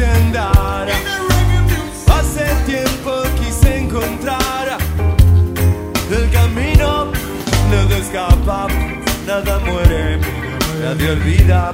a 0.00 0.14
andar. 0.16 0.88
Hace 2.08 2.44
tiempo 2.66 3.22
quise 3.38 3.78
encontrar 3.78 4.78
el 6.10 6.30
camino, 6.30 7.12
nada 7.70 7.96
escapa, 7.98 8.66
nada 9.26 9.58
muere, 9.60 10.18
nadie 10.82 11.10
olvida, 11.10 11.72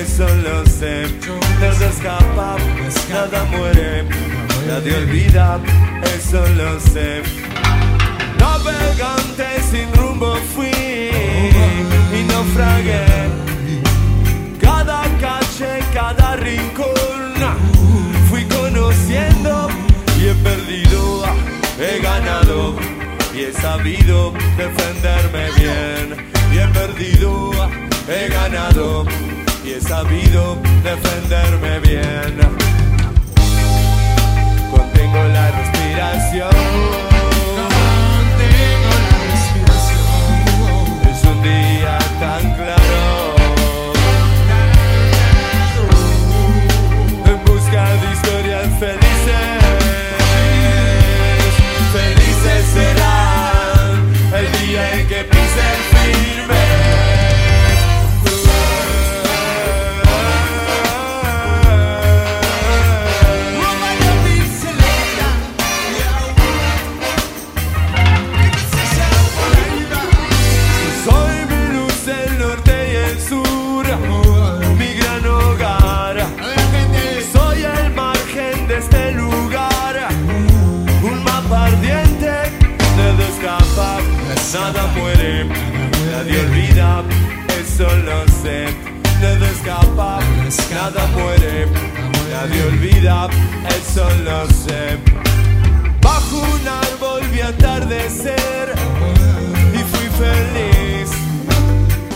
eso 0.00 0.28
lo 0.44 0.64
sé. 0.66 1.06
Nada 1.60 1.86
escapa, 1.88 2.56
nada 3.10 3.44
muere, 3.50 4.04
nadie 4.68 4.96
olvida, 4.96 5.58
eso 6.16 6.46
lo 6.54 6.78
sé. 6.78 7.22
Navegante 8.38 9.46
sin 9.70 9.92
rumbo 9.94 10.36
fui 10.54 11.10
y 12.12 12.22
naufragué. 12.28 13.06
Cada 14.60 15.02
calle, 15.20 15.80
cada 15.92 16.36
rincón 16.36 16.95
perdido, 20.42 21.24
he 21.78 22.00
ganado 22.00 22.76
y 23.34 23.44
he 23.44 23.52
sabido 23.52 24.32
defenderme 24.56 25.50
bien. 25.56 26.26
Y 26.52 26.58
he 26.58 26.66
perdido, 26.68 27.50
he 28.08 28.28
ganado 28.28 29.04
y 29.64 29.70
he 29.70 29.80
sabido 29.80 30.56
defenderme 30.82 31.80
bien. 31.80 32.38
Contengo 34.70 35.24
la 35.32 35.50
respiración. 35.50 37.15
Eso 87.76 87.94
lo 87.96 88.26
sé. 88.42 88.66
Nada 89.20 89.50
escapa, 89.50 90.20
nada 90.72 91.06
muere, 91.08 91.66
nadie 92.30 92.62
olvida, 92.68 93.28
eso 93.68 94.08
lo 94.24 94.46
sé. 94.46 94.96
Bajo 96.00 96.38
un 96.38 96.66
árbol 96.66 97.20
vi 97.32 97.40
atardecer 97.40 98.74
y 99.74 99.78
fui 99.90 100.08
feliz. 100.24 101.10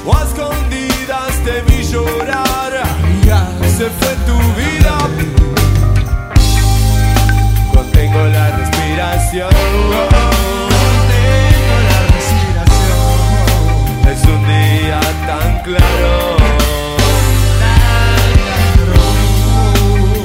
O 0.06 0.08
a 0.17 0.22
escondidas 0.22 1.34
te 1.44 1.61
vi 1.69 1.84
llorar. 1.84 2.72
Se 3.77 3.89
fue 3.89 4.14
tu 4.27 4.39
vida. 4.61 4.97
Contengo 7.72 8.22
la 8.28 8.47
respiración. 8.56 9.50
Es 14.11 14.25
un 14.25 14.45
día 14.45 15.01
tan 15.25 15.63
claro. 15.63 16.37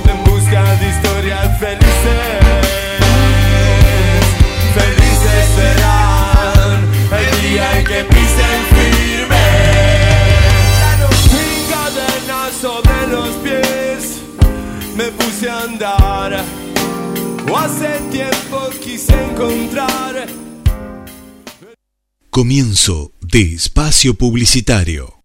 En 0.09 0.23
busca 0.23 0.63
de 0.79 0.89
historias 0.89 1.59
felices. 1.59 2.41
Felices 4.73 5.45
serán 5.55 6.81
el 7.11 7.41
día 7.43 7.77
en 7.77 7.85
que 7.85 8.03
pisen 8.05 8.59
firme. 8.73 9.47
Sin 11.29 11.55
cadenas 11.69 12.53
sobre 12.59 13.07
los 13.07 13.29
pies, 13.43 14.21
me 14.95 15.05
puse 15.11 15.47
a 15.47 15.61
andar. 15.61 16.43
O 17.51 17.55
hace 17.55 17.99
tiempo 18.09 18.67
quise 18.83 19.13
encontrar. 19.13 20.44
Comienzo 22.35 23.13
de 23.21 23.53
espacio 23.53 24.15
publicitario. 24.15 25.23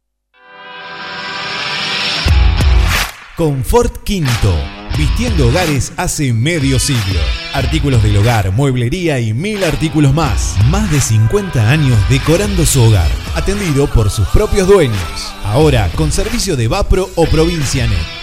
Confort 3.36 4.04
Quinto. 4.04 4.54
Vistiendo 4.96 5.48
hogares 5.48 5.92
hace 5.96 6.32
medio 6.32 6.78
siglo. 6.78 7.18
Artículos 7.52 8.04
del 8.04 8.16
hogar, 8.18 8.52
mueblería 8.52 9.18
y 9.18 9.34
mil 9.34 9.64
artículos 9.64 10.14
más. 10.14 10.54
Más 10.70 10.88
de 10.92 11.00
50 11.00 11.68
años 11.68 11.98
decorando 12.08 12.64
su 12.64 12.80
hogar. 12.80 13.10
Atendido 13.34 13.88
por 13.88 14.08
sus 14.08 14.28
propios 14.28 14.68
dueños. 14.68 15.34
Ahora 15.42 15.90
con 15.96 16.12
servicio 16.12 16.54
de 16.54 16.68
Vapro 16.68 17.10
o 17.16 17.26
Provincianet. 17.26 18.19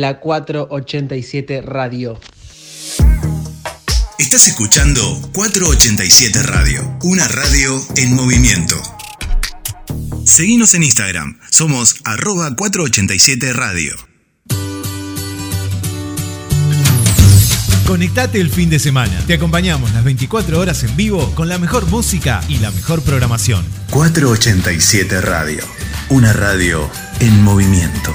la 0.00 0.20
487 0.20 1.60
Radio. 1.62 2.20
Estás 4.18 4.46
escuchando 4.48 5.02
487 5.32 6.42
Radio, 6.44 6.98
una 7.02 7.26
radio 7.26 7.80
en 7.96 8.14
movimiento. 8.14 8.76
Seguinos 10.24 10.74
en 10.74 10.84
Instagram, 10.84 11.40
somos 11.50 11.96
arroba 12.04 12.54
487 12.54 13.52
Radio. 13.52 13.96
Conectate 17.86 18.40
el 18.40 18.50
fin 18.50 18.70
de 18.70 18.78
semana. 18.78 19.18
Te 19.26 19.34
acompañamos 19.34 19.92
las 19.94 20.04
24 20.04 20.60
horas 20.60 20.84
en 20.84 20.94
vivo 20.94 21.34
con 21.34 21.48
la 21.48 21.58
mejor 21.58 21.86
música 21.86 22.40
y 22.48 22.58
la 22.58 22.70
mejor 22.70 23.02
programación. 23.02 23.64
487 23.90 25.22
Radio, 25.22 25.64
una 26.10 26.32
radio 26.34 26.88
en 27.20 27.42
movimiento. 27.42 28.14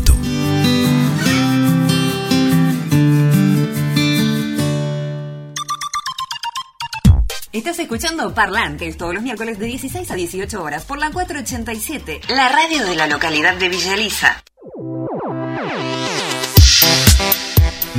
Estás 7.53 7.79
escuchando 7.79 8.33
Parlantes 8.33 8.95
todos 8.95 9.13
los 9.13 9.23
miércoles 9.23 9.59
de 9.59 9.65
16 9.65 10.09
a 10.09 10.15
18 10.15 10.63
horas 10.63 10.85
por 10.85 10.99
la 10.99 11.11
487, 11.11 12.21
la 12.29 12.47
radio 12.47 12.85
de 12.85 12.95
la 12.95 13.07
localidad 13.07 13.57
de 13.57 13.67
Villa 13.67 13.93
Elisa. 13.93 14.41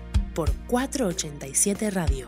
por 0.41 0.51
487 0.65 1.91
Radio. 1.91 2.27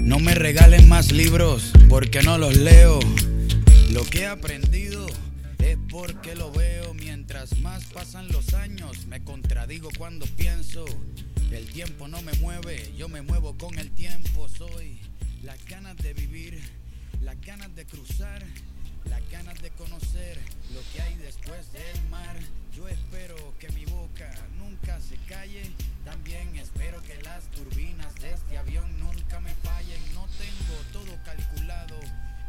No 0.00 0.18
me 0.18 0.34
regalen 0.34 0.88
más 0.88 1.12
libros 1.12 1.70
porque 1.88 2.22
no 2.22 2.38
los 2.38 2.56
leo. 2.56 2.98
Lo 3.92 4.04
que 4.04 4.20
he 4.20 4.26
aprendido 4.26 5.06
es 5.58 5.78
porque 5.90 6.34
lo 6.34 6.52
veo. 6.52 6.92
Mientras 6.92 7.58
más 7.60 7.84
pasan 7.84 8.28
los 8.28 8.52
años, 8.52 9.06
me 9.06 9.24
contradigo 9.24 9.88
cuando 9.96 10.26
pienso. 10.26 10.84
El 11.50 11.66
tiempo 11.72 12.06
no 12.06 12.20
me 12.20 12.34
mueve, 12.34 12.92
yo 12.98 13.08
me 13.08 13.22
muevo 13.22 13.56
con 13.56 13.78
el 13.78 13.90
tiempo. 13.92 14.46
Soy 14.50 15.00
las 15.42 15.64
ganas 15.64 15.96
de 15.96 16.12
vivir, 16.12 16.60
las 17.22 17.40
ganas 17.40 17.74
de 17.74 17.86
cruzar, 17.86 18.44
las 19.06 19.22
ganas 19.30 19.60
de 19.62 19.70
conocer 19.70 20.38
lo 20.74 20.80
que 20.92 21.00
hay 21.00 21.14
después 21.16 21.72
del 21.72 22.08
mar. 22.10 22.36
Yo 22.76 22.88
espero 22.88 23.54
que 23.58 23.70
mi 23.70 23.86
boca 23.86 24.30
nunca 24.58 25.00
se 25.00 25.16
calle. 25.26 25.62
También 26.04 26.54
espero 26.56 27.02
que 27.04 27.22
las 27.22 27.50
turbinas 27.52 28.14
de 28.16 28.34
este 28.34 28.58
avión 28.58 28.86
nunca 28.98 29.40
me 29.40 29.54
fallen. 29.54 30.00
No 30.12 30.26
tengo 30.36 30.76
todo 30.92 31.18
calculado 31.24 31.98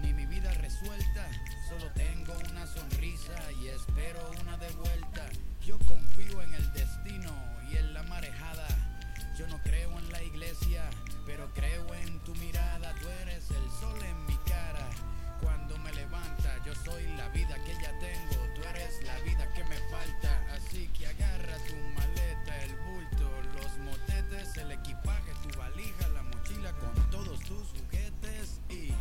ni 0.02 0.14
mi 0.14 0.26
vida 0.26 0.52
resuelta. 0.54 1.28
Solo 1.68 1.92
tengo 1.94 2.34
una 2.50 2.66
sonrisa 2.68 3.52
y 3.62 3.68
espero 3.68 4.32
una 4.42 4.58
de 4.58 4.70
vuelta. 4.72 5.30
Yo 5.66 5.78
confío 5.80 6.42
en 6.42 6.54
el 6.54 6.74
destino 6.74 7.32
y 7.72 7.78
en 7.78 7.94
la 7.94 8.04
marejada. 8.04 8.68
Yo 9.38 9.48
no 9.48 9.62
creo 9.64 9.98
en 9.98 10.12
la 10.12 10.22
iglesia, 10.24 10.84
pero 11.26 11.50
creo 11.54 11.94
en 11.94 12.20
tu 12.24 12.34
mirada. 12.36 12.94
Tú 13.02 13.08
eres 13.22 13.50
el 13.52 13.72
sol 13.80 14.00
en 14.04 14.26
mi 14.26 14.36
cara. 14.46 14.90
Cuando 15.42 15.78
me 15.78 15.94
levanta, 15.94 16.62
yo 16.66 16.74
soy 16.76 17.04
la 17.16 17.30
vida 17.30 17.56
que 17.64 17.74
ya 17.82 17.98
tengo. 18.00 18.54
Tú 18.56 18.62
eres 18.68 19.04
la 19.06 19.20
vida 19.22 19.52
que 19.54 19.64
me 19.64 19.78
falta. 19.90 20.46
Así 20.54 20.88
que 20.90 21.08
agarra 21.08 21.58
tu 21.68 21.76
maleta, 21.96 22.64
el 22.64 22.76
bulto, 22.76 23.30
los 23.58 23.78
motetes, 23.80 24.58
el 24.58 24.72
equipaje, 24.72 25.32
tu 25.44 25.58
valija, 25.58 26.08
la 26.10 26.24
mochila 26.24 26.74
con 26.74 27.10
todos 27.10 27.40
tus 27.42 27.68
juguetes 27.70 28.60
y... 28.70 28.94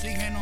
oxígeno, 0.00 0.40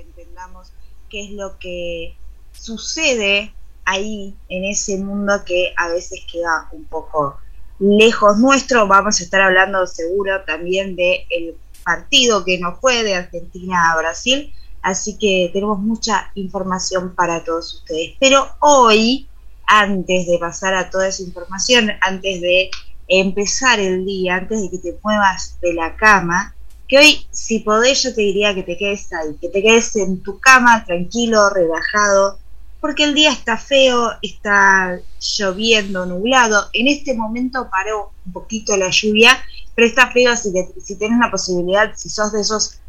entendamos 0.00 0.72
qué 1.08 1.24
es 1.24 1.30
lo 1.32 1.58
que 1.58 2.16
sucede 2.52 3.54
ahí 3.84 4.36
en 4.48 4.64
ese 4.64 4.98
mundo 4.98 5.44
que 5.46 5.72
a 5.76 5.88
veces 5.88 6.20
queda 6.30 6.68
un 6.72 6.84
poco 6.84 7.38
lejos 7.78 8.38
nuestro. 8.38 8.86
Vamos 8.86 9.20
a 9.20 9.24
estar 9.24 9.40
hablando 9.40 9.86
seguro 9.86 10.42
también 10.44 10.96
del 10.96 11.20
el 11.30 11.56
partido 11.84 12.44
que 12.44 12.58
nos 12.58 12.78
fue 12.80 13.02
de 13.02 13.14
Argentina 13.14 13.92
a 13.92 13.96
Brasil. 13.96 14.52
Así 14.82 15.16
que 15.18 15.50
tenemos 15.52 15.78
mucha 15.78 16.30
información 16.34 17.14
para 17.14 17.44
todos 17.44 17.74
ustedes. 17.74 18.14
Pero 18.20 18.46
hoy, 18.60 19.28
antes 19.66 20.26
de 20.26 20.38
pasar 20.38 20.74
a 20.74 20.90
toda 20.90 21.08
esa 21.08 21.22
información, 21.22 21.90
antes 22.02 22.40
de 22.40 22.70
empezar 23.08 23.80
el 23.80 24.04
día, 24.04 24.36
antes 24.36 24.62
de 24.62 24.70
que 24.70 24.78
te 24.78 24.98
muevas 25.02 25.58
de 25.60 25.72
la 25.72 25.96
cama, 25.96 26.54
que 26.88 26.98
hoy, 26.98 27.26
si 27.30 27.60
podés, 27.60 28.02
yo 28.02 28.14
te 28.14 28.22
diría 28.22 28.54
que 28.54 28.62
te 28.62 28.78
quedes 28.78 29.12
ahí, 29.12 29.36
que 29.40 29.50
te 29.50 29.62
quedes 29.62 29.94
en 29.96 30.22
tu 30.22 30.40
cama, 30.40 30.84
tranquilo, 30.86 31.50
relajado, 31.50 32.38
porque 32.80 33.04
el 33.04 33.14
día 33.14 33.30
está 33.30 33.58
feo, 33.58 34.12
está 34.22 34.98
lloviendo, 35.20 36.06
nublado. 36.06 36.70
En 36.72 36.88
este 36.88 37.14
momento 37.14 37.68
paró 37.70 38.12
un 38.24 38.32
poquito 38.32 38.76
la 38.76 38.88
lluvia, 38.88 39.38
pero 39.74 39.86
está 39.86 40.10
feo 40.10 40.34
si, 40.36 40.52
te, 40.52 40.68
si 40.80 40.96
tienes 40.96 41.18
la 41.18 41.30
posibilidad, 41.30 41.92
si 41.94 42.08
sos 42.08 42.32
de 42.32 42.40
esos 42.40 42.80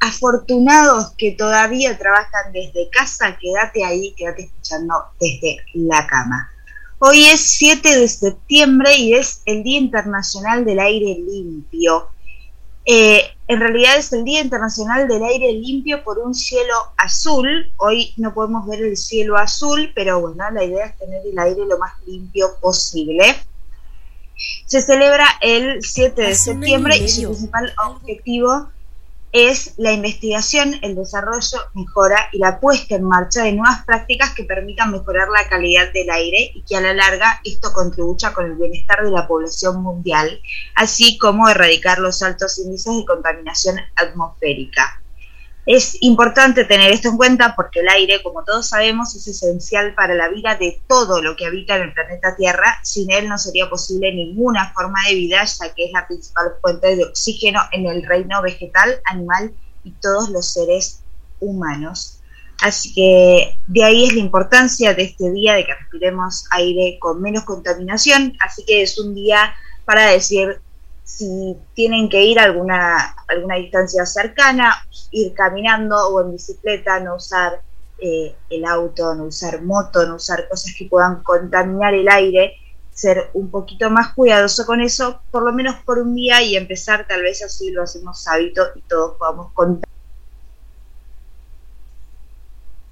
afortunados 0.00 1.12
que 1.18 1.32
todavía 1.32 1.98
trabajan 1.98 2.52
desde 2.52 2.88
casa, 2.90 3.36
quédate 3.40 3.84
ahí, 3.84 4.14
quédate 4.16 4.44
escuchando 4.44 4.94
desde 5.20 5.56
la 5.74 6.06
cama. 6.06 6.52
Hoy 7.00 7.26
es 7.26 7.40
7 7.40 7.98
de 7.98 8.08
septiembre 8.08 8.96
y 8.96 9.14
es 9.14 9.42
el 9.44 9.62
Día 9.62 9.78
Internacional 9.78 10.64
del 10.64 10.78
Aire 10.80 11.16
Limpio. 11.18 12.08
Eh, 12.90 13.22
en 13.48 13.60
realidad 13.60 13.98
es 13.98 14.10
el 14.14 14.24
Día 14.24 14.40
Internacional 14.40 15.06
del 15.06 15.22
Aire 15.22 15.52
Limpio 15.52 16.02
por 16.02 16.18
un 16.18 16.34
cielo 16.34 16.72
azul. 16.96 17.70
Hoy 17.76 18.14
no 18.16 18.32
podemos 18.32 18.66
ver 18.66 18.80
el 18.82 18.96
cielo 18.96 19.36
azul, 19.36 19.92
pero 19.94 20.20
bueno, 20.20 20.50
la 20.50 20.64
idea 20.64 20.86
es 20.86 20.96
tener 20.96 21.20
el 21.26 21.38
aire 21.38 21.66
lo 21.66 21.78
más 21.78 21.92
limpio 22.06 22.56
posible. 22.62 23.36
Se 24.64 24.80
celebra 24.80 25.26
el 25.42 25.82
7 25.82 26.22
de 26.22 26.34
septiembre 26.34 26.96
y 26.96 27.10
su 27.10 27.24
principal 27.24 27.74
objetivo 27.86 28.70
es 29.32 29.74
la 29.76 29.92
investigación, 29.92 30.74
el 30.82 30.94
desarrollo, 30.94 31.58
mejora 31.74 32.28
y 32.32 32.38
la 32.38 32.60
puesta 32.60 32.94
en 32.94 33.04
marcha 33.04 33.42
de 33.42 33.52
nuevas 33.52 33.84
prácticas 33.84 34.34
que 34.34 34.44
permitan 34.44 34.90
mejorar 34.90 35.28
la 35.28 35.48
calidad 35.48 35.92
del 35.92 36.10
aire 36.10 36.52
y 36.54 36.62
que 36.62 36.76
a 36.76 36.80
la 36.80 36.94
larga 36.94 37.40
esto 37.44 37.72
contribuya 37.72 38.32
con 38.32 38.46
el 38.46 38.56
bienestar 38.56 39.04
de 39.04 39.10
la 39.10 39.26
población 39.26 39.82
mundial, 39.82 40.40
así 40.74 41.18
como 41.18 41.48
erradicar 41.48 41.98
los 41.98 42.22
altos 42.22 42.58
índices 42.58 42.96
de 42.96 43.04
contaminación 43.04 43.76
atmosférica. 43.96 45.02
Es 45.70 45.98
importante 46.00 46.64
tener 46.64 46.90
esto 46.90 47.10
en 47.10 47.18
cuenta 47.18 47.54
porque 47.54 47.80
el 47.80 47.90
aire, 47.90 48.22
como 48.22 48.42
todos 48.42 48.70
sabemos, 48.70 49.14
es 49.14 49.28
esencial 49.28 49.94
para 49.94 50.14
la 50.14 50.30
vida 50.30 50.54
de 50.54 50.80
todo 50.88 51.20
lo 51.20 51.36
que 51.36 51.44
habita 51.44 51.76
en 51.76 51.82
el 51.82 51.92
planeta 51.92 52.34
Tierra. 52.34 52.80
Sin 52.82 53.10
él 53.10 53.28
no 53.28 53.36
sería 53.36 53.68
posible 53.68 54.14
ninguna 54.14 54.72
forma 54.72 54.98
de 55.06 55.14
vida, 55.14 55.44
ya 55.44 55.74
que 55.74 55.84
es 55.84 55.92
la 55.92 56.06
principal 56.06 56.52
fuente 56.62 56.96
de 56.96 57.04
oxígeno 57.04 57.60
en 57.72 57.84
el 57.84 58.02
reino 58.02 58.40
vegetal, 58.40 58.98
animal 59.04 59.52
y 59.84 59.90
todos 60.00 60.30
los 60.30 60.50
seres 60.50 61.02
humanos. 61.38 62.20
Así 62.62 62.94
que 62.94 63.54
de 63.66 63.84
ahí 63.84 64.06
es 64.06 64.14
la 64.14 64.20
importancia 64.20 64.94
de 64.94 65.02
este 65.02 65.30
día, 65.32 65.52
de 65.52 65.66
que 65.66 65.74
respiremos 65.74 66.46
aire 66.52 66.96
con 66.98 67.20
menos 67.20 67.44
contaminación. 67.44 68.38
Así 68.40 68.64
que 68.64 68.80
es 68.80 68.98
un 68.98 69.14
día 69.14 69.54
para 69.84 70.06
decir 70.06 70.62
si 71.08 71.56
tienen 71.72 72.10
que 72.10 72.22
ir 72.22 72.38
a 72.38 72.44
alguna, 72.44 73.16
alguna 73.28 73.56
distancia 73.56 74.04
cercana, 74.04 74.74
ir 75.10 75.32
caminando 75.32 75.96
o 76.10 76.20
en 76.20 76.32
bicicleta, 76.32 77.00
no 77.00 77.16
usar 77.16 77.62
eh, 77.98 78.36
el 78.50 78.64
auto, 78.66 79.14
no 79.14 79.24
usar 79.24 79.62
moto, 79.62 80.06
no 80.06 80.16
usar 80.16 80.46
cosas 80.50 80.74
que 80.78 80.84
puedan 80.84 81.22
contaminar 81.22 81.94
el 81.94 82.10
aire, 82.10 82.56
ser 82.92 83.30
un 83.32 83.50
poquito 83.50 83.88
más 83.88 84.12
cuidadoso 84.12 84.66
con 84.66 84.82
eso, 84.82 85.22
por 85.30 85.44
lo 85.44 85.52
menos 85.52 85.76
por 85.76 85.98
un 85.98 86.14
día 86.14 86.42
y 86.42 86.56
empezar 86.56 87.08
tal 87.08 87.22
vez 87.22 87.42
así 87.42 87.70
lo 87.70 87.84
hacemos 87.84 88.28
hábito 88.28 88.66
y 88.76 88.82
todos 88.82 89.16
podamos 89.16 89.50
contar. 89.54 89.88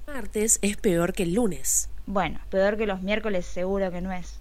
Martes 0.06 0.58
es 0.62 0.78
peor 0.78 1.12
que 1.12 1.24
el 1.24 1.34
lunes. 1.34 1.90
Bueno, 2.06 2.40
peor 2.48 2.78
que 2.78 2.86
los 2.86 3.02
miércoles 3.02 3.44
seguro 3.44 3.90
que 3.90 4.00
no 4.00 4.10
es. 4.10 4.40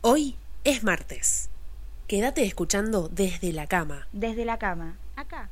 Hoy 0.00 0.36
es 0.64 0.82
martes. 0.82 1.49
Quédate 2.10 2.42
escuchando 2.42 3.08
desde 3.08 3.52
la 3.52 3.68
cama. 3.68 4.08
Desde 4.10 4.44
la 4.44 4.58
cama, 4.58 4.96
acá. 5.14 5.48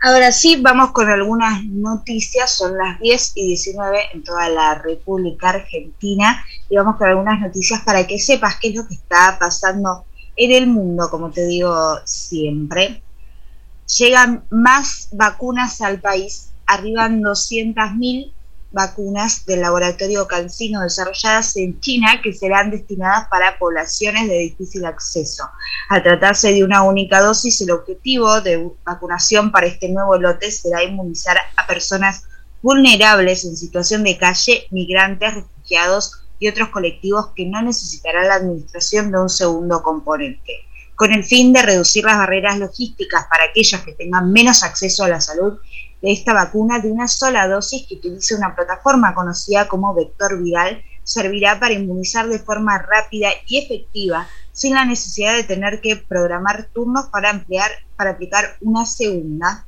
Ahora 0.00 0.30
sí, 0.30 0.60
vamos 0.62 0.92
con 0.92 1.10
algunas 1.10 1.64
noticias. 1.64 2.56
Son 2.56 2.78
las 2.78 3.00
10 3.00 3.32
y 3.34 3.48
19 3.48 3.98
en 4.14 4.22
toda 4.22 4.48
la 4.48 4.76
República 4.76 5.48
Argentina. 5.48 6.44
Y 6.70 6.76
vamos 6.76 6.98
con 6.98 7.08
algunas 7.08 7.40
noticias 7.40 7.80
para 7.80 8.06
que 8.06 8.20
sepas 8.20 8.60
qué 8.60 8.68
es 8.68 8.76
lo 8.76 8.86
que 8.86 8.94
está 8.94 9.36
pasando 9.40 10.04
en 10.36 10.52
el 10.52 10.68
mundo, 10.68 11.10
como 11.10 11.32
te 11.32 11.48
digo 11.48 11.98
siempre. 12.04 13.02
Llegan 13.98 14.44
más 14.50 15.08
vacunas 15.10 15.80
al 15.80 16.00
país, 16.00 16.52
arriban 16.64 17.22
200.000 17.22 18.34
vacunas 18.70 19.46
del 19.46 19.62
laboratorio 19.62 20.26
Cancino 20.26 20.82
desarrolladas 20.82 21.56
en 21.56 21.80
China 21.80 22.20
que 22.22 22.32
serán 22.32 22.70
destinadas 22.70 23.28
para 23.28 23.58
poblaciones 23.58 24.28
de 24.28 24.38
difícil 24.38 24.84
acceso. 24.84 25.44
Al 25.88 26.02
tratarse 26.02 26.52
de 26.52 26.64
una 26.64 26.82
única 26.82 27.20
dosis, 27.20 27.60
el 27.62 27.70
objetivo 27.70 28.40
de 28.40 28.70
vacunación 28.84 29.50
para 29.50 29.66
este 29.66 29.88
nuevo 29.88 30.18
lote 30.18 30.50
será 30.50 30.82
inmunizar 30.82 31.38
a 31.56 31.66
personas 31.66 32.24
vulnerables 32.62 33.44
en 33.44 33.56
situación 33.56 34.04
de 34.04 34.18
calle, 34.18 34.66
migrantes, 34.70 35.34
refugiados 35.34 36.22
y 36.38 36.48
otros 36.48 36.68
colectivos 36.68 37.28
que 37.34 37.46
no 37.46 37.62
necesitarán 37.62 38.28
la 38.28 38.34
administración 38.34 39.10
de 39.10 39.18
un 39.18 39.28
segundo 39.28 39.82
componente, 39.82 40.52
con 40.94 41.12
el 41.12 41.24
fin 41.24 41.52
de 41.52 41.62
reducir 41.62 42.04
las 42.04 42.18
barreras 42.18 42.58
logísticas 42.58 43.26
para 43.30 43.44
aquellos 43.44 43.80
que 43.82 43.92
tengan 43.92 44.32
menos 44.32 44.62
acceso 44.62 45.04
a 45.04 45.08
la 45.08 45.20
salud 45.20 45.58
esta 46.02 46.32
vacuna 46.32 46.78
de 46.78 46.90
una 46.92 47.08
sola 47.08 47.48
dosis 47.48 47.86
que 47.88 47.96
utilice 47.96 48.34
una 48.34 48.54
plataforma 48.54 49.14
conocida 49.14 49.68
como 49.68 49.94
vector 49.94 50.42
viral 50.42 50.82
servirá 51.02 51.58
para 51.58 51.74
inmunizar 51.74 52.28
de 52.28 52.38
forma 52.38 52.78
rápida 52.78 53.28
y 53.46 53.58
efectiva 53.58 54.28
sin 54.52 54.74
la 54.74 54.84
necesidad 54.84 55.36
de 55.36 55.44
tener 55.44 55.80
que 55.80 55.96
programar 55.96 56.68
turnos 56.72 57.06
para 57.06 57.30
ampliar 57.30 57.70
para 57.96 58.10
aplicar 58.10 58.56
una 58.60 58.86
segunda 58.86 59.67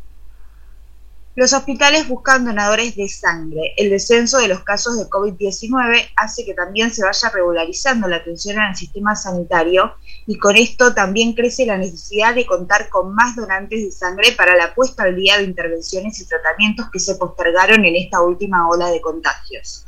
los 1.36 1.52
hospitales 1.52 2.08
buscan 2.08 2.44
donadores 2.44 2.96
de 2.96 3.08
sangre. 3.08 3.72
El 3.76 3.90
descenso 3.90 4.38
de 4.38 4.48
los 4.48 4.64
casos 4.64 4.98
de 4.98 5.04
COVID-19 5.04 6.10
hace 6.16 6.44
que 6.44 6.54
también 6.54 6.90
se 6.90 7.04
vaya 7.04 7.30
regularizando 7.30 8.08
la 8.08 8.16
atención 8.16 8.58
al 8.58 8.74
sistema 8.74 9.14
sanitario 9.14 9.94
y 10.26 10.38
con 10.38 10.56
esto 10.56 10.92
también 10.92 11.34
crece 11.34 11.66
la 11.66 11.78
necesidad 11.78 12.34
de 12.34 12.46
contar 12.46 12.88
con 12.88 13.14
más 13.14 13.36
donantes 13.36 13.84
de 13.84 13.92
sangre 13.92 14.32
para 14.32 14.56
la 14.56 14.74
puesta 14.74 15.04
al 15.04 15.14
día 15.14 15.38
de 15.38 15.44
intervenciones 15.44 16.20
y 16.20 16.26
tratamientos 16.26 16.90
que 16.92 16.98
se 16.98 17.14
postergaron 17.14 17.84
en 17.84 17.94
esta 17.94 18.20
última 18.20 18.68
ola 18.68 18.90
de 18.90 19.00
contagios. 19.00 19.86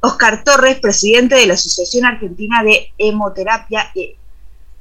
Oscar 0.00 0.44
Torres, 0.44 0.78
presidente 0.80 1.36
de 1.36 1.46
la 1.46 1.54
Asociación 1.54 2.04
Argentina 2.04 2.62
de 2.62 2.92
Hemoterapia 2.98 3.90
e 3.94 4.17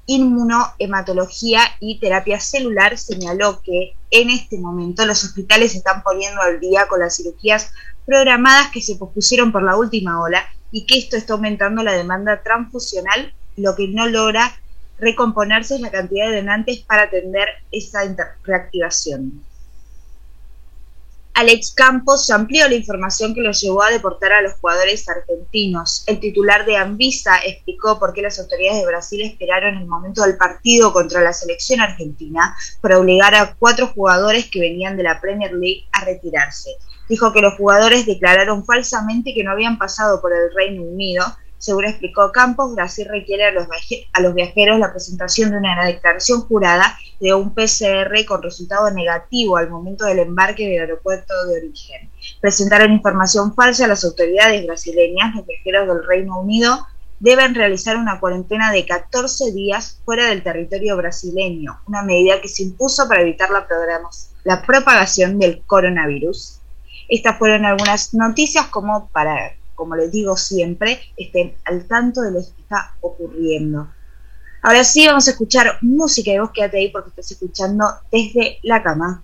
Inmunohematología 0.07 1.61
y 1.79 1.99
Terapia 1.99 2.39
Celular, 2.39 2.97
señaló 2.97 3.61
que 3.61 3.93
en 4.09 4.29
este 4.29 4.57
momento 4.57 5.05
los 5.05 5.23
hospitales 5.23 5.75
están 5.75 6.01
poniendo 6.01 6.41
al 6.41 6.59
día 6.59 6.87
con 6.87 7.01
las 7.01 7.17
cirugías 7.17 7.71
programadas 8.05 8.71
que 8.71 8.81
se 8.81 8.95
pospusieron 8.95 9.51
por 9.51 9.63
la 9.63 9.75
última 9.75 10.21
ola 10.21 10.45
y 10.71 10.85
que 10.85 10.97
esto 10.97 11.17
está 11.17 11.33
aumentando 11.33 11.83
la 11.83 11.93
demanda 11.93 12.41
transfusional, 12.41 13.33
lo 13.57 13.75
que 13.75 13.89
no 13.89 14.07
logra 14.07 14.59
recomponerse 14.97 15.75
es 15.75 15.81
la 15.81 15.91
cantidad 15.91 16.29
de 16.29 16.37
donantes 16.37 16.79
para 16.79 17.03
atender 17.03 17.49
esa 17.71 17.99
reactivación. 18.43 19.43
Alex 21.37 21.71
Campos 21.75 22.31
amplió 22.31 22.67
la 22.67 22.73
información 22.73 23.35
que 23.35 23.41
lo 23.41 23.51
llevó 23.51 23.83
a 23.83 23.91
deportar 23.91 24.33
a 24.33 24.41
los 24.41 24.53
jugadores 24.53 25.07
argentinos. 25.07 26.03
El 26.07 26.19
titular 26.19 26.65
de 26.65 26.77
Anvisa 26.77 27.37
explicó 27.45 27.99
por 27.99 28.13
qué 28.13 28.23
las 28.23 28.39
autoridades 28.39 28.79
de 28.79 28.87
Brasil 28.87 29.21
esperaron 29.21 29.77
el 29.77 29.85
momento 29.85 30.23
del 30.23 30.35
partido 30.35 30.91
contra 30.91 31.21
la 31.21 31.33
selección 31.33 31.79
argentina 31.79 32.57
para 32.81 32.97
obligar 32.97 33.35
a 33.35 33.53
cuatro 33.53 33.85
jugadores 33.85 34.49
que 34.49 34.61
venían 34.61 34.97
de 34.97 35.03
la 35.03 35.21
Premier 35.21 35.53
League 35.53 35.87
a 35.91 36.05
retirarse. 36.05 36.71
Dijo 37.07 37.31
que 37.31 37.41
los 37.41 37.53
jugadores 37.53 38.07
declararon 38.07 38.65
falsamente 38.65 39.35
que 39.35 39.43
no 39.43 39.51
habían 39.51 39.77
pasado 39.77 40.19
por 40.19 40.33
el 40.33 40.51
Reino 40.55 40.81
Unido 40.81 41.23
según 41.57 41.85
explicó 41.85 42.31
Campos, 42.31 42.75
Brasil 42.75 43.07
requiere 43.09 43.45
a 43.45 43.51
los, 43.51 44.35
viajeros 44.35 44.79
la 44.79 44.91
presentación 44.91 45.51
de 45.51 45.57
una 45.57 45.85
declaración 45.85 46.41
jurada 46.41 46.97
de 47.19 47.33
un 47.33 47.53
PCR 47.53 48.25
con 48.27 48.43
resultado 48.43 48.91
negativo 48.91 49.57
al 49.57 49.69
momento 49.69 50.05
del 50.05 50.19
embarque 50.19 50.67
del 50.67 50.81
aeropuerto 50.81 51.33
de 51.47 51.57
origen. 51.57 52.11
Presentaron 52.41 52.93
información 52.93 53.55
falsa 53.55 53.85
a 53.85 53.87
las 53.87 54.03
autoridades 54.03 54.65
brasileñas. 54.67 55.35
Los 55.35 55.47
viajeros 55.47 55.87
del 55.87 56.07
Reino 56.07 56.39
Unido 56.39 56.85
deben 57.19 57.55
realizar 57.55 57.97
una 57.97 58.19
cuarentena 58.19 58.71
de 58.71 58.85
14 58.85 59.51
días 59.51 59.99
fuera 60.05 60.27
del 60.27 60.43
territorio 60.43 60.95
brasileño, 60.95 61.79
una 61.87 62.03
medida 62.03 62.39
que 62.39 62.49
se 62.49 62.63
impuso 62.63 63.07
para 63.07 63.21
evitar 63.21 63.49
la, 63.49 63.67
la 64.43 64.61
propagación 64.61 65.39
del 65.39 65.63
coronavirus. 65.65 66.59
Estas 67.09 67.39
fueron 67.39 67.65
algunas 67.65 68.13
noticias 68.13 68.67
como 68.67 69.09
para 69.09 69.53
como 69.77 69.95
les 69.95 70.11
digo 70.11 70.35
siempre, 70.35 70.99
estén 71.15 71.55
al 71.63 71.85
tanto 71.85 72.21
de 72.21 72.31
lo 72.31 72.39
que 72.39 72.61
está 72.61 72.95
ocurriendo. 72.99 73.87
Ahora 74.63 74.83
sí, 74.83 75.05
vamos 75.05 75.27
a 75.27 75.31
escuchar 75.31 75.77
música 75.81 76.31
y 76.31 76.39
vos 76.39 76.49
quédate 76.51 76.79
ahí 76.79 76.89
porque 76.89 77.09
estás 77.09 77.31
escuchando 77.31 77.85
desde 78.11 78.59
la 78.63 78.81
cama. 78.81 79.23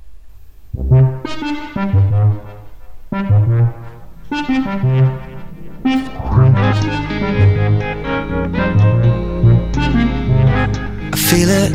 Feel 11.33 11.49
it. 11.49 11.71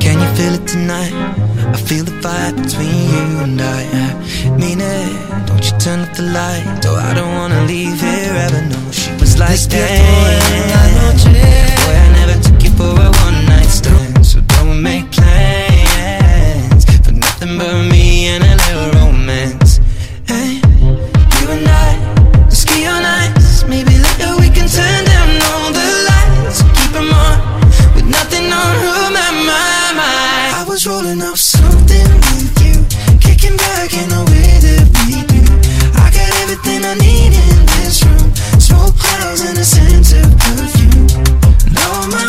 Can 0.00 0.18
you 0.18 0.28
feel 0.34 0.54
it 0.54 0.66
tonight? 0.66 1.12
I 1.72 1.76
feel 1.76 2.02
the 2.02 2.10
fire 2.20 2.52
between 2.52 2.90
you 3.14 3.26
and 3.46 3.62
I. 3.62 3.82
I 3.86 4.50
mean 4.58 4.80
it. 4.80 5.46
Don't 5.46 5.64
you 5.64 5.78
turn 5.78 6.00
up 6.00 6.12
the 6.16 6.24
light. 6.24 6.84
Oh, 6.84 6.96
I 6.96 7.14
don't 7.14 7.32
wanna 7.32 7.64
leave 7.66 8.00
here 8.00 8.34
ever. 8.44 8.62
No, 8.62 8.90
she 8.90 9.12
was 9.20 9.38
like 9.38 9.60
that. 9.70 9.90
Boy, 11.84 11.94
I 11.94 12.08
never 12.18 12.36
took 12.42 12.60
you 12.64 12.70
for 12.70 12.90
a 12.90 13.10
one 13.22 13.46
night 13.46 13.70
stand. 13.70 14.26
So 14.26 14.40
don't 14.40 14.82
make 14.82 15.08
plans 15.12 16.84
for 17.04 17.12
nothing 17.12 17.56
but 17.56 17.72
me 17.88 18.34
and 18.34 18.42
a 18.42 18.56
little 18.64 18.90
romance. 19.00 19.78
Hey, 20.26 20.58
you 21.38 21.46
and 21.54 21.68
I, 21.68 21.90
let's 22.42 22.58
ski 22.58 22.84
on 22.84 23.04
ice. 23.04 23.62
Maybe 23.68 23.96
later 23.96 24.34
we 24.40 24.50
can 24.50 24.66
turn 24.66 25.09
with 28.40 28.52
on 28.52 28.74
who 28.80 28.94
my 29.12 29.30
mind. 29.92 30.50
I 30.60 30.64
was 30.66 30.86
rolling 30.86 31.22
up 31.22 31.36
something 31.36 32.08
with 32.32 32.54
you, 32.64 32.76
kicking 33.20 33.56
back 33.56 33.92
in 33.92 34.08
a 34.12 34.22
way 34.30 34.50
that 34.66 34.86
we 35.04 35.20
do. 35.28 35.42
I 36.00 36.08
got 36.08 36.30
everything 36.42 36.84
I 36.84 36.94
need 36.94 37.32
in 37.34 37.58
this 37.76 38.02
room. 38.04 38.32
Smoke 38.58 38.96
clouds 38.96 39.42
and 39.42 39.58
a 39.58 39.64
scent 39.64 40.12
of 40.20 40.30
perfume. 40.38 41.08
All 41.84 42.06
my 42.08 42.28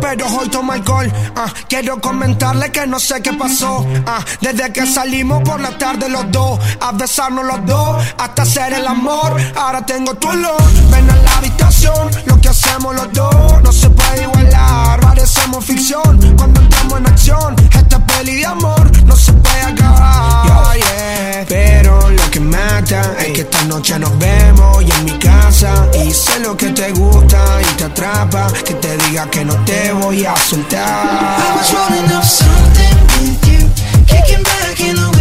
pero 0.00 0.26
hoy 0.28 0.48
tomo 0.48 0.72
alcohol. 0.72 1.12
Ah, 1.36 1.52
quiero 1.68 2.00
comentarle 2.00 2.72
que 2.72 2.86
no 2.86 2.98
sé 2.98 3.20
qué 3.20 3.34
pasó. 3.34 3.86
Ah, 4.06 4.24
desde 4.40 4.72
que 4.72 4.86
salimos 4.86 5.42
por 5.42 5.60
la 5.60 5.76
tarde 5.76 6.08
los 6.08 6.30
dos, 6.30 6.58
a 6.80 6.92
besarnos 6.92 7.44
los 7.44 7.66
dos, 7.66 8.02
hasta 8.18 8.42
hacer 8.42 8.72
el 8.72 8.86
amor. 8.86 9.36
Ahora 9.56 9.84
tengo 9.84 10.14
tu 10.14 10.28
olor. 10.28 10.62
Ven 10.90 11.10
a 11.10 11.16
la 11.16 11.36
habitación, 11.36 12.10
lo 12.26 12.40
que 12.40 12.48
hacemos 12.48 12.94
los 12.94 13.12
dos 13.12 13.62
no 13.62 13.72
se 13.72 13.90
puede 13.90 14.22
igualar. 14.22 15.00
Parecemos 15.00 15.64
ficción 15.64 16.34
cuando 16.36 16.60
entramos 16.60 16.98
en 16.98 17.06
acción. 17.06 17.56
Esta 17.76 17.98
peli 18.06 18.36
de 18.36 18.46
amor 18.46 18.90
no 19.04 19.16
se 19.16 19.32
puede 19.34 19.62
acabar. 19.62 20.76
Yeah, 20.76 21.31
Pero 21.48 22.10
lo 22.10 22.30
que 22.30 22.40
mata 22.40 23.14
es 23.18 23.32
que 23.32 23.40
esta 23.42 23.62
noche 23.64 23.98
nos 23.98 24.16
vemos 24.18 24.82
y 24.82 24.90
en 24.90 25.04
mi 25.04 25.18
casa. 25.18 25.88
Y 26.04 26.10
sé 26.12 26.40
lo 26.40 26.56
que 26.56 26.70
te 26.70 26.92
gusta 26.92 27.60
y 27.60 27.76
te 27.76 27.84
atrapa. 27.84 28.46
Que 28.64 28.74
te 28.74 28.96
diga 28.98 29.28
que 29.30 29.44
no 29.44 29.54
te 29.64 29.92
voy 29.92 30.24
a 30.24 30.36
soltar. 30.36 30.78
I 30.78 31.56
was 31.56 31.72
rolling 31.72 32.10
up 32.12 32.24
something 32.24 32.96
with 33.20 33.46
you, 33.48 33.68
kicking 34.06 34.42
back 34.42 34.80
in 34.80 34.96
the 34.96 35.11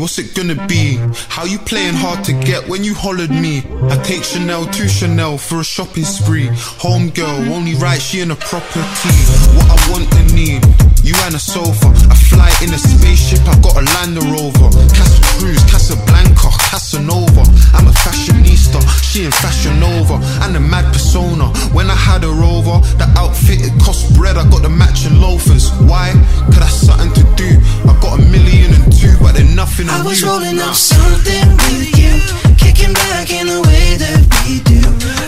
what's 0.00 0.18
it 0.18 0.34
gonna 0.34 0.66
be? 0.66 0.98
How 1.28 1.44
you 1.44 1.58
playing 1.58 1.94
hard 1.94 2.24
to 2.24 2.32
get 2.32 2.68
when 2.68 2.84
you 2.84 2.94
hollered 2.94 3.30
me? 3.30 3.62
I 3.90 3.96
take 4.02 4.22
Chanel 4.22 4.66
to 4.66 4.88
Chanel 4.88 5.38
for 5.38 5.60
a 5.60 5.64
shopping 5.64 6.04
spree. 6.04 6.48
Home 6.82 7.10
girl, 7.10 7.38
only 7.52 7.74
right, 7.74 8.00
she 8.00 8.20
in 8.20 8.30
a 8.30 8.36
property. 8.36 9.14
What 9.56 9.68
I 9.68 9.90
want 9.90 10.06
and 10.14 10.34
need, 10.34 10.62
you 11.02 11.14
and 11.26 11.34
a 11.34 11.38
sofa. 11.38 11.88
I 12.10 12.14
fly 12.14 12.50
in 12.62 12.72
a 12.72 12.78
spaceship, 12.78 13.40
I 13.48 13.58
got 13.60 13.76
a 13.76 13.84
Land 13.96 14.16
Rover. 14.30 14.70
Casa 14.94 15.22
Cruz, 15.38 15.62
Casablanca, 15.70 16.50
Casanova. 16.70 17.42
I'm 17.74 17.86
a 17.88 17.94
fashionista, 18.04 18.80
she 19.02 19.24
in 19.24 19.32
Fashion 19.32 19.80
Nova. 19.80 20.20
And 20.44 20.56
a 20.56 20.60
mad 20.60 20.92
persona, 20.92 21.48
when 21.72 21.90
I 21.90 21.96
had 21.96 22.22
her 22.22 22.42
over, 22.42 22.80
the 22.98 23.10
outfit 23.16 23.60
it 23.62 23.74
cost 23.82 24.14
bread, 24.14 24.36
I 24.36 24.48
got 24.50 24.62
the 24.62 24.70
matching 24.70 25.20
loafers. 25.20 25.70
Why? 25.90 26.12
Cause 26.46 26.60
that's 26.60 26.74
something 26.86 27.12
to 27.14 27.24
do. 27.36 27.50
I 27.88 27.98
got 28.00 28.18
a 28.18 28.22
million 28.22 28.74
and 28.74 28.92
two, 28.92 29.14
but 29.20 29.34
they're 29.34 29.54
nothing 29.54 29.87
I 29.90 30.02
was 30.04 30.22
rolling 30.22 30.58
up 30.60 30.74
something 30.74 31.48
with 31.68 31.90
you, 31.96 32.12
kicking 32.56 32.92
back 32.92 33.30
in 33.30 33.46
the 33.46 33.60
way 33.62 33.96
that 33.96 34.20
we 34.44 34.60
do. 34.60 34.80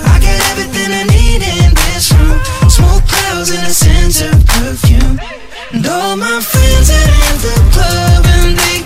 I 0.04 0.16
got 0.20 0.38
everything 0.52 0.90
I 0.92 1.04
need 1.08 1.42
in 1.42 1.70
this 1.88 2.12
room. 2.12 2.38
Smoke 2.68 3.04
clouds 3.08 3.50
and 3.50 3.66
a 3.66 3.74
scent 3.74 4.20
of 4.28 4.36
perfume. 4.46 5.18
And 5.72 5.86
all 5.86 6.16
my 6.16 6.40
friends 6.40 6.90
are 6.90 7.10
in 7.28 7.36
the 7.40 7.56
club 7.72 8.24
and 8.26 8.58
they 8.58 8.82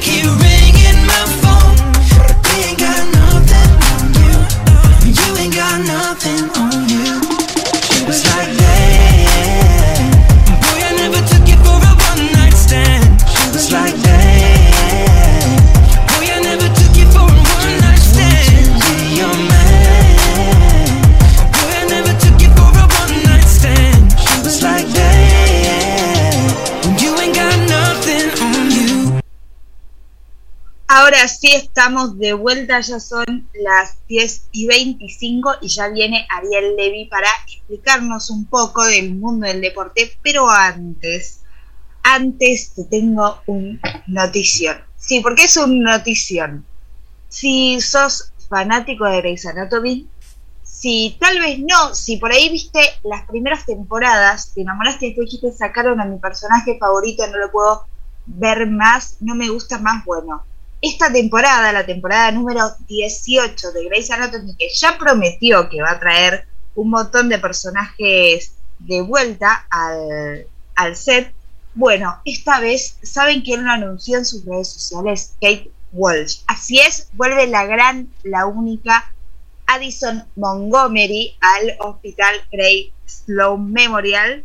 estamos 31.57 32.19
de 32.19 32.33
vuelta, 32.33 32.81
ya 32.81 33.01
son 33.01 33.49
las 33.55 33.97
10 34.09 34.49
y 34.53 34.67
25 34.67 35.57
y 35.61 35.69
ya 35.69 35.89
viene 35.89 36.27
Ariel 36.31 36.77
Levy 36.77 37.07
para 37.07 37.29
explicarnos 37.47 38.31
un 38.31 38.45
poco 38.47 38.85
del 38.85 39.15
mundo 39.15 39.47
del 39.47 39.61
deporte, 39.61 40.19
pero 40.23 40.49
antes, 40.49 41.41
antes 42.03 42.75
te 42.75 42.85
tengo 42.85 43.41
un 43.47 43.81
notición. 44.07 44.79
Sí, 44.97 45.21
porque 45.21 45.45
es 45.45 45.57
un 45.57 45.83
notición. 45.83 46.65
Si 47.29 47.81
sos 47.81 48.33
fanático 48.49 49.05
de 49.05 49.19
Grey's 49.19 49.47
Anatomy, 49.47 50.09
si 50.63 51.17
tal 51.21 51.39
vez 51.39 51.59
no, 51.61 51.95
si 51.95 52.17
por 52.17 52.33
ahí 52.33 52.51
viste 52.51 52.81
las 53.05 53.27
primeras 53.27 53.65
temporadas, 53.65 54.53
te 54.55 54.63
enamoraste 54.63 55.07
y 55.07 55.09
después 55.11 55.27
dijiste 55.27 55.53
sacaron 55.53 56.01
a 56.01 56.05
mi 56.05 56.19
personaje 56.19 56.79
favorito, 56.79 57.27
no 57.27 57.39
lo 57.39 57.51
puedo 57.51 57.85
ver 58.27 58.67
más, 58.67 59.17
no 59.21 59.35
me 59.35 59.49
gusta 59.49 59.79
más, 59.79 60.05
bueno. 60.05 60.45
Esta 60.87 61.11
temporada, 61.11 61.73
la 61.73 61.87
temporada 61.87 62.31
número 62.31 62.61
18 62.87 63.73
de 63.73 63.85
Grey's 63.87 64.11
Anatomy, 64.11 64.55
que 64.55 64.69
ya 64.69 64.99
prometió 64.99 65.71
que 65.71 65.81
va 65.81 65.93
a 65.93 65.99
traer 65.99 66.47
un 66.75 66.91
montón 66.91 67.31
de 67.31 67.39
personajes 67.39 68.53
de 68.81 69.01
vuelta 69.01 69.67
al, 69.71 70.47
al 70.75 70.95
set, 70.95 71.33
bueno, 71.75 72.21
esta 72.27 72.61
vez, 72.61 72.99
¿saben 73.03 73.41
quién 73.41 73.65
lo 73.65 73.71
anunció 73.71 74.19
en 74.19 74.27
sus 74.27 74.45
redes 74.45 74.69
sociales? 74.75 75.33
Kate 75.41 75.71
Walsh. 75.95 76.41
Así 76.49 76.79
es, 76.79 77.09
vuelve 77.15 77.47
la 77.47 77.65
gran, 77.65 78.11
la 78.23 78.45
única 78.45 79.11
Addison 79.67 80.27
Montgomery 80.37 81.35
al 81.41 81.77
Hospital 81.79 82.35
Grey 82.53 82.93
Sloan 83.07 83.73
Memorial. 83.73 84.45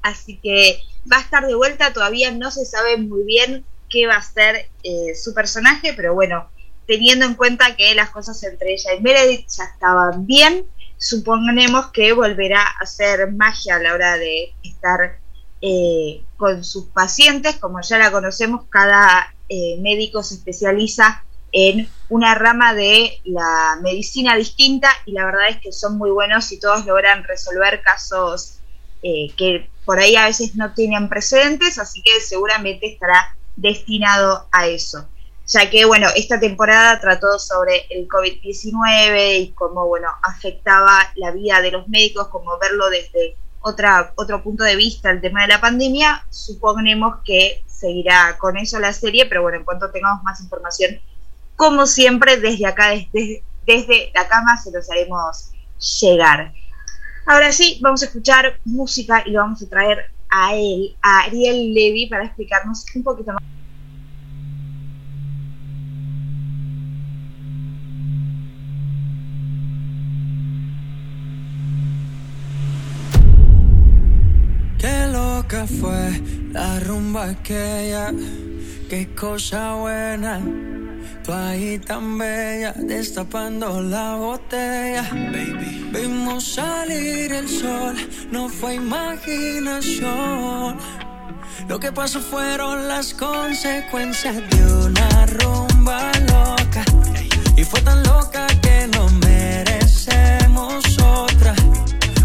Así 0.00 0.36
que 0.36 0.78
va 1.12 1.16
a 1.16 1.22
estar 1.22 1.44
de 1.44 1.56
vuelta, 1.56 1.92
todavía 1.92 2.30
no 2.30 2.52
se 2.52 2.64
sabe 2.64 2.98
muy 2.98 3.24
bien 3.24 3.64
qué 3.88 4.06
va 4.06 4.16
a 4.16 4.22
ser 4.22 4.68
eh, 4.82 5.14
su 5.14 5.34
personaje, 5.34 5.92
pero 5.94 6.14
bueno, 6.14 6.48
teniendo 6.86 7.26
en 7.26 7.34
cuenta 7.34 7.76
que 7.76 7.94
las 7.94 8.10
cosas 8.10 8.42
entre 8.44 8.72
ella 8.72 8.94
y 8.94 9.00
Meredith 9.00 9.46
ya 9.48 9.64
estaban 9.64 10.26
bien, 10.26 10.66
suponemos 10.96 11.88
que 11.92 12.12
volverá 12.12 12.62
a 12.62 12.82
hacer 12.82 13.30
magia 13.32 13.76
a 13.76 13.78
la 13.78 13.94
hora 13.94 14.16
de 14.16 14.54
estar 14.62 15.18
eh, 15.60 16.22
con 16.36 16.64
sus 16.64 16.86
pacientes, 16.86 17.56
como 17.56 17.80
ya 17.82 17.98
la 17.98 18.10
conocemos, 18.10 18.66
cada 18.68 19.34
eh, 19.48 19.76
médico 19.80 20.22
se 20.22 20.34
especializa 20.34 21.24
en 21.52 21.88
una 22.08 22.34
rama 22.34 22.74
de 22.74 23.20
la 23.24 23.78
medicina 23.82 24.36
distinta 24.36 24.90
y 25.06 25.12
la 25.12 25.24
verdad 25.24 25.48
es 25.48 25.56
que 25.60 25.72
son 25.72 25.96
muy 25.96 26.10
buenos 26.10 26.52
y 26.52 26.60
todos 26.60 26.84
logran 26.84 27.24
resolver 27.24 27.82
casos 27.82 28.58
eh, 29.02 29.32
que 29.36 29.70
por 29.84 29.98
ahí 29.98 30.16
a 30.16 30.26
veces 30.26 30.54
no 30.56 30.74
tienen 30.74 31.08
precedentes, 31.08 31.78
así 31.78 32.02
que 32.02 32.20
seguramente 32.20 32.92
estará 32.92 33.36
destinado 33.58 34.48
a 34.52 34.66
eso. 34.66 35.08
Ya 35.46 35.70
que, 35.70 35.84
bueno, 35.86 36.08
esta 36.14 36.38
temporada 36.38 37.00
trató 37.00 37.38
sobre 37.38 37.86
el 37.90 38.06
COVID-19 38.06 39.40
y 39.40 39.52
cómo, 39.52 39.86
bueno, 39.86 40.08
afectaba 40.22 41.10
la 41.16 41.30
vida 41.30 41.60
de 41.62 41.70
los 41.70 41.88
médicos, 41.88 42.28
como 42.28 42.58
verlo 42.58 42.90
desde 42.90 43.36
otra, 43.60 44.12
otro 44.16 44.42
punto 44.42 44.64
de 44.64 44.76
vista 44.76 45.10
el 45.10 45.20
tema 45.20 45.42
de 45.42 45.48
la 45.48 45.60
pandemia, 45.60 46.26
suponemos 46.30 47.16
que 47.24 47.64
seguirá 47.66 48.36
con 48.38 48.56
eso 48.56 48.78
la 48.78 48.92
serie, 48.92 49.26
pero 49.26 49.42
bueno, 49.42 49.58
en 49.58 49.64
cuanto 49.64 49.90
tengamos 49.90 50.22
más 50.22 50.40
información, 50.40 51.00
como 51.56 51.86
siempre, 51.86 52.36
desde 52.36 52.66
acá, 52.66 52.90
desde, 52.90 53.42
desde 53.66 54.12
la 54.14 54.28
cama, 54.28 54.56
se 54.58 54.70
los 54.70 54.90
haremos 54.90 55.50
llegar. 56.00 56.52
Ahora 57.26 57.52
sí, 57.52 57.78
vamos 57.82 58.02
a 58.02 58.06
escuchar 58.06 58.60
música 58.64 59.22
y 59.26 59.30
lo 59.30 59.40
vamos 59.40 59.62
a 59.62 59.68
traer 59.68 60.10
a 60.30 60.54
él, 60.54 60.96
a 61.02 61.20
Ariel 61.20 61.74
Levy, 61.74 62.06
para 62.06 62.24
explicarnos 62.24 62.84
un 62.94 63.02
poquito 63.02 63.32
más. 63.32 63.42
Qué 74.78 75.06
loca 75.12 75.66
fue 75.66 76.20
la 76.52 76.80
rumba 76.80 77.30
aquella, 77.30 78.12
qué 78.88 79.08
cosa 79.14 79.74
buena. 79.74 80.40
Tú 81.24 81.32
ahí 81.32 81.78
tan 81.78 82.18
bella, 82.18 82.74
destapando 82.76 83.80
la 83.82 84.16
botella. 84.16 85.08
Baby. 85.12 85.78
Vimos 85.92 86.44
salir 86.44 87.32
el 87.32 87.48
sol, 87.48 87.96
no 88.30 88.48
fue 88.48 88.74
imaginación. 88.74 90.76
Lo 91.66 91.80
que 91.80 91.90
pasó 91.92 92.20
fueron 92.20 92.88
las 92.88 93.14
consecuencias 93.14 94.36
de 94.36 94.74
una 94.86 95.26
rumba 95.26 96.12
loca. 96.30 96.84
Y 97.56 97.64
fue 97.64 97.80
tan 97.80 98.02
loca 98.02 98.46
que 98.62 98.86
no 98.88 99.08
merecemos 99.26 100.84
otra. 100.98 101.54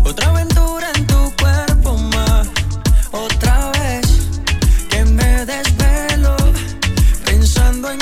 Otra 0.03 0.29
aventura 0.29 0.91
en 0.95 1.07
tu 1.07 1.33
cuerpo 1.41 1.97
más. 1.97 2.49
Otra 3.11 3.71
vez 3.71 4.05
que 4.89 5.05
me 5.05 5.45
desvelo. 5.45 6.35
Pensando 7.25 7.91
en 7.91 7.99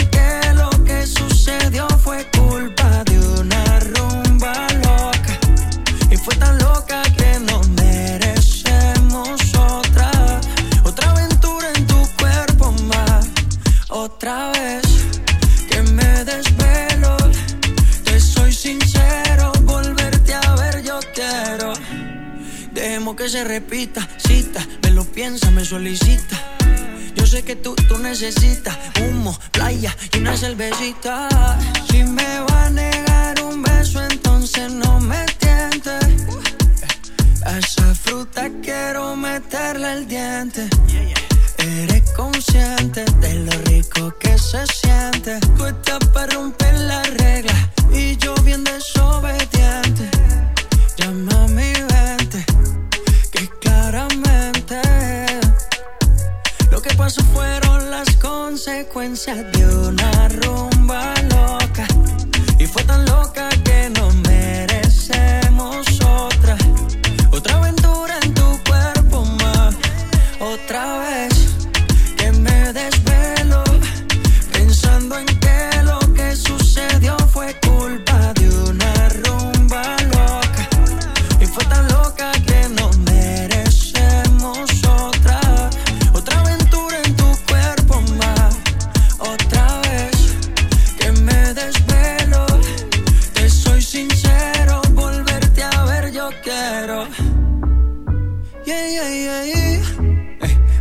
culpa 2.52 3.04
de 3.06 3.18
una 3.40 3.80
rumba 3.80 4.54
loca. 4.84 5.34
Y 6.10 6.18
fue 6.18 6.36
tan 6.36 6.58
loca 6.58 7.02
que 7.18 7.40
no 7.48 7.62
merecemos 7.82 9.40
otra. 9.56 10.12
Otra 10.84 11.12
aventura 11.12 11.68
en 11.76 11.88
tu 11.88 12.00
cuerpo 12.20 12.74
más. 12.94 13.26
Otra 13.90 14.52
vez 14.52 14.84
que 15.70 15.82
me 15.98 16.12
desvelo. 16.32 17.16
Te 18.04 18.20
soy 18.20 18.52
sincero, 18.54 19.54
volverte 19.62 20.34
a 20.34 20.56
ver 20.56 20.84
yo 20.84 21.00
quiero. 21.16 21.72
Dejemos 22.74 23.16
que 23.16 23.30
se 23.30 23.44
repita, 23.46 24.02
cita, 24.18 24.62
me 24.84 24.92
lo 24.92 25.06
piensa, 25.06 25.52
me 25.52 25.64
solicita. 25.64 26.36
Sé 27.32 27.44
que 27.44 27.56
tú, 27.56 27.74
tú 27.88 27.98
necesitas 27.98 28.78
humo, 29.00 29.40
playa 29.54 29.96
y 30.12 30.18
una 30.18 30.36
cervecita. 30.36 31.30
Si 31.90 32.04
me 32.04 32.42
va 32.42 32.66
a 32.66 32.70
negar 32.70 33.42
un 33.44 33.64
beso, 33.64 34.04
entonces 34.04 34.70
no 34.70 35.00
me 35.00 35.26
tiente. 35.40 35.92
A 37.46 37.58
esa 37.58 37.96
fruta 37.96 38.50
quiero 38.62 39.16
meterle 39.16 39.94
el 39.94 40.08
diente. 40.10 40.68
Eres 41.58 42.12
consciente 42.18 43.06
de 43.22 43.34
lo 43.36 43.52
rico 43.64 44.14
que 44.20 44.38
se 44.38 44.66
siente. 44.68 45.40
Tú 45.56 45.68
estás 45.68 46.06
para 46.14 46.34
romper 46.34 46.78
la 46.80 47.02
regla 47.02 47.72
y 47.94 48.18
yo 48.18 48.36
bien 48.44 48.66
desobediente. 48.66 50.10
Llama 50.98 51.48
pasó 57.02 57.24
fueron 57.34 57.90
las 57.90 58.16
consecuencias 58.18 59.52
de 59.54 59.66
una 59.66 60.30
rumba 60.30 61.16
loca. 61.32 61.88
Y 62.60 62.68
fue 62.68 62.84
tan 62.84 63.04
loca 63.06 63.50
que 63.64 63.90
no 63.90 64.12
merecemos 64.30 65.41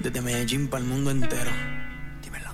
Desde 0.00 0.20
Medellín 0.20 0.68
para 0.68 0.82
el 0.82 0.88
mundo 0.88 1.10
entero. 1.10 1.50
Dímelo, 2.22 2.48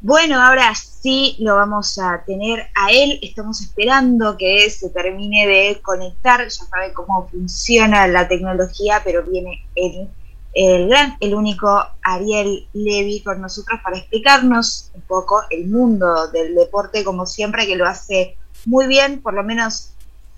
Bueno, 0.00 0.42
ahora 0.42 0.74
sí 0.74 1.36
lo 1.38 1.54
vamos 1.56 1.98
a 1.98 2.22
tener 2.26 2.66
a 2.74 2.90
él. 2.90 3.18
Estamos 3.22 3.62
esperando 3.62 4.36
que 4.36 4.68
se 4.68 4.90
termine 4.90 5.46
de 5.46 5.80
conectar. 5.80 6.42
Ya 6.42 6.50
sabe 6.50 6.92
cómo 6.92 7.28
funciona 7.30 8.06
la 8.08 8.28
tecnología, 8.28 9.00
pero 9.02 9.22
viene 9.22 9.64
él 9.74 10.10
el 10.54 10.88
gran, 10.88 11.16
el 11.20 11.34
único 11.34 11.84
Ariel 12.02 12.68
Levy 12.72 13.20
con 13.20 13.40
nosotros 13.40 13.80
para 13.82 13.98
explicarnos 13.98 14.90
un 14.94 15.02
poco 15.02 15.42
el 15.50 15.66
mundo 15.66 16.28
del 16.28 16.54
deporte, 16.54 17.02
como 17.02 17.26
siempre, 17.26 17.66
que 17.66 17.76
lo 17.76 17.86
hace 17.86 18.36
muy 18.64 18.86
bien, 18.86 19.20
por 19.20 19.34
lo 19.34 19.42
menos 19.42 19.90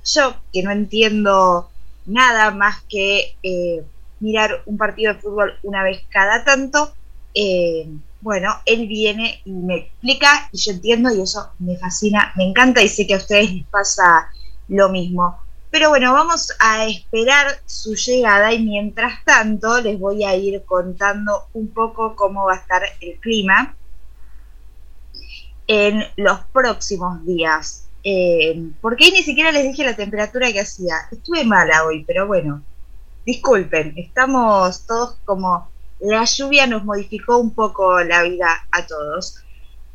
yo, 0.05 0.35
que 0.52 0.62
no 0.62 0.70
entiendo 0.70 1.68
nada 2.07 2.50
más 2.50 2.83
que 2.88 3.37
eh, 3.42 3.85
mirar 4.20 4.62
un 4.66 4.79
partido 4.79 5.12
de 5.12 5.20
fútbol 5.20 5.55
una 5.62 5.83
vez 5.83 6.02
cada 6.09 6.44
tanto. 6.44 6.94
Eh, 7.35 7.87
bueno, 8.20 8.55
él 8.64 8.88
viene 8.88 9.42
y 9.44 9.52
me 9.52 9.76
explica 9.76 10.48
y 10.50 10.59
yo 10.59 10.72
entiendo 10.72 11.14
y 11.14 11.20
eso 11.20 11.50
me 11.59 11.76
fascina, 11.76 12.33
me 12.37 12.44
encanta 12.44 12.83
y 12.83 12.88
sé 12.88 13.07
que 13.07 13.14
a 13.14 13.18
ustedes 13.18 13.52
les 13.52 13.66
pasa 13.66 14.31
lo 14.68 14.88
mismo. 14.88 15.45
Pero 15.70 15.90
bueno, 15.90 16.12
vamos 16.12 16.52
a 16.61 16.87
esperar 16.87 17.46
su 17.66 17.94
llegada 17.94 18.52
y 18.52 18.62
mientras 18.62 19.24
tanto 19.24 19.81
les 19.81 19.98
voy 19.98 20.24
a 20.24 20.35
ir 20.37 20.64
contando 20.64 21.46
un 21.52 21.68
poco 21.68 22.16
cómo 22.16 22.46
va 22.46 22.55
a 22.55 22.57
estar 22.57 22.83
el 23.00 23.18
clima 23.20 23.74
en 25.66 26.05
los 26.16 26.40
próximos 26.52 27.24
días. 27.26 27.88
Eh, 28.05 28.70
porque 28.81 29.11
ni 29.11 29.22
siquiera 29.22 29.50
les 29.50 29.64
dije 29.64 29.85
la 29.85 29.96
temperatura 29.96 30.52
que 30.52 30.61
hacía. 30.61 30.94
Estuve 31.11 31.44
mala 31.44 31.85
hoy, 31.85 32.05
pero 32.05 32.26
bueno, 32.26 32.62
disculpen, 33.24 33.94
estamos 33.96 34.87
todos 34.87 35.16
como 35.24 35.68
la 36.00 36.24
lluvia 36.24 36.66
nos 36.66 36.85
modificó 36.85 37.38
un 37.38 37.55
poco 37.55 38.00
la 38.02 38.22
vida 38.22 38.66
a 38.70 38.87
todos. 38.87 39.42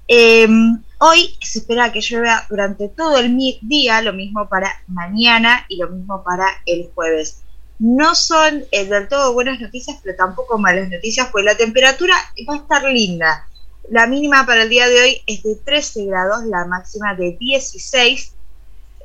Em, 0.07 0.81
hoy 1.03 1.35
se 1.41 1.59
espera 1.59 1.91
que 1.91 1.99
llueva 2.01 2.45
durante 2.49 2.87
todo 2.87 3.17
el 3.17 3.35
día, 3.61 4.01
lo 4.01 4.13
mismo 4.13 4.47
para 4.47 4.71
mañana 4.87 5.65
y 5.67 5.77
lo 5.77 5.89
mismo 5.89 6.23
para 6.23 6.45
el 6.65 6.89
jueves. 6.93 7.41
No 7.79 8.13
son 8.13 8.63
eh, 8.71 8.85
del 8.85 9.07
todo 9.07 9.33
buenas 9.33 9.59
noticias, 9.59 9.97
pero 10.03 10.15
tampoco 10.15 10.59
malas 10.59 10.89
noticias, 10.89 11.29
pues 11.31 11.43
la 11.43 11.55
temperatura 11.55 12.15
va 12.47 12.53
a 12.53 12.57
estar 12.57 12.83
linda. 12.83 13.47
La 13.89 14.05
mínima 14.05 14.45
para 14.45 14.63
el 14.63 14.69
día 14.69 14.87
de 14.87 15.01
hoy 15.01 15.21
es 15.25 15.41
de 15.41 15.55
13 15.55 16.05
grados, 16.05 16.45
la 16.45 16.65
máxima 16.65 17.15
de 17.15 17.35
16 17.39 18.35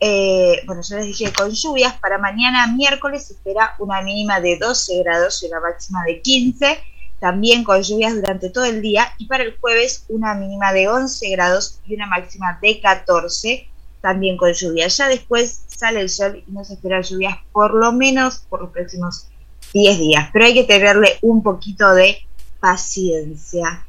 eh, 0.01 0.63
bueno, 0.67 0.83
ya 0.83 0.97
les 0.97 1.07
dije 1.07 1.33
con 1.33 1.51
lluvias, 1.51 1.95
para 1.99 2.19
mañana 2.19 2.67
miércoles 2.67 3.27
se 3.27 3.33
espera 3.35 3.75
una 3.79 4.03
mínima 4.03 4.41
de 4.41 4.59
12 4.59 5.03
grados 5.03 5.43
y 5.43 5.47
una 5.47 5.61
máxima 5.61 6.05
de 6.05 6.21
15, 6.21 6.79
también 7.21 7.65
con 7.65 7.83
lluvias 7.83 8.15
durante 8.15 8.51
todo 8.51 8.65
el 8.65 8.83
día, 8.83 9.13
y 9.19 9.27
para 9.27 9.45
el 9.45 9.57
jueves 9.59 10.05
una 10.09 10.35
mínima 10.35 10.73
de 10.73 10.89
11 10.89 11.31
grados 11.31 11.81
y 11.87 11.95
una 11.95 12.07
máxima 12.07 12.59
de 12.61 12.81
14, 12.81 13.69
también 14.01 14.37
con 14.37 14.53
lluvias. 14.53 14.97
Ya 14.97 15.09
después 15.09 15.63
sale 15.67 16.01
el 16.01 16.09
sol 16.09 16.45
y 16.47 16.53
no 16.53 16.65
se 16.65 16.75
espera 16.75 17.01
lluvias 17.01 17.37
por 17.53 17.75
lo 17.75 17.93
menos 17.93 18.39
por 18.49 18.63
los 18.63 18.71
próximos 18.71 19.29
10 19.73 19.99
días, 19.99 20.31
pero 20.33 20.45
hay 20.45 20.55
que 20.55 20.65
tenerle 20.65 21.19
un 21.23 21.43
poquito 21.43 21.93
de 21.95 22.19
paciencia 22.61 23.87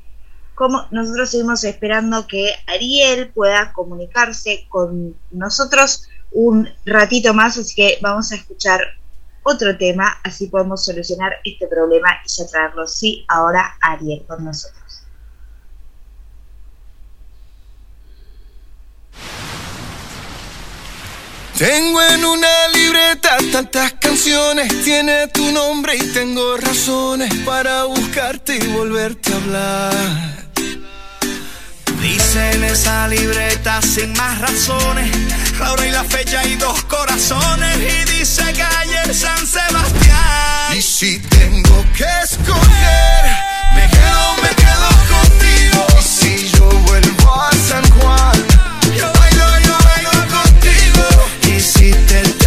como 0.57 0.87
nosotros 0.89 1.29
seguimos 1.29 1.63
esperando 1.65 2.25
que 2.25 2.49
Ariel 2.65 3.29
pueda 3.29 3.71
comunicarse 3.73 4.65
con 4.69 5.15
nosotros 5.29 6.09
un 6.31 6.67
ratito 6.83 7.35
más, 7.35 7.59
así 7.59 7.75
que 7.75 7.99
vamos 8.01 8.31
a 8.31 8.37
escuchar 8.37 8.81
otro 9.47 9.77
tema, 9.77 10.19
así 10.23 10.47
podemos 10.47 10.83
solucionar 10.83 11.33
este 11.43 11.67
problema 11.67 12.09
y 12.25 12.29
ya 12.29 12.47
traerlo, 12.47 12.85
sí, 12.85 13.25
ahora 13.29 13.77
Ariel 13.81 14.25
con 14.27 14.43
nosotros. 14.43 15.03
Tengo 21.57 21.99
en 22.03 22.23
una 22.23 22.67
libreta 22.67 23.37
tantas 23.51 23.93
canciones, 23.93 24.83
tiene 24.83 25.27
tu 25.29 25.51
nombre 25.51 25.95
y 25.95 26.13
tengo 26.13 26.55
razones 26.57 27.33
para 27.45 27.85
buscarte 27.85 28.57
y 28.57 28.67
volverte 28.67 29.33
a 29.33 29.35
hablar. 29.37 30.37
Dice 32.01 32.51
en 32.51 32.63
esa 32.63 33.07
libreta 33.07 33.81
sin 33.81 34.13
más 34.13 34.39
razones, 34.39 35.09
la 35.59 35.71
hora 35.71 35.87
y 35.87 35.91
la 35.91 36.03
fecha 36.03 36.43
y 36.45 36.55
dos 36.55 36.83
corazones. 36.83 37.77
Y 37.77 38.17
dice 38.17 38.43
calle 38.53 39.13
San 39.13 39.45
Sebastián. 39.45 40.77
Y 40.77 40.81
si 40.81 41.19
tengo 41.19 41.83
que 41.95 42.05
escoger, 42.23 43.23
me 43.75 43.89
quedo, 43.89 44.33
me 44.43 44.49
quedo 44.55 44.89
contigo. 45.15 46.01
Si 46.01 46.49
yo 46.51 46.69
vuelvo 46.87 47.41
a 47.41 47.51
San 47.67 47.89
Juan, 47.91 48.45
yo 48.95 49.11
bailo, 49.13 49.59
yo 49.65 49.77
bailo 49.83 50.11
contigo. 50.37 51.55
Y 51.55 51.59
si 51.59 51.91
te 51.91 52.46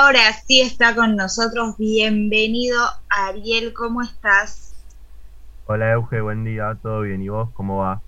Ahora 0.00 0.32
sí 0.46 0.60
está 0.60 0.94
con 0.94 1.16
nosotros. 1.16 1.76
Bienvenido, 1.76 2.78
Ariel, 3.08 3.72
¿cómo 3.74 4.00
estás? 4.02 4.86
Hola 5.66 5.90
Euge, 5.90 6.20
buen 6.20 6.44
día, 6.44 6.78
¿todo 6.80 7.00
bien? 7.00 7.20
¿Y 7.20 7.30
vos 7.30 7.50
cómo 7.52 7.78
va? 7.78 8.00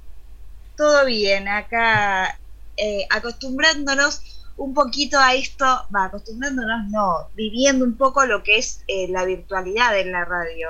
Todo 0.77 1.05
bien, 1.05 1.49
acá 1.49 2.29
eh, 2.77 3.05
acostumbrándonos 3.11 4.23
un 4.57 4.73
poquito 4.73 5.19
a 5.19 5.35
esto, 5.35 5.65
va, 5.93 6.05
acostumbrándonos 6.05 6.89
no, 6.93 7.29
viviendo 7.35 7.85
un 7.85 7.97
poco 7.97 8.25
lo 8.25 8.45
que 8.45 8.59
es 8.59 8.85
eh, 8.87 9.09
la 9.11 9.25
virtualidad 9.25 9.99
en 9.99 10.13
la 10.13 10.25
radio. 10.25 10.69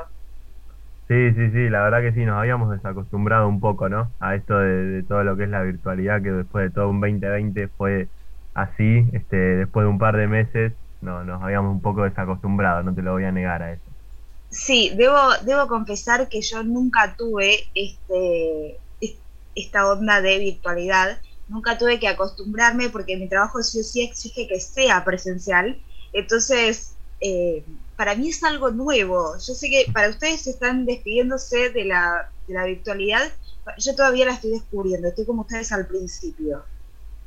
Sí, 1.07 1.35
sí, 1.35 1.51
sí, 1.51 1.69
la 1.69 1.83
verdad 1.83 2.01
que 2.01 2.15
sí, 2.15 2.25
nos 2.25 2.39
habíamos 2.39 2.71
desacostumbrado 2.71 3.47
un 3.47 3.61
poco, 3.61 3.91
¿no? 3.91 4.11
A 4.21 4.37
esto 4.37 4.59
de, 4.59 4.87
de 4.87 5.03
todo 5.03 5.23
lo 5.23 5.37
que 5.37 5.45
es 5.45 5.51
la 5.51 5.61
virtualidad, 5.61 6.23
que 6.23 6.31
después 6.31 6.65
de 6.65 6.71
todo 6.71 6.89
un 6.89 7.03
2020 7.03 7.69
fue 7.77 8.09
así, 8.55 9.07
este, 9.13 9.37
después 9.37 9.85
de 9.85 9.91
un 9.91 9.99
par 9.99 10.17
de 10.17 10.27
meses, 10.27 10.80
no, 11.01 11.25
nos 11.25 11.43
habíamos 11.43 11.73
un 11.73 11.83
poco 11.83 12.05
desacostumbrado, 12.05 12.83
no 12.83 12.95
te 12.95 13.03
lo 13.03 13.13
voy 13.13 13.25
a 13.25 13.33
negar 13.33 13.63
a 13.63 13.73
eso. 13.73 13.91
Sí, 14.51 14.91
debo, 14.97 15.17
debo 15.45 15.69
confesar 15.69 16.29
que 16.29 16.41
yo 16.43 16.63
nunca 16.65 17.15
tuve 17.17 17.61
este, 17.75 18.83
es- 19.01 19.23
esta 19.55 19.91
onda 19.91 20.21
de 20.21 20.39
virtualidad, 20.39 21.21
nunca 21.47 21.79
tuve 21.79 22.01
que 22.01 22.09
acostumbrarme 22.09 22.91
porque 22.91 23.17
mi 23.17 23.29
trabajo 23.29 23.63
sí 23.63 23.81
o 23.81 23.83
sí 23.85 24.03
exige 24.03 24.49
que 24.49 24.61
sea 24.61 25.05
presencial, 25.05 25.81
entonces 26.13 26.99
eh, 27.21 27.65
para 27.97 28.15
mí 28.17 28.31
es 28.31 28.43
algo 28.43 28.71
nuevo. 28.71 29.35
Yo 29.47 29.55
sé 29.55 29.69
que 29.71 29.91
para 29.93 30.09
ustedes 30.11 30.47
están 30.47 30.85
despidiéndose 30.87 31.71
de 31.71 31.85
la, 31.85 32.13
de 32.47 32.55
la 32.55 32.65
virtualidad, 32.67 33.23
yo 33.79 33.95
todavía 33.95 34.27
la 34.27 34.33
estoy 34.35 34.51
descubriendo, 34.53 35.09
estoy 35.09 35.27
como 35.27 35.43
ustedes 35.43 35.71
al 35.73 35.87
principio. 35.87 36.65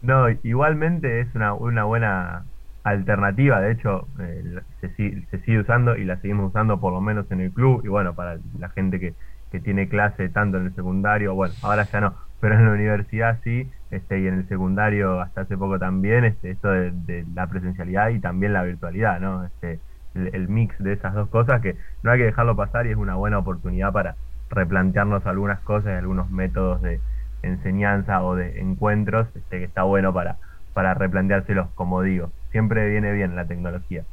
No, 0.01 0.29
igualmente 0.43 1.21
es 1.21 1.33
una, 1.35 1.53
una 1.55 1.85
buena 1.85 2.45
alternativa, 2.83 3.61
de 3.61 3.71
hecho 3.71 4.07
eh, 4.19 4.59
se, 4.81 4.89
se 4.89 5.39
sigue 5.39 5.59
usando 5.59 5.95
y 5.95 6.03
la 6.03 6.17
seguimos 6.17 6.49
usando 6.49 6.79
por 6.79 6.93
lo 6.93 7.01
menos 7.01 7.31
en 7.31 7.41
el 7.41 7.51
club 7.51 7.81
y 7.83 7.87
bueno, 7.87 8.13
para 8.13 8.37
la 8.59 8.69
gente 8.69 8.99
que, 8.99 9.13
que 9.51 9.59
tiene 9.59 9.87
clase 9.87 10.29
tanto 10.29 10.57
en 10.57 10.65
el 10.65 10.75
secundario, 10.75 11.33
bueno, 11.33 11.53
ahora 11.61 11.83
ya 11.83 12.01
no, 12.01 12.15
pero 12.41 12.55
en 12.55 12.65
la 12.65 12.71
universidad 12.71 13.39
sí, 13.43 13.69
este, 13.91 14.19
y 14.19 14.27
en 14.27 14.39
el 14.39 14.47
secundario 14.49 15.21
hasta 15.21 15.41
hace 15.41 15.57
poco 15.57 15.79
también, 15.79 16.25
este, 16.25 16.51
esto 16.51 16.69
de, 16.69 17.25
la 17.33 17.47
presencialidad 17.47 18.09
y 18.09 18.19
también 18.19 18.51
la 18.51 18.63
virtualidad, 18.63 19.19
¿no? 19.21 19.45
Este, 19.45 19.79
el, 20.15 20.35
el 20.35 20.49
mix 20.49 20.77
de 20.79 20.93
esas 20.93 21.13
dos 21.13 21.29
cosas 21.29 21.61
que 21.61 21.77
no 22.01 22.11
hay 22.11 22.19
que 22.19 22.25
dejarlo 22.25 22.55
pasar 22.55 22.85
y 22.85 22.91
es 22.91 22.97
una 22.97 23.15
buena 23.15 23.37
oportunidad 23.37 23.93
para 23.93 24.15
replantearnos 24.49 25.25
algunas 25.25 25.59
cosas 25.61 25.97
algunos 25.97 26.29
métodos 26.29 26.81
de 26.81 26.99
enseñanza 27.43 28.23
o 28.23 28.35
de 28.35 28.59
encuentros 28.59 29.27
este, 29.35 29.59
que 29.59 29.63
está 29.65 29.83
bueno 29.83 30.13
para, 30.13 30.37
para 30.73 30.93
replanteárselos, 30.93 31.67
como 31.75 32.01
digo. 32.01 32.31
Siempre 32.51 32.89
viene 32.89 33.11
bien 33.11 33.35
la 33.35 33.47
tecnología. 33.47 34.03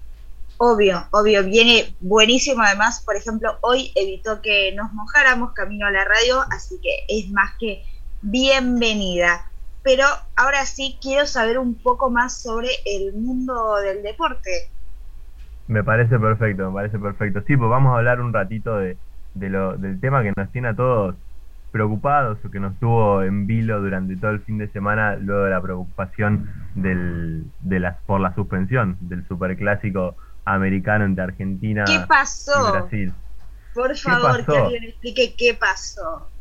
Obvio, 0.59 1.03
obvio, 1.11 1.42
viene 1.42 1.94
buenísimo 2.01 2.62
además, 2.62 3.03
por 3.05 3.16
ejemplo, 3.16 3.57
hoy 3.62 3.92
evitó 3.96 4.42
que 4.42 4.73
nos 4.75 4.92
mojáramos 4.92 5.53
camino 5.53 5.87
a 5.87 5.90
la 5.90 6.05
radio, 6.05 6.42
así 6.51 6.79
que 6.83 6.90
es 7.09 7.31
más 7.31 7.53
que 7.59 7.83
bienvenida. 8.20 9.46
Pero 9.83 10.05
ahora 10.37 10.66
sí 10.66 10.99
quiero 11.01 11.27
saber 11.27 11.59
un 11.59 11.75
poco 11.75 12.11
más 12.11 12.42
sobre 12.42 12.68
el 12.85 13.14
mundo 13.14 13.77
del 13.77 14.03
deporte. 14.03 14.51
Me 15.66 15.83
parece 15.83 16.18
perfecto, 16.18 16.70
me 16.70 16.75
parece 16.75 16.99
perfecto. 16.99 17.40
Sí, 17.46 17.57
pues 17.57 17.70
vamos 17.70 17.94
a 17.94 17.99
hablar 17.99 18.20
un 18.20 18.35
ratito 18.35 18.77
de, 18.77 18.99
de 19.35 19.49
lo, 19.49 19.79
del 19.79 19.99
tema 19.99 20.23
que 20.23 20.33
nos 20.37 20.53
tiene 20.53 20.68
a 20.68 20.77
todos 20.77 21.14
preocupados 21.70 22.44
o 22.44 22.50
que 22.50 22.61
nos 22.61 22.78
tuvo 22.78 23.22
en 23.22 23.46
vilo 23.46 23.80
durante 23.80 24.16
todo 24.16 24.30
el 24.33 24.42
fin 24.44 24.59
de 24.59 24.70
semana 24.72 25.16
luego 25.16 25.44
de 25.44 25.50
la 25.50 25.62
preocupación 25.62 26.44
del, 26.74 27.52
de 27.59 27.80
las, 27.80 28.02
por 28.04 28.20
la 28.20 28.35
suspensión 28.35 28.96
del 29.00 29.26
superclásico 29.26 30.16
americano 30.44 31.04
entre 31.04 31.24
Argentina 31.24 31.92
¿Qué 31.92 32.00
y 32.52 32.62
pasó? 32.62 32.62
Brasil. 32.62 33.14
Por 33.72 33.96
favor, 33.96 34.46
que 34.48 34.59
alguien 34.59 34.85
explique 34.85 35.35
qué 35.37 35.54
pasó. 35.54 36.33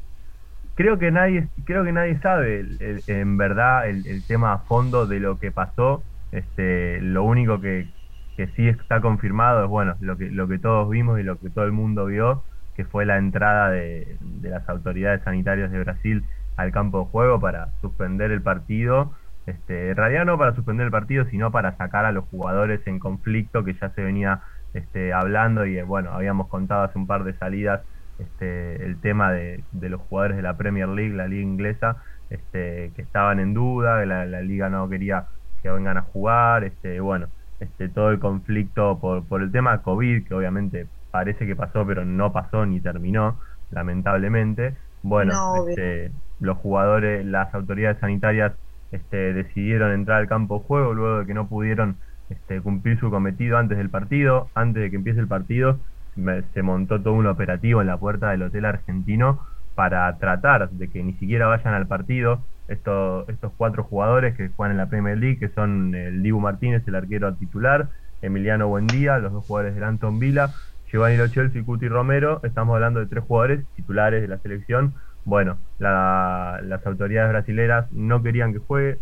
creo 0.76 0.98
que 1.00 1.12
nadie 1.12 1.50
creo 1.66 1.84
que 1.84 1.92
nadie 1.92 2.20
sabe 2.22 2.60
el- 2.62 2.78
el- 2.82 3.04
en 3.08 3.38
verdad 3.38 3.90
el, 3.90 4.06
el 4.08 4.26
tema 4.26 4.54
a 4.54 4.66
fondo 4.66 5.08
de 5.08 5.20
lo 5.20 5.40
que 5.40 5.52
pasó 5.52 6.06
este 6.32 7.02
lo 7.02 7.24
único 7.24 7.60
que, 7.62 7.92
que 8.38 8.48
sí 8.56 8.68
está 8.68 9.02
confirmado 9.02 9.64
es 9.64 9.70
bueno 9.70 9.96
lo 10.00 10.18
que 10.18 10.30
lo 10.32 10.48
que 10.48 10.60
todos 10.60 10.90
vimos 10.90 11.20
y 11.20 11.24
lo 11.24 11.40
que 11.40 11.50
todo 11.50 11.66
el 11.66 11.72
mundo 11.72 12.06
vio 12.06 12.46
que 12.80 12.86
fue 12.86 13.06
la 13.06 13.18
entrada 13.18 13.72
de, 13.72 14.16
las 14.42 14.70
autoridades 14.70 15.22
sanitarias 15.24 15.70
de 15.70 15.80
Brasil 15.80 16.24
al 16.56 16.72
campo 16.72 17.00
de 17.00 17.06
juego 17.08 17.38
para 17.38 17.72
suspender 17.82 18.32
el 18.32 18.42
partido. 18.42 19.12
Este 19.48 19.90
en 19.90 19.98
realidad 19.98 20.24
no 20.24 20.38
para 20.38 20.56
suspender 20.56 20.86
el 20.86 20.92
partido 20.92 21.26
sino 21.26 21.52
para 21.52 21.76
sacar 21.76 22.06
a 22.06 22.14
los 22.14 22.24
jugadores 22.30 22.80
en 22.88 23.00
conflicto 23.00 23.66
que 23.66 23.74
ya 23.74 23.90
se 23.90 24.02
venía 24.02 24.40
este 24.74 25.12
hablando 25.12 25.66
y 25.66 25.82
bueno 25.82 26.12
habíamos 26.14 26.48
contado 26.48 26.84
hace 26.84 26.98
un 26.98 27.06
par 27.06 27.26
de 27.26 27.34
salidas 27.34 27.82
este, 28.18 28.86
el 28.86 29.02
tema 29.02 29.34
de, 29.34 29.62
de 29.74 29.90
los 29.90 30.00
jugadores 30.00 30.38
de 30.38 30.44
la 30.44 30.56
Premier 30.56 30.88
League, 30.88 31.14
la 31.14 31.28
liga 31.28 31.44
inglesa, 31.44 31.98
este, 32.30 32.94
que 32.96 33.02
estaban 33.02 33.42
en 33.42 33.54
duda, 33.54 34.00
que 34.00 34.06
la, 34.06 34.26
la 34.26 34.40
liga 34.40 34.70
no 34.70 34.88
quería 34.88 35.26
que 35.62 35.70
vengan 35.70 35.98
a 35.98 36.04
jugar, 36.04 36.64
este, 36.64 37.02
bueno, 37.02 37.28
este, 37.60 37.90
todo 37.90 38.12
el 38.12 38.20
conflicto 38.20 39.00
por, 39.00 39.26
por 39.26 39.42
el 39.42 39.52
tema 39.52 39.82
COVID, 39.82 40.26
que 40.26 40.34
obviamente 40.34 40.88
parece 41.12 41.46
que 41.48 41.56
pasó, 41.56 41.86
pero 41.86 42.06
no 42.06 42.32
pasó 42.34 42.66
ni 42.66 42.82
terminó, 42.82 43.40
lamentablemente. 43.70 44.78
Bueno, 45.02 45.34
No, 45.34 45.54
este, 45.54 46.14
los 46.40 46.58
jugadores, 46.58 47.26
las 47.26 47.54
autoridades 47.54 48.00
sanitarias 48.00 48.54
este, 48.92 49.34
decidieron 49.34 49.92
entrar 49.94 50.20
al 50.22 50.28
campo 50.28 50.60
de 50.60 50.66
juego 50.66 50.94
luego 50.94 51.20
de 51.20 51.26
que 51.28 51.34
no 51.34 51.48
pudieron 51.50 52.00
este, 52.30 52.62
cumplir 52.62 53.00
su 53.00 53.10
cometido 53.10 53.58
antes 53.58 53.78
del 53.78 53.90
partido, 53.90 54.52
antes 54.56 54.84
de 54.84 54.90
que 54.90 54.96
empiece 54.98 55.20
el 55.20 55.28
partido, 55.28 55.86
me- 56.16 56.44
se 56.54 56.62
montó 56.64 57.02
todo 57.02 57.14
un 57.14 57.28
operativo 57.28 57.82
en 57.82 57.88
la 57.88 58.00
puerta 58.00 58.32
del 58.32 58.44
hotel 58.44 58.66
argentino 58.66 59.46
para 59.74 60.18
tratar 60.18 60.70
de 60.72 60.90
que 60.90 61.04
ni 61.04 61.14
siquiera 61.18 61.48
vayan 61.48 61.74
al 61.74 61.88
partido 61.88 62.48
estos, 62.68 63.28
estos 63.30 63.54
cuatro 63.58 63.84
jugadores 63.84 64.36
que 64.36 64.50
juegan 64.50 64.72
en 64.74 64.78
la 64.78 64.90
Premier 64.90 65.18
League, 65.18 65.40
que 65.40 65.50
son 65.50 65.96
el 65.96 66.22
Dibu 66.22 66.40
Martínez, 66.40 66.84
el 66.88 66.96
arquero 66.96 67.36
titular, 67.38 67.90
Emiliano 68.22 68.68
Buendía, 68.68 69.18
los 69.20 69.32
dos 69.34 69.46
jugadores 69.46 69.76
del 69.76 69.84
Anton 69.86 70.20
Villa, 70.20 70.56
Giovanni 70.92 71.18
Lo 71.18 71.30
Celso 71.30 71.64
Cuti 71.66 71.88
Romero. 71.88 72.42
Estamos 72.44 72.76
hablando 72.76 73.00
de 73.00 73.08
tres 73.08 73.24
jugadores 73.24 73.68
titulares 73.76 74.22
de 74.22 74.28
la 74.28 74.40
selección. 74.42 74.96
Bueno, 75.24 75.62
la- 75.78 76.60
las 76.64 76.86
autoridades 76.86 77.30
brasileras 77.32 77.92
no 77.92 78.22
querían 78.24 78.54
que 78.54 78.60
juegue, 78.60 79.02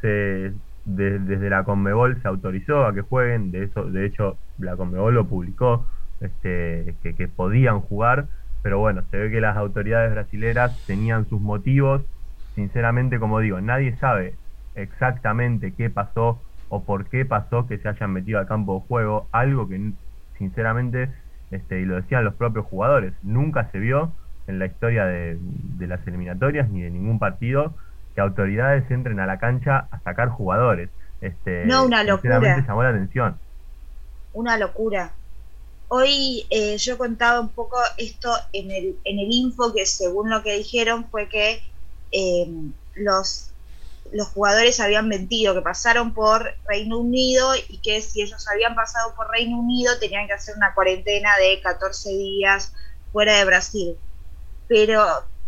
se, 0.00 0.08
de- 0.84 1.18
desde 1.20 1.50
la 1.50 1.64
Conmebol 1.64 2.20
se 2.22 2.28
autorizó 2.28 2.86
a 2.86 2.94
que 2.94 3.02
jueguen, 3.02 3.50
de 3.50 3.64
eso, 3.64 3.84
de 3.90 4.06
hecho 4.06 4.40
la 4.58 4.76
Conmebol 4.76 5.14
lo 5.14 5.28
publicó, 5.28 5.88
este, 6.20 6.98
que, 7.02 7.14
que 7.16 7.28
podían 7.28 7.80
jugar, 7.80 8.28
pero 8.62 8.78
bueno, 8.78 9.06
se 9.10 9.16
ve 9.18 9.30
que 9.30 9.40
las 9.40 9.56
autoridades 9.56 10.10
brasileras 10.12 10.80
tenían 10.86 11.28
sus 11.28 11.40
motivos, 11.40 12.04
sinceramente 12.54 13.18
como 13.20 13.40
digo, 13.40 13.60
nadie 13.60 13.96
sabe 13.98 14.38
exactamente 14.74 15.74
qué 15.76 15.90
pasó 15.90 16.44
o 16.68 16.84
por 16.84 17.08
qué 17.08 17.24
pasó 17.24 17.66
que 17.66 17.78
se 17.78 17.88
hayan 17.88 18.12
metido 18.12 18.38
al 18.38 18.46
campo 18.48 18.74
de 18.80 18.86
juego, 18.86 19.28
algo 19.32 19.68
que 19.68 19.92
sinceramente, 20.38 21.10
este, 21.50 21.80
y 21.80 21.84
lo 21.84 21.96
decían 21.96 22.24
los 22.24 22.34
propios 22.34 22.66
jugadores, 22.66 23.12
nunca 23.22 23.70
se 23.70 23.78
vio 23.78 24.12
en 24.46 24.58
la 24.58 24.66
historia 24.66 25.04
de, 25.04 25.38
de 25.40 25.86
las 25.86 26.06
eliminatorias 26.06 26.70
ni 26.70 26.82
de 26.82 26.90
ningún 26.90 27.18
partido 27.18 27.74
que 28.14 28.20
autoridades 28.20 28.90
entren 28.90 29.20
a 29.20 29.26
la 29.26 29.38
cancha 29.38 29.86
a 29.90 30.00
sacar 30.00 30.28
jugadores. 30.30 30.90
Este, 31.20 31.64
No, 31.66 31.84
una 31.84 32.02
locura. 32.04 32.40
Llamó 32.66 32.82
la 32.82 32.90
atención. 32.90 33.38
Una 34.32 34.56
locura. 34.56 35.12
Hoy 35.88 36.46
eh, 36.50 36.76
yo 36.78 36.98
contaba 36.98 37.40
un 37.40 37.48
poco 37.48 37.76
esto 37.96 38.30
en 38.52 38.70
el, 38.70 38.96
en 39.04 39.18
el 39.18 39.28
info 39.30 39.72
que 39.74 39.86
según 39.86 40.30
lo 40.30 40.42
que 40.42 40.56
dijeron 40.56 41.06
fue 41.10 41.28
que 41.28 41.62
eh, 42.12 42.46
los, 42.96 43.52
los 44.12 44.28
jugadores 44.28 44.80
habían 44.80 45.08
mentido, 45.08 45.54
que 45.54 45.62
pasaron 45.62 46.14
por 46.14 46.54
Reino 46.66 46.98
Unido 46.98 47.52
y 47.68 47.80
que 47.82 48.00
si 48.02 48.22
ellos 48.22 48.46
habían 48.48 48.74
pasado 48.74 49.14
por 49.16 49.30
Reino 49.30 49.58
Unido 49.60 49.98
tenían 50.00 50.26
que 50.26 50.34
hacer 50.34 50.54
una 50.56 50.74
cuarentena 50.74 51.30
de 51.38 51.60
14 51.62 52.10
días 52.10 52.72
fuera 53.12 53.36
de 53.38 53.44
Brasil. 53.44 53.98
Pero 54.68 55.04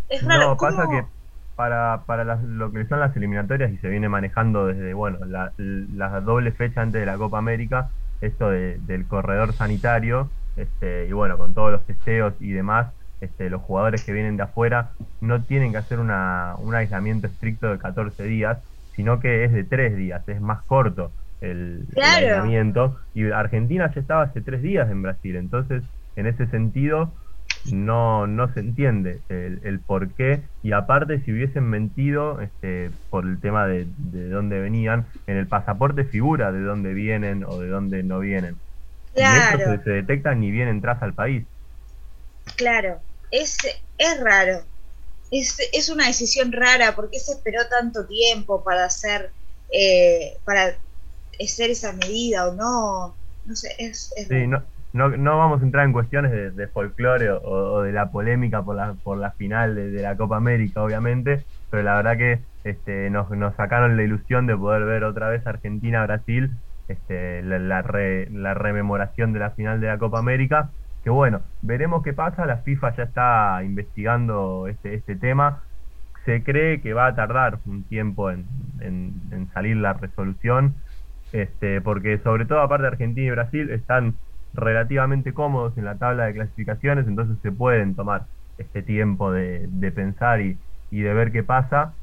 es 0.09 0.25
raro. 0.25 0.47
No, 0.51 0.57
¿cómo? 0.57 0.77
pasa 0.77 0.89
que 0.89 1.09
para, 1.55 2.05
para 2.07 2.25
las- 2.25 2.43
lo 2.45 2.73
que 2.73 2.87
son 2.87 3.01
las 3.01 3.17
eliminatorias 3.17 3.73
y 3.73 3.79
se 3.79 3.89
viene 3.89 4.09
manejando 4.09 4.67
desde, 4.67 4.93
bueno, 4.95 5.19
la, 5.27 5.55
la 5.57 6.21
doble 6.21 6.53
fecha 6.53 6.83
antes 6.83 7.01
de 7.01 7.07
la 7.07 7.17
Copa 7.19 7.39
América, 7.39 7.95
esto 8.21 8.51
de- 8.51 8.79
del 8.81 9.07
corredor 9.09 9.55
sanitario, 9.55 10.35
este, 10.57 11.07
y 11.09 11.13
bueno, 11.13 11.39
con 11.39 11.55
todos 11.55 11.73
los 11.73 11.87
testeos 11.87 12.35
y 12.41 12.51
demás, 12.53 12.95
este, 13.21 13.51
los 13.51 13.63
jugadores 13.63 14.05
que 14.05 14.13
vienen 14.13 14.37
de 14.37 14.45
afuera 14.45 14.91
no 15.21 15.43
tienen 15.43 15.73
que 15.73 15.79
hacer 15.79 15.99
una, 15.99 16.55
un 16.59 16.75
aislamiento 16.75 17.27
estricto 17.27 17.71
de 17.71 17.79
14 17.79 18.23
días, 18.25 18.59
sino 18.97 19.21
que 19.21 19.45
es 19.45 19.53
de 19.53 19.65
3 19.65 19.97
días, 19.97 20.29
es 20.29 20.41
más 20.41 20.63
corto 20.63 21.13
el, 21.41 21.87
aislamiento. 21.97 22.99
Y 23.15 23.31
Argentina 23.31 23.91
ya 23.95 24.01
estaba 24.01 24.23
hace 24.23 24.41
3 24.41 24.63
días 24.63 24.91
en 24.91 25.03
Brasil, 25.03 25.37
entonces, 25.37 25.83
en 26.17 26.27
ese 26.27 26.47
sentido, 26.47 27.13
no, 27.73 28.27
no 28.27 28.53
se 28.55 28.61
entiende 28.61 29.21
el, 29.29 29.61
el 29.65 29.81
por 29.81 30.09
qué 30.15 30.41
y 30.63 30.73
aparte 30.73 31.21
si 31.21 31.33
hubiesen 31.33 31.65
mentido 31.65 32.41
este, 32.41 32.91
por 33.11 33.27
el 33.27 33.39
tema 33.39 33.67
de, 33.67 33.87
de 33.99 34.31
dónde 34.31 34.61
venían, 34.61 35.05
en 35.27 35.37
el 35.37 35.47
pasaporte 35.47 36.05
figura 36.05 36.53
de 36.53 36.63
dónde 36.63 36.95
vienen 36.95 37.45
o 37.45 37.61
de 37.61 37.69
dónde 37.69 38.03
no 38.03 38.19
vienen. 38.21 38.57
Claro. 39.15 39.59
Y 39.59 39.61
esto 39.61 39.77
se, 39.77 39.85
se 39.85 39.91
detecta 39.91 40.35
ni 40.35 40.51
bien 40.51 40.69
entras 40.69 41.03
al 41.03 41.13
país. 41.13 41.45
Claro, 42.57 42.99
es, 43.31 43.57
es 43.99 44.21
raro. 44.21 44.69
Es, 45.31 45.59
es 45.73 45.89
una 45.91 46.07
decisión 46.09 46.53
rara 46.53 46.97
porque 46.97 47.21
se 47.21 47.33
esperó 47.35 47.69
tanto 47.69 48.07
tiempo 48.07 48.65
para 48.65 48.87
hacer 48.87 49.35
eh, 49.73 50.41
para 50.45 50.83
hacer 51.41 51.71
esa 51.71 51.93
medida 51.95 52.49
o 52.49 52.55
no. 52.55 53.21
No 53.45 53.57
sé, 53.57 53.75
es, 53.79 54.13
Sí, 54.29 54.47
no, 54.47 54.65
no, 54.93 55.09
no 55.17 55.39
vamos 55.39 55.61
a 55.61 55.65
entrar 55.65 55.85
en 55.87 55.93
cuestiones 55.93 56.31
de, 56.55 56.69
folclore 56.69 57.31
o, 57.33 57.83
de 57.83 57.93
la 57.93 58.13
polémica 58.13 58.65
por 58.65 58.77
la, 58.77 58.95
por 59.03 59.19
la 59.19 59.33
final 59.33 59.75
de, 59.75 59.91
de 59.91 60.03
la 60.03 60.17
Copa 60.17 60.37
América, 60.37 60.83
obviamente, 60.85 61.47
pero 61.69 61.83
la 61.83 61.97
verdad 61.97 62.17
que 62.17 62.45
este, 62.63 63.11
nos, 63.11 63.29
nos 63.31 63.57
sacaron 63.57 63.97
la 63.97 64.05
ilusión 64.05 64.47
de 64.47 64.57
poder 64.57 64.85
ver 64.85 65.03
otra 65.05 65.29
vez 65.31 65.45
Argentina-Brasil, 65.47 66.51
este, 66.87 67.43
la, 67.43 67.59
la, 67.59 67.83
re- 67.83 68.29
la 68.31 68.55
rememoración 68.55 69.33
de 69.33 69.41
la 69.41 69.51
final 69.53 69.81
de 69.81 69.89
la 69.89 69.99
Copa 69.99 70.21
América, 70.21 70.75
bueno, 71.15 71.45
veremos 71.61 72.03
qué 72.03 72.13
pasa, 72.13 72.47
la 72.47 72.63
FIFA 72.63 72.97
ya 72.97 73.03
está 73.05 73.63
investigando 73.65 74.67
este, 74.69 74.95
este 74.95 75.17
tema, 75.17 75.65
se 76.25 76.45
cree 76.45 76.81
que 76.83 76.93
va 76.95 77.07
a 77.09 77.15
tardar 77.17 77.61
un 77.65 77.87
tiempo 77.89 78.31
en, 78.31 78.49
en- 78.81 79.23
en 79.33 79.49
salir 79.53 79.77
la 79.77 79.95
resolución, 79.95 80.83
este, 81.33 81.81
porque 81.81 82.19
sobre 82.23 82.47
todo 82.47 82.61
aparte 82.61 82.87
Argentina 82.89 83.27
y 83.29 83.31
Brasil 83.31 83.71
están 83.71 84.21
relativamente 84.53 85.33
cómodos 85.35 85.77
en 85.79 85.85
la 85.87 85.99
tabla 85.99 86.27
de 86.27 86.35
clasificaciones, 86.35 87.07
entonces 87.07 87.39
se 87.43 87.53
pueden 87.53 87.95
tomar 87.97 88.29
este 88.59 88.83
tiempo 88.83 89.33
de, 89.33 89.67
de 89.71 89.93
pensar 89.93 90.41
y, 90.43 90.61
y 90.91 91.01
de 91.03 91.15
ver 91.15 91.33
qué 91.33 91.45
pasa. 91.45 92.00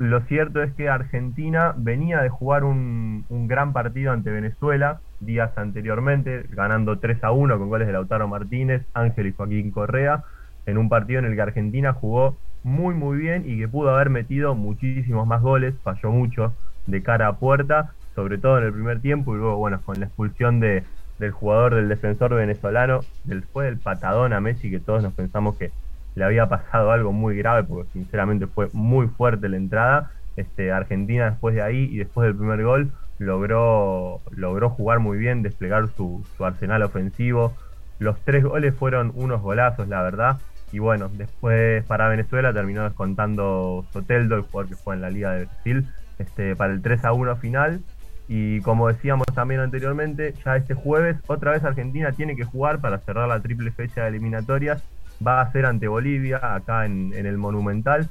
Lo 0.00 0.22
cierto 0.22 0.62
es 0.62 0.72
que 0.72 0.88
Argentina 0.88 1.74
venía 1.76 2.22
de 2.22 2.30
jugar 2.30 2.64
un, 2.64 3.26
un 3.28 3.46
gran 3.46 3.74
partido 3.74 4.12
ante 4.12 4.30
Venezuela 4.30 5.02
días 5.20 5.50
anteriormente, 5.58 6.46
ganando 6.48 6.98
3 6.98 7.22
a 7.22 7.32
1 7.32 7.58
con 7.58 7.68
goles 7.68 7.86
de 7.86 7.92
Lautaro 7.92 8.26
Martínez, 8.26 8.86
Ángel 8.94 9.26
y 9.26 9.32
Joaquín 9.32 9.70
Correa, 9.70 10.24
en 10.64 10.78
un 10.78 10.88
partido 10.88 11.18
en 11.18 11.26
el 11.26 11.34
que 11.34 11.42
Argentina 11.42 11.92
jugó 11.92 12.38
muy 12.62 12.94
muy 12.94 13.18
bien 13.18 13.44
y 13.46 13.58
que 13.58 13.68
pudo 13.68 13.90
haber 13.90 14.08
metido 14.08 14.54
muchísimos 14.54 15.26
más 15.26 15.42
goles, 15.42 15.74
falló 15.82 16.10
mucho 16.10 16.54
de 16.86 17.02
cara 17.02 17.28
a 17.28 17.36
puerta, 17.36 17.92
sobre 18.14 18.38
todo 18.38 18.56
en 18.56 18.64
el 18.64 18.72
primer 18.72 19.02
tiempo 19.02 19.34
y 19.34 19.38
luego 19.38 19.58
bueno, 19.58 19.82
con 19.84 20.00
la 20.00 20.06
expulsión 20.06 20.60
de, 20.60 20.82
del 21.18 21.30
jugador 21.30 21.74
del 21.74 21.90
defensor 21.90 22.34
venezolano, 22.34 23.00
del, 23.24 23.42
fue 23.42 23.66
del 23.66 23.76
patadón 23.76 24.32
a 24.32 24.40
Messi 24.40 24.70
que 24.70 24.80
todos 24.80 25.02
nos 25.02 25.12
pensamos 25.12 25.58
que 25.58 25.72
le 26.14 26.24
había 26.24 26.48
pasado 26.48 26.92
algo 26.92 27.12
muy 27.12 27.36
grave 27.36 27.64
porque 27.64 27.90
sinceramente 27.92 28.46
fue 28.46 28.68
muy 28.72 29.08
fuerte 29.08 29.48
la 29.48 29.56
entrada. 29.56 30.10
Este, 30.36 30.72
Argentina 30.72 31.30
después 31.30 31.54
de 31.54 31.62
ahí 31.62 31.88
y 31.90 31.98
después 31.98 32.26
del 32.26 32.36
primer 32.36 32.62
gol 32.64 32.92
logró, 33.18 34.20
logró 34.30 34.70
jugar 34.70 34.98
muy 34.98 35.18
bien, 35.18 35.42
desplegar 35.42 35.88
su, 35.88 36.24
su 36.36 36.44
arsenal 36.44 36.82
ofensivo. 36.82 37.54
Los 37.98 38.18
tres 38.20 38.44
goles 38.44 38.74
fueron 38.74 39.12
unos 39.14 39.42
golazos, 39.42 39.88
la 39.88 40.02
verdad. 40.02 40.38
Y 40.72 40.78
bueno, 40.78 41.10
después 41.12 41.84
para 41.84 42.08
Venezuela 42.08 42.52
terminó 42.52 42.84
descontando 42.84 43.84
Soteldo, 43.92 44.36
el 44.36 44.42
jugador 44.42 44.68
que 44.68 44.76
fue 44.76 44.94
en 44.94 45.02
la 45.02 45.10
Liga 45.10 45.32
de 45.32 45.44
Brasil, 45.46 45.88
este, 46.18 46.56
para 46.56 46.72
el 46.72 46.80
3 46.80 47.04
a 47.04 47.12
1 47.12 47.36
final. 47.36 47.80
Y 48.28 48.60
como 48.60 48.86
decíamos 48.88 49.26
también 49.34 49.60
anteriormente, 49.60 50.34
ya 50.44 50.56
este 50.56 50.74
jueves 50.74 51.16
otra 51.26 51.50
vez 51.50 51.64
Argentina 51.64 52.12
tiene 52.12 52.36
que 52.36 52.44
jugar 52.44 52.80
para 52.80 52.98
cerrar 52.98 53.28
la 53.28 53.40
triple 53.40 53.72
fecha 53.72 54.02
de 54.02 54.08
eliminatorias. 54.08 54.82
Va 55.26 55.40
a 55.40 55.52
ser 55.52 55.66
ante 55.66 55.88
Bolivia, 55.88 56.40
acá 56.54 56.86
en, 56.86 57.12
el 57.14 57.38
Monumental. 57.38 58.08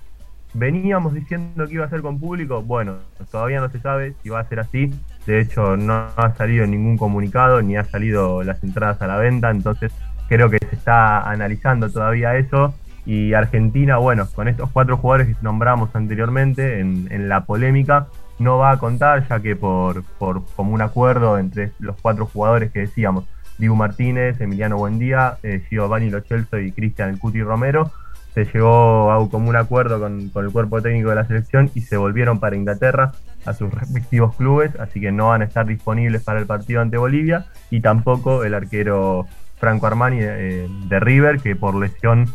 Veníamos 0.53 1.13
diciendo 1.13 1.67
que 1.67 1.75
iba 1.75 1.85
a 1.85 1.89
ser 1.89 2.01
con 2.01 2.19
público, 2.19 2.61
bueno, 2.63 2.97
todavía 3.31 3.59
no 3.59 3.69
se 3.69 3.79
sabe 3.79 4.15
si 4.23 4.29
va 4.29 4.39
a 4.39 4.49
ser 4.49 4.59
así. 4.59 4.91
De 5.25 5.39
hecho, 5.41 5.77
no 5.77 6.07
ha 6.15 6.33
salido 6.35 6.65
ningún 6.65 6.97
comunicado 6.97 7.61
ni 7.61 7.77
ha 7.77 7.83
salido 7.83 8.43
las 8.43 8.63
entradas 8.63 9.01
a 9.01 9.07
la 9.07 9.17
venta, 9.17 9.51
entonces 9.51 9.91
creo 10.27 10.49
que 10.49 10.57
se 10.57 10.75
está 10.75 11.29
analizando 11.29 11.89
todavía 11.89 12.35
eso. 12.35 12.73
Y 13.05 13.33
Argentina, 13.33 13.97
bueno, 13.97 14.27
con 14.33 14.47
estos 14.47 14.69
cuatro 14.71 14.97
jugadores 14.97 15.27
que 15.27 15.43
nombramos 15.43 15.95
anteriormente 15.95 16.79
en, 16.79 17.07
en 17.11 17.29
la 17.29 17.45
polémica, 17.45 18.07
no 18.39 18.57
va 18.57 18.71
a 18.71 18.77
contar, 18.77 19.27
ya 19.27 19.39
que 19.39 19.55
por, 19.55 20.03
por 20.17 20.45
como 20.55 20.73
un 20.73 20.81
acuerdo 20.81 21.37
entre 21.37 21.71
los 21.79 21.95
cuatro 22.01 22.25
jugadores 22.25 22.71
que 22.71 22.79
decíamos, 22.79 23.25
Dibu 23.59 23.75
Martínez, 23.75 24.41
Emiliano 24.41 24.77
Buendía, 24.77 25.37
eh, 25.43 25.63
Giovanni 25.69 26.09
Lo 26.09 26.21
Celso 26.21 26.57
y 26.57 26.71
Cristian 26.71 27.09
El 27.09 27.19
Cuti 27.19 27.43
Romero, 27.43 27.91
se 28.33 28.45
llegó 28.45 29.11
a 29.11 29.19
un 29.19 29.27
común 29.29 29.55
acuerdo 29.55 29.99
con, 29.99 30.29
con 30.29 30.45
el 30.45 30.51
cuerpo 30.51 30.81
técnico 30.81 31.09
de 31.09 31.15
la 31.15 31.27
selección 31.27 31.69
y 31.75 31.81
se 31.81 31.97
volvieron 31.97 32.39
para 32.39 32.55
Inglaterra 32.55 33.11
a 33.45 33.53
sus 33.53 33.71
respectivos 33.73 34.35
clubes, 34.35 34.71
así 34.79 34.99
que 35.01 35.11
no 35.11 35.29
van 35.29 35.41
a 35.41 35.45
estar 35.45 35.65
disponibles 35.65 36.23
para 36.23 36.39
el 36.39 36.45
partido 36.45 36.81
ante 36.81 36.97
Bolivia 36.97 37.45
y 37.69 37.81
tampoco 37.81 38.43
el 38.43 38.53
arquero 38.53 39.27
Franco 39.59 39.87
Armani 39.87 40.17
eh, 40.21 40.67
de 40.87 40.99
River, 40.99 41.39
que 41.41 41.55
por 41.55 41.75
lesión 41.75 42.33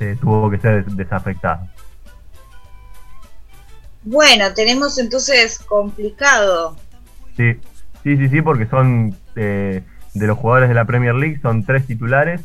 eh, 0.00 0.16
tuvo 0.20 0.50
que 0.50 0.58
ser 0.58 0.84
des- 0.84 0.96
desafectado. 0.96 1.68
Bueno, 4.02 4.52
tenemos 4.54 4.98
entonces 4.98 5.58
complicado. 5.60 6.76
Sí, 7.36 7.54
sí, 8.02 8.16
sí, 8.16 8.28
sí, 8.28 8.42
porque 8.42 8.66
son 8.66 9.16
eh, 9.36 9.82
de 10.14 10.26
los 10.26 10.38
jugadores 10.38 10.68
de 10.68 10.74
la 10.74 10.84
Premier 10.84 11.14
League, 11.14 11.38
son 11.42 11.64
tres 11.64 11.86
titulares. 11.86 12.40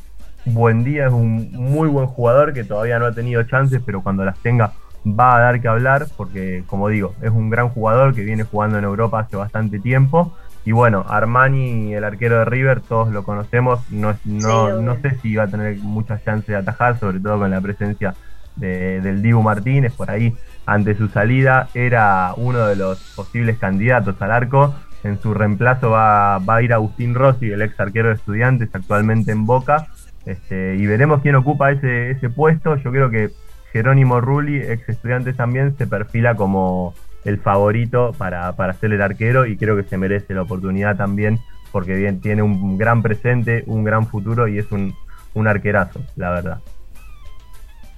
Buendía 0.45 1.07
es 1.07 1.11
un 1.13 1.51
muy 1.51 1.87
buen 1.87 2.07
jugador 2.07 2.53
que 2.53 2.63
todavía 2.63 2.97
no 2.99 3.05
ha 3.05 3.11
tenido 3.13 3.43
chances, 3.43 3.81
pero 3.85 4.01
cuando 4.01 4.25
las 4.25 4.37
tenga 4.39 4.71
va 5.05 5.35
a 5.35 5.39
dar 5.39 5.61
que 5.61 5.67
hablar, 5.67 6.07
porque 6.17 6.63
como 6.67 6.89
digo, 6.89 7.13
es 7.21 7.29
un 7.29 7.49
gran 7.49 7.69
jugador 7.69 8.13
que 8.13 8.23
viene 8.23 8.43
jugando 8.43 8.77
en 8.77 8.83
Europa 8.83 9.19
hace 9.19 9.35
bastante 9.35 9.79
tiempo. 9.79 10.35
Y 10.65 10.71
bueno, 10.71 11.05
Armani, 11.07 11.93
el 11.93 12.03
arquero 12.03 12.39
de 12.39 12.45
River, 12.45 12.81
todos 12.81 13.09
lo 13.09 13.23
conocemos, 13.23 13.79
no, 13.91 14.15
no, 14.25 14.81
no 14.81 14.95
sé 15.01 15.15
si 15.21 15.35
va 15.35 15.43
a 15.43 15.47
tener 15.47 15.77
muchas 15.77 16.23
chances 16.25 16.47
de 16.47 16.55
atajar, 16.57 16.99
sobre 16.99 17.19
todo 17.19 17.39
con 17.39 17.49
la 17.51 17.61
presencia 17.61 18.13
de- 18.55 18.99
del 19.01 19.21
Dibu 19.21 19.41
Martínez 19.41 19.93
por 19.93 20.11
ahí 20.11 20.35
ante 20.65 20.95
su 20.95 21.07
salida 21.07 21.69
era 21.73 22.33
uno 22.35 22.67
de 22.67 22.75
los 22.75 22.99
posibles 23.15 23.57
candidatos 23.57 24.21
al 24.21 24.31
arco. 24.31 24.75
En 25.03 25.19
su 25.21 25.33
reemplazo 25.33 25.91
va, 25.91 26.39
va 26.39 26.57
a 26.57 26.61
ir 26.61 26.73
Agustín 26.73 27.15
Rossi, 27.15 27.51
el 27.51 27.61
ex 27.61 27.79
arquero 27.79 28.09
de 28.09 28.15
estudiantes, 28.15 28.69
actualmente 28.73 29.31
en 29.31 29.45
Boca. 29.45 29.87
Este, 30.25 30.75
y 30.75 30.85
veremos 30.85 31.21
quién 31.21 31.35
ocupa 31.35 31.71
ese, 31.71 32.11
ese 32.11 32.29
puesto. 32.29 32.75
Yo 32.75 32.91
creo 32.91 33.09
que 33.09 33.29
Jerónimo 33.71 34.19
Rulli, 34.19 34.57
ex 34.57 34.89
estudiantes 34.89 35.35
también, 35.37 35.77
se 35.77 35.87
perfila 35.87 36.35
como 36.35 36.93
el 37.25 37.39
favorito 37.39 38.13
para, 38.17 38.55
para 38.55 38.73
ser 38.73 38.93
el 38.93 39.01
arquero 39.01 39.45
y 39.45 39.57
creo 39.57 39.75
que 39.75 39.83
se 39.83 39.97
merece 39.97 40.33
la 40.33 40.43
oportunidad 40.43 40.95
también 40.95 41.39
porque 41.71 41.95
bien 41.95 42.21
tiene 42.21 42.41
un 42.41 42.77
gran 42.77 43.01
presente, 43.01 43.63
un 43.67 43.83
gran 43.83 44.07
futuro 44.07 44.47
y 44.47 44.57
es 44.57 44.71
un, 44.71 44.95
un 45.33 45.47
arquerazo, 45.47 46.01
la 46.15 46.31
verdad. 46.31 46.59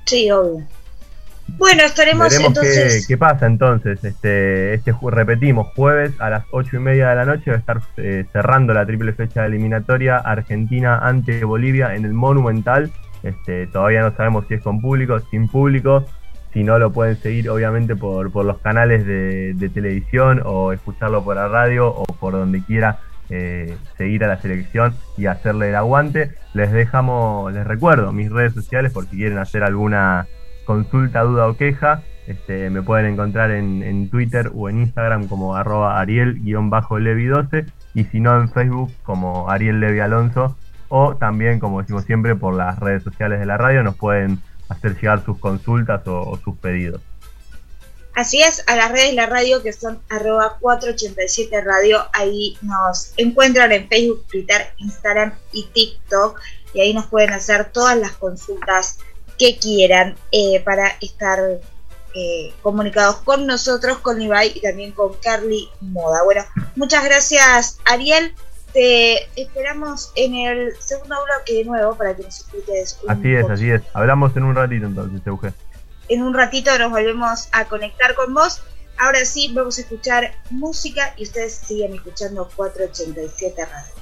Sí, 0.06 0.30
obvio. 0.32 0.66
Bueno, 1.48 1.84
estaremos 1.84 2.30
Veremos 2.30 2.48
entonces. 2.50 3.06
qué, 3.06 3.14
qué 3.14 3.18
pasa 3.18 3.46
entonces. 3.46 4.04
Este, 4.04 4.74
este 4.74 4.96
repetimos, 5.10 5.68
jueves 5.76 6.14
a 6.20 6.30
las 6.30 6.46
ocho 6.52 6.78
y 6.78 6.80
media 6.80 7.10
de 7.10 7.16
la 7.16 7.26
noche 7.26 7.52
va 7.52 7.58
a 7.58 7.60
estar 7.60 7.82
eh, 7.98 8.26
cerrando 8.32 8.74
la 8.74 8.86
triple 8.86 9.14
fecha 9.14 9.42
de 9.42 9.48
eliminatoria 9.48 10.18
Argentina 10.18 10.98
ante 10.98 11.44
Bolivia 11.44 11.96
en 11.96 12.06
el 12.06 12.14
Monumental. 12.14 12.92
Este, 13.24 13.68
todavía 13.68 14.02
no 14.02 14.16
sabemos 14.16 14.46
si 14.48 14.56
es 14.56 14.62
con 14.62 14.82
público, 14.82 15.20
sin 15.30 15.48
público. 15.48 16.06
Si 16.54 16.64
no 16.64 16.80
lo 16.80 16.92
pueden 16.92 17.16
seguir 17.16 17.50
obviamente 17.50 17.96
por, 17.96 18.32
por 18.32 18.46
los 18.46 18.58
canales 18.60 19.06
de, 19.06 19.54
de 19.54 19.70
televisión 19.70 20.42
o 20.44 20.74
escucharlo 20.74 21.24
por 21.24 21.36
la 21.38 21.48
radio 21.48 21.88
o 21.88 22.04
por 22.04 22.34
donde 22.34 22.62
quiera 22.62 23.00
eh, 23.30 23.78
seguir 23.98 24.26
a 24.26 24.28
la 24.28 24.42
selección 24.42 24.94
y 25.18 25.28
hacerle 25.28 25.70
el 25.70 25.76
aguante. 25.76 26.32
Les 26.54 26.70
dejamos, 26.72 27.54
les 27.54 27.66
recuerdo 27.66 28.12
mis 28.12 28.30
redes 28.30 28.54
sociales 28.54 28.92
por 28.92 29.06
si 29.06 29.16
quieren 29.16 29.38
hacer 29.38 29.64
alguna 29.64 30.28
consulta, 30.72 31.22
duda 31.22 31.48
o 31.48 31.58
queja. 31.58 32.04
Este, 32.28 32.70
me 32.70 32.82
pueden 32.82 33.08
encontrar 33.08 33.52
en, 33.52 34.10
Twitter 34.10 34.52
o 34.56 34.70
en 34.70 34.80
Instagram 34.82 35.28
como 35.28 35.56
arroba 35.56 36.00
ariel-levi12 36.02 37.66
y 37.94 38.04
si 38.06 38.20
no 38.22 38.40
en 38.40 38.50
Facebook 38.50 38.92
como 39.04 39.50
Ariel 39.50 39.80
Levi 39.82 40.00
Alonso 40.00 40.56
o 40.88 41.16
también 41.16 41.60
como 41.60 41.82
decimos 41.82 42.06
siempre 42.06 42.36
por 42.36 42.54
las 42.54 42.80
redes 42.80 43.04
sociales 43.04 43.40
de 43.40 43.46
la 43.46 43.58
radio 43.58 43.84
nos 43.84 43.96
pueden 43.98 44.40
hacer 44.70 44.96
llegar 44.96 45.26
sus 45.26 45.40
consultas 45.40 46.08
o, 46.08 46.22
o 46.22 46.38
sus 46.38 46.56
pedidos. 46.58 47.02
Así 48.16 48.42
es, 48.42 48.64
a 48.68 48.76
las 48.76 48.92
redes 48.92 49.10
de 49.10 49.16
la 49.16 49.26
radio 49.26 49.64
que 49.64 49.74
son 49.74 50.00
arroba 50.10 50.58
487 50.60 51.62
radio, 51.62 52.06
ahí 52.14 52.58
nos 52.62 53.14
encuentran 53.18 53.72
en 53.72 53.90
Facebook, 53.90 54.26
Twitter, 54.30 54.74
Instagram 54.78 55.34
y 55.52 55.66
TikTok 55.74 56.40
y 56.74 56.82
ahí 56.82 56.94
nos 56.94 57.08
pueden 57.08 57.34
hacer 57.34 57.72
todas 57.72 57.98
las 57.98 58.12
consultas 58.14 59.00
que 59.42 59.58
quieran 59.58 60.16
eh, 60.32 60.62
para 60.64 60.98
estar 61.02 61.40
eh, 62.14 62.54
comunicados 62.62 63.16
con 63.22 63.48
nosotros, 63.48 63.98
con 63.98 64.22
Ibai 64.22 64.52
y 64.54 64.62
también 64.62 64.92
con 64.92 65.16
Carly 65.16 65.68
Moda. 65.82 66.24
Bueno, 66.24 66.44
muchas 66.76 67.04
gracias 67.04 67.80
Ariel. 67.86 68.36
Te 68.72 69.28
esperamos 69.36 70.12
en 70.16 70.36
el 70.36 70.78
segundo 70.80 71.16
bloque 71.26 71.56
de 71.56 71.66
nuevo 71.66 71.96
para 71.96 72.16
que 72.16 72.22
nos 72.22 72.40
expliques. 72.40 73.00
Así 73.08 73.34
es, 73.34 73.50
así 73.50 73.72
es. 73.72 73.82
Hablamos 73.94 74.38
en 74.38 74.44
un 74.44 74.56
ratito 74.56 74.86
entonces, 74.86 75.26
Euge. 75.26 75.54
En 76.08 76.22
un 76.22 76.36
ratito 76.36 76.78
nos 76.78 76.92
volvemos 76.92 77.50
a 77.52 77.66
conectar 77.66 78.14
con 78.14 78.36
vos. 78.36 78.62
Ahora 79.00 79.26
sí, 79.26 79.52
vamos 79.56 79.80
a 79.80 79.82
escuchar 79.82 80.36
música 80.52 81.16
y 81.18 81.24
ustedes 81.24 81.56
siguen 81.56 81.96
escuchando 81.96 82.48
487 82.56 83.66
Radio. 83.66 84.01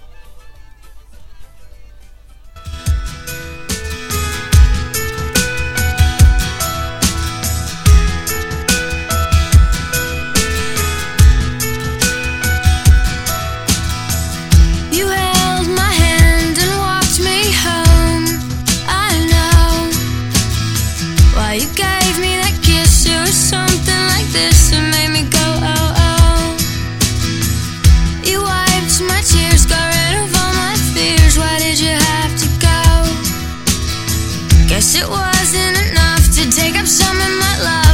this, 24.39 24.71
made 24.71 25.11
me 25.11 25.23
go. 25.29 25.47
Oh, 25.73 26.03
oh. 26.05 26.43
You 28.23 28.39
wiped 28.41 29.01
my 29.11 29.21
tears, 29.31 29.65
got 29.65 29.85
rid 29.95 30.13
of 30.23 30.29
all 30.39 30.53
my 30.63 30.75
fears. 30.93 31.37
Why 31.37 31.59
did 31.59 31.77
you 31.79 31.95
have 32.11 32.33
to 32.43 32.47
go? 32.67 32.79
Guess 34.69 34.95
it 35.01 35.07
wasn't 35.07 35.75
enough 35.85 36.23
to 36.37 36.43
take 36.59 36.75
up 36.81 36.87
some 36.87 37.17
of 37.27 37.33
my 37.43 37.55
love. 37.67 37.88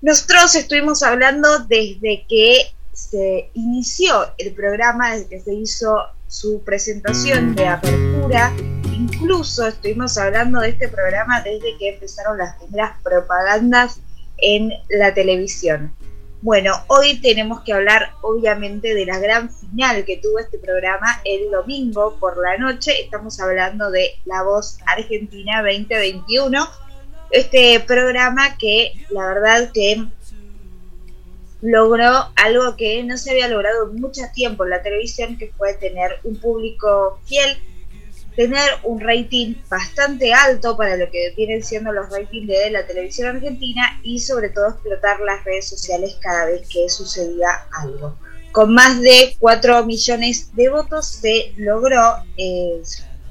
Nosotros 0.02 0.54
estuvimos 0.54 1.02
hablando 1.02 1.60
desde 1.60 2.26
que 2.28 2.74
se 2.92 3.48
inició 3.54 4.34
el 4.38 4.52
programa, 4.54 5.14
desde 5.14 5.28
que 5.28 5.40
se 5.40 5.54
hizo 5.54 6.06
su 6.28 6.62
presentación 6.62 7.54
de 7.54 7.66
apertura. 7.66 8.52
Incluso 9.18 9.66
estuvimos 9.66 10.18
hablando 10.18 10.60
de 10.60 10.68
este 10.68 10.88
programa 10.88 11.40
desde 11.40 11.78
que 11.78 11.94
empezaron 11.94 12.36
las 12.36 12.54
primeras 12.56 13.00
propagandas 13.02 14.00
en 14.36 14.70
la 14.90 15.14
televisión. 15.14 15.90
Bueno, 16.42 16.74
hoy 16.88 17.18
tenemos 17.22 17.62
que 17.62 17.72
hablar 17.72 18.12
obviamente 18.20 18.94
de 18.94 19.06
la 19.06 19.18
gran 19.18 19.50
final 19.50 20.04
que 20.04 20.18
tuvo 20.18 20.38
este 20.38 20.58
programa 20.58 21.22
el 21.24 21.50
domingo 21.50 22.18
por 22.20 22.36
la 22.36 22.58
noche. 22.58 23.00
Estamos 23.00 23.40
hablando 23.40 23.90
de 23.90 24.10
La 24.26 24.42
Voz 24.42 24.78
Argentina 24.86 25.62
2021. 25.62 26.68
Este 27.30 27.80
programa 27.80 28.58
que 28.58 28.92
la 29.08 29.28
verdad 29.28 29.70
que 29.72 30.08
logró 31.62 32.28
algo 32.36 32.76
que 32.76 33.02
no 33.02 33.16
se 33.16 33.30
había 33.30 33.48
logrado 33.48 33.90
en 33.90 33.98
mucho 33.98 34.20
tiempo 34.34 34.64
en 34.64 34.70
la 34.70 34.82
televisión, 34.82 35.38
que 35.38 35.50
fue 35.56 35.72
tener 35.72 36.20
un 36.22 36.36
público 36.36 37.18
fiel, 37.24 37.58
tener 38.36 38.68
un 38.84 39.00
rating 39.00 39.54
bastante 39.68 40.32
alto 40.32 40.76
para 40.76 40.96
lo 40.96 41.10
que 41.10 41.32
vienen 41.36 41.64
siendo 41.64 41.90
los 41.92 42.10
ratings 42.10 42.46
de 42.46 42.70
la 42.70 42.86
televisión 42.86 43.34
argentina 43.34 43.98
y 44.02 44.20
sobre 44.20 44.50
todo 44.50 44.68
explotar 44.68 45.20
las 45.20 45.42
redes 45.44 45.68
sociales 45.68 46.18
cada 46.20 46.46
vez 46.46 46.68
que 46.68 46.88
sucedía 46.90 47.48
algo. 47.82 48.16
Con 48.52 48.74
más 48.74 49.00
de 49.00 49.34
4 49.38 49.84
millones 49.86 50.54
de 50.54 50.68
votos 50.68 51.06
se 51.06 51.52
logró 51.56 52.16
eh, 52.36 52.82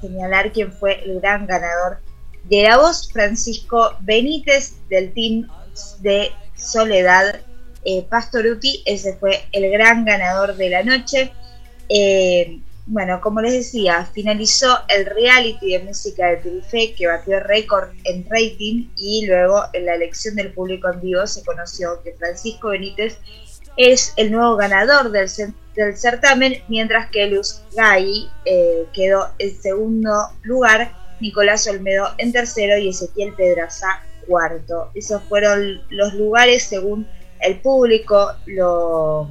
señalar 0.01 0.51
quién 0.51 0.73
fue 0.73 1.03
el 1.03 1.21
gran 1.21 1.45
ganador 1.45 1.99
de 2.43 2.63
la 2.63 2.77
voz, 2.77 3.11
Francisco 3.11 3.95
Benítez 4.01 4.73
del 4.89 5.13
team 5.13 5.47
de 5.99 6.31
Soledad 6.55 7.41
eh, 7.83 8.05
Pastoruti, 8.09 8.81
ese 8.85 9.15
fue 9.17 9.45
el 9.51 9.69
gran 9.71 10.05
ganador 10.05 10.55
de 10.55 10.69
la 10.69 10.83
noche. 10.83 11.31
Eh, 11.89 12.59
bueno, 12.87 13.19
como 13.19 13.41
les 13.41 13.53
decía, 13.53 14.05
finalizó 14.13 14.77
el 14.89 15.05
reality 15.07 15.71
de 15.71 15.79
música 15.79 16.27
de 16.27 16.37
Telefe 16.37 16.93
que 16.93 17.07
batió 17.07 17.39
récord 17.39 17.89
en 18.03 18.25
rating 18.29 18.89
y 18.95 19.25
luego 19.25 19.63
en 19.73 19.87
la 19.87 19.95
elección 19.95 20.35
del 20.35 20.53
público 20.53 20.91
en 20.91 21.01
vivo 21.01 21.25
se 21.25 21.43
conoció 21.43 22.01
que 22.03 22.13
Francisco 22.13 22.69
Benítez 22.69 23.17
es 23.75 24.13
el 24.17 24.31
nuevo 24.31 24.55
ganador 24.55 25.09
del, 25.11 25.27
del 25.75 25.97
certamen, 25.97 26.61
mientras 26.67 27.09
que 27.09 27.25
Luz 27.27 27.61
Gay 27.75 28.29
eh, 28.45 28.85
quedó 28.93 29.29
en 29.39 29.59
segundo 29.59 30.29
lugar, 30.43 30.93
Nicolás 31.19 31.67
Olmedo 31.67 32.09
en 32.19 32.31
tercero 32.31 32.77
y 32.77 32.89
Ezequiel 32.89 33.33
Pedraza 33.33 34.03
cuarto. 34.27 34.91
Esos 34.93 35.23
fueron 35.23 35.81
los 35.89 36.13
lugares 36.13 36.63
según 36.63 37.07
el 37.39 37.59
público 37.61 38.31
lo, 38.45 39.29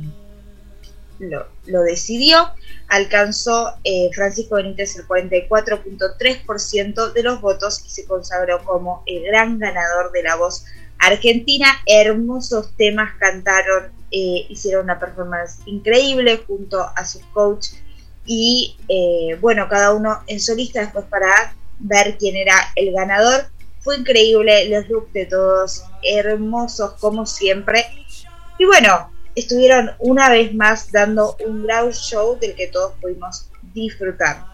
lo, 1.31 1.83
decidió. 1.83 2.51
Alcanzó 2.89 3.75
eh, 3.85 4.11
Francisco 4.15 4.57
Benítez 4.57 4.97
el 4.97 5.07
44.3% 5.07 7.13
de 7.13 7.23
los 7.23 7.41
votos 7.41 7.83
y 7.85 7.89
se 7.89 8.07
consagró 8.07 8.65
como 8.65 9.03
el 9.07 9.25
gran 9.25 9.59
ganador 9.59 10.13
de 10.13 10.23
la 10.23 10.37
voz 10.37 10.65
argentina. 10.99 11.67
Hermosos 11.87 12.75
temas 12.77 13.15
cantaron, 13.19 13.93
eh, 14.11 14.47
hicieron 14.49 14.85
una 14.85 14.99
performance 14.99 15.59
increíble 15.67 16.43
junto 16.47 16.81
a 16.81 17.05
sus 17.05 17.23
coach 17.33 17.69
y 18.27 18.77
eh, 18.89 19.37
bueno, 19.41 19.69
cada 19.69 19.93
uno 19.93 20.23
en 20.27 20.41
solista 20.41 20.81
después 20.81 21.05
para 21.07 21.55
ver 21.79 22.17
quién 22.19 22.37
era 22.37 22.55
el 22.77 22.93
ganador. 22.93 23.47
Fue 23.81 23.99
increíble 23.99 24.69
los 24.71 24.89
looks 24.89 25.13
de 25.13 25.27
todos, 25.27 25.85
hermosos 26.03 26.95
como 26.95 27.27
siempre. 27.27 27.85
Y 28.59 28.65
bueno, 28.65 29.11
estuvieron 29.35 29.91
una 29.99 30.31
vez 30.31 30.55
más 30.55 30.93
dando 30.93 31.37
un 31.47 31.67
gran 31.67 31.93
show 31.93 32.39
del 32.39 32.55
que 32.55 32.69
todos 32.69 32.93
pudimos 33.01 33.49
disfrutar. 33.75 34.45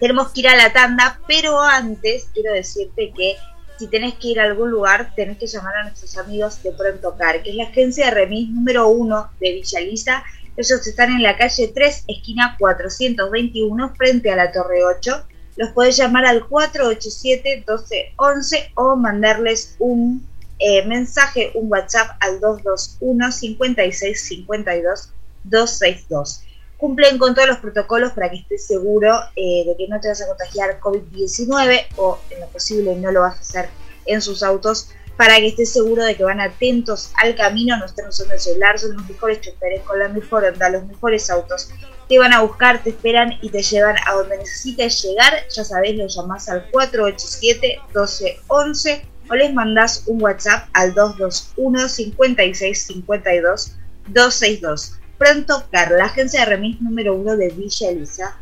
Tenemos 0.00 0.32
que 0.32 0.40
ir 0.40 0.48
a 0.48 0.56
la 0.56 0.72
tanda, 0.72 1.20
pero 1.26 1.60
antes 1.60 2.28
quiero 2.32 2.52
decirte 2.52 3.12
que 3.16 3.36
si 3.78 3.88
tenés 3.88 4.14
que 4.14 4.28
ir 4.28 4.40
a 4.40 4.44
algún 4.44 4.70
lugar, 4.70 5.12
tenés 5.14 5.36
que 5.38 5.46
llamar 5.46 5.76
a 5.76 5.82
nuestros 5.84 6.18
amigos 6.18 6.62
de 6.62 6.72
Pronto 6.72 7.16
Car, 7.16 7.42
que 7.42 7.48
es 7.50 7.56
la 7.56 7.64
agencia 7.64 8.06
de 8.06 8.12
remis 8.12 8.48
número 8.50 8.88
uno 8.88 9.30
de 9.40 9.52
Villa 9.52 9.80
Lisa. 9.80 10.24
Ellos 10.56 10.86
están 10.86 11.10
en 11.10 11.22
la 11.22 11.36
calle 11.36 11.70
3, 11.72 12.04
esquina 12.08 12.56
421, 12.58 13.94
frente 13.94 14.32
a 14.32 14.36
la 14.36 14.50
Torre 14.50 14.84
8. 14.84 15.26
Los 15.56 15.70
podés 15.70 15.96
llamar 15.96 16.26
al 16.26 16.42
487-1211 16.48 18.72
o 18.74 18.96
mandarles 18.96 19.76
un 19.78 20.27
eh, 20.58 20.84
mensaje, 20.86 21.52
un 21.54 21.70
WhatsApp 21.70 22.16
al 22.20 22.40
221 22.40 23.32
56 23.32 24.28
52 24.28 25.10
262. 25.44 26.42
cumplen 26.76 27.18
con 27.18 27.34
todos 27.34 27.48
los 27.48 27.58
protocolos 27.58 28.12
para 28.12 28.30
que 28.30 28.36
estés 28.36 28.66
seguro 28.66 29.18
eh, 29.36 29.64
de 29.66 29.76
que 29.76 29.88
no 29.88 30.00
te 30.00 30.08
vas 30.08 30.22
a 30.22 30.26
contagiar 30.26 30.80
COVID-19 30.80 31.86
o 31.96 32.18
en 32.30 32.40
lo 32.40 32.46
posible 32.48 32.94
no 32.96 33.10
lo 33.10 33.22
vas 33.22 33.36
a 33.36 33.40
hacer 33.40 33.68
en 34.06 34.22
sus 34.22 34.42
autos 34.42 34.90
para 35.18 35.36
que 35.36 35.48
estés 35.48 35.72
seguro 35.72 36.04
de 36.04 36.16
que 36.16 36.22
van 36.22 36.40
atentos 36.40 37.10
al 37.20 37.34
camino, 37.34 37.76
no 37.76 37.86
estén 37.86 38.06
usando 38.06 38.34
el 38.34 38.40
celular, 38.40 38.78
son 38.78 38.96
los 38.96 39.08
mejores 39.08 39.40
choferes 39.40 39.82
con 39.82 39.98
la 39.98 40.06
mejor 40.08 40.44
onda, 40.44 40.70
los 40.70 40.86
mejores 40.86 41.28
autos. 41.28 41.70
Te 42.08 42.20
van 42.20 42.32
a 42.32 42.42
buscar, 42.42 42.84
te 42.84 42.90
esperan 42.90 43.36
y 43.42 43.50
te 43.50 43.60
llevan 43.60 43.96
a 44.06 44.12
donde 44.12 44.38
necesites 44.38 45.02
llegar. 45.02 45.34
Ya 45.50 45.64
sabés, 45.64 45.96
lo 45.96 46.06
llamás 46.06 46.48
al 46.48 46.70
487-1211 46.70 49.02
o 49.30 49.34
les 49.34 49.52
mandás 49.52 50.04
un 50.06 50.22
WhatsApp 50.22 50.68
al 50.72 50.94
221 50.94 51.88
56 51.88 52.86
52 52.86 53.72
262. 54.08 54.92
Pronto 55.18 55.64
Car, 55.70 55.90
la 55.92 56.06
agencia 56.06 56.40
de 56.40 56.46
remis 56.46 56.80
número 56.80 57.14
uno 57.14 57.36
de 57.36 57.50
Villa 57.50 57.90
Elisa. 57.90 58.36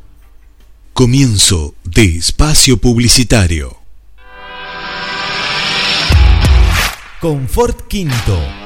Comienzo 0.93 1.74
de 1.84 2.16
espacio 2.16 2.76
publicitario. 2.76 3.76
Confort 7.20 7.87
Quinto. 7.89 8.65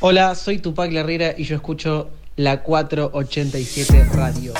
Hola, 0.00 0.34
soy 0.34 0.58
Tupac 0.58 0.92
Herrera 0.92 1.34
y 1.36 1.44
yo 1.44 1.56
escucho 1.56 2.10
la 2.36 2.62
487 2.62 4.04
Radio. 4.12 4.52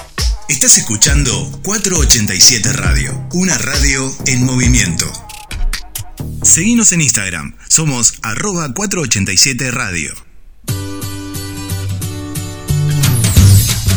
Estás 0.49 0.79
escuchando 0.79 1.31
487 1.63 2.73
Radio, 2.73 3.29
una 3.35 3.59
radio 3.59 4.11
en 4.27 4.47
movimiento. 4.47 5.05
Seguinos 6.43 6.93
en 6.93 7.03
Instagram, 7.03 7.55
somos 7.69 8.15
arroba 8.23 8.73
487 8.73 9.71
Radio. 9.73 10.26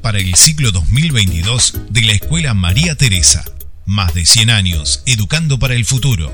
para 0.00 0.18
el 0.18 0.34
ciclo 0.34 0.72
2022 0.72 1.74
de 1.90 2.00
la 2.00 2.12
Escuela 2.12 2.54
María 2.54 2.94
Teresa. 2.94 3.44
Más 3.84 4.14
de 4.14 4.24
100 4.24 4.48
años 4.48 5.02
educando 5.04 5.58
para 5.58 5.74
el 5.74 5.84
futuro. 5.84 6.32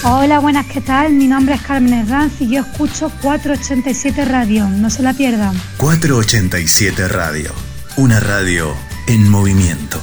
Hola, 0.03 0.39
buenas, 0.39 0.65
¿qué 0.65 0.81
tal? 0.81 1.13
Mi 1.13 1.27
nombre 1.27 1.53
es 1.53 1.61
Carmen 1.61 1.93
Herranz 1.93 2.41
y 2.41 2.49
yo 2.49 2.61
escucho 2.61 3.11
487 3.21 4.25
Radio. 4.25 4.67
No 4.67 4.89
se 4.89 5.03
la 5.03 5.13
pierdan. 5.13 5.55
487 5.77 7.07
Radio, 7.07 7.51
una 7.97 8.19
radio 8.19 8.73
en 9.07 9.29
movimiento. 9.29 10.01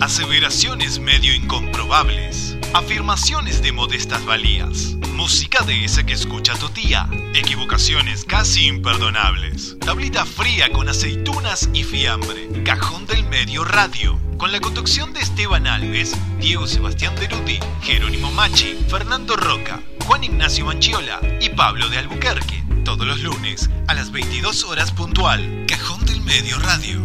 Aseveraciones 0.00 0.98
medio 0.98 1.32
incomprobables. 1.34 2.57
Afirmaciones 2.74 3.62
de 3.62 3.72
modestas 3.72 4.24
valías. 4.26 4.96
Música 5.14 5.64
de 5.64 5.84
esa 5.84 6.04
que 6.04 6.12
escucha 6.12 6.54
tu 6.54 6.68
tía. 6.68 7.08
Equivocaciones 7.34 8.24
casi 8.24 8.66
imperdonables. 8.66 9.76
Tablita 9.80 10.26
fría 10.26 10.70
con 10.70 10.88
aceitunas 10.88 11.70
y 11.72 11.82
fiambre. 11.82 12.62
Cajón 12.64 13.06
del 13.06 13.24
medio 13.24 13.64
radio. 13.64 14.20
Con 14.36 14.52
la 14.52 14.60
conducción 14.60 15.14
de 15.14 15.20
Esteban 15.20 15.66
Alves, 15.66 16.14
Diego 16.38 16.66
Sebastián 16.66 17.14
Deruti, 17.16 17.58
Jerónimo 17.82 18.30
Machi, 18.30 18.78
Fernando 18.88 19.36
Roca, 19.36 19.80
Juan 20.06 20.24
Ignacio 20.24 20.66
Manchiola 20.66 21.20
y 21.40 21.48
Pablo 21.48 21.88
de 21.88 21.98
Albuquerque. 21.98 22.62
Todos 22.84 23.06
los 23.06 23.20
lunes 23.22 23.70
a 23.88 23.94
las 23.94 24.12
22 24.12 24.64
horas 24.64 24.92
puntual. 24.92 25.64
Cajón 25.66 26.04
del 26.04 26.20
medio 26.20 26.58
radio. 26.58 27.04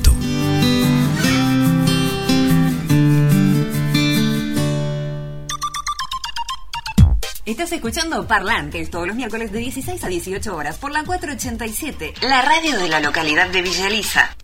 Estás 7.43 7.71
escuchando 7.71 8.27
Parlantes 8.27 8.91
todos 8.91 9.07
los 9.07 9.15
miércoles 9.15 9.51
de 9.51 9.57
16 9.57 10.03
a 10.03 10.07
18 10.07 10.55
horas 10.55 10.77
por 10.77 10.91
la 10.91 11.03
487, 11.03 12.13
la 12.21 12.43
radio 12.43 12.77
de 12.77 12.87
la 12.87 12.99
localidad 12.99 13.49
de 13.49 13.63
Villa 13.63 13.87
Elisa. 13.87 14.37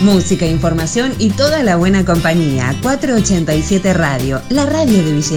Música, 0.00 0.46
información 0.46 1.14
y 1.18 1.30
toda 1.30 1.62
la 1.62 1.76
buena 1.76 2.04
compañía. 2.04 2.76
487 2.82 3.94
Radio, 3.94 4.42
la 4.50 4.66
radio 4.66 5.02
de 5.02 5.12
Villa 5.12 5.36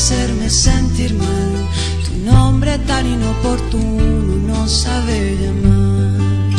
Hacerme 0.00 0.48
sentir 0.48 1.12
mal. 1.12 1.52
Tu 2.06 2.12
nombre 2.32 2.78
tan 2.90 3.04
inoportuno 3.06 4.34
no 4.50 4.66
sabe 4.66 5.36
llamar. 5.40 6.50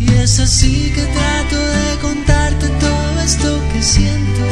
Y 0.00 0.06
es 0.22 0.40
así 0.40 0.92
que 0.94 1.04
trato 1.16 1.58
de 1.76 1.88
contarte 2.06 2.66
todo 2.84 3.20
esto 3.28 3.48
que 3.72 3.80
siento. 3.80 4.44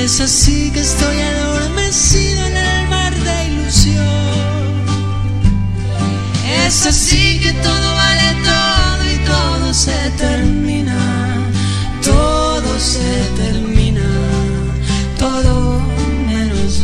Es 0.00 0.20
así 0.20 0.70
que 0.70 0.80
estoy 0.80 1.16
adormecido 1.32 2.40
en 2.50 2.56
el 2.56 2.88
mar 2.88 3.14
de 3.26 3.36
ilusión. 3.50 4.74
Es 6.64 6.86
así 6.86 7.40
que 7.42 7.52
todo 7.66 7.88
vale 8.02 8.28
todo 8.48 9.00
y 9.14 9.16
todo 9.32 9.74
se 9.74 9.98
termina. 10.24 11.00
Todo 12.04 12.70
se 12.78 13.10
termina. 13.40 13.67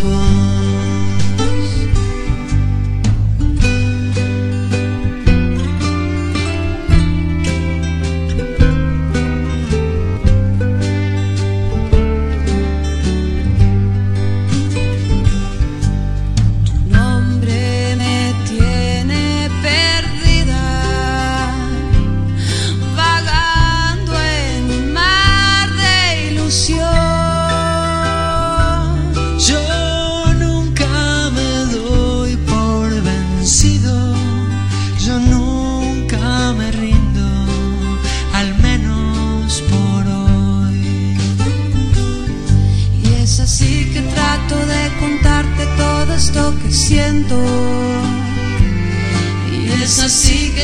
Menos 0.05 0.44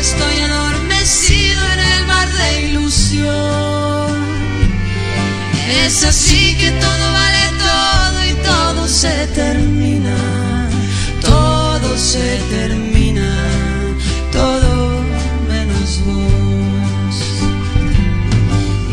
estoy 0.00 0.40
adormecido 0.40 1.60
en 1.74 1.80
el 1.80 2.06
mar 2.06 2.28
de 2.32 2.68
ilusión. 2.68 4.10
Es 5.84 6.04
así 6.04 6.56
que 6.56 6.70
todo 6.70 7.12
vale 7.12 7.44
todo 7.68 8.24
y 8.24 8.34
todo 8.50 8.88
se 8.88 9.26
termina. 9.34 10.16
Todo 11.20 11.98
se 11.98 12.38
termina. 12.50 13.30
Todo 14.32 15.02
menos 15.48 16.00
vos. 16.06 17.16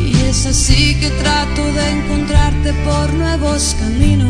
Y 0.06 0.14
es 0.30 0.46
así 0.46 1.00
que 1.00 1.10
trato 1.10 1.64
de 1.74 1.90
encontrarte 1.90 2.74
por 2.86 3.14
nuevos 3.14 3.76
caminos. 3.80 4.28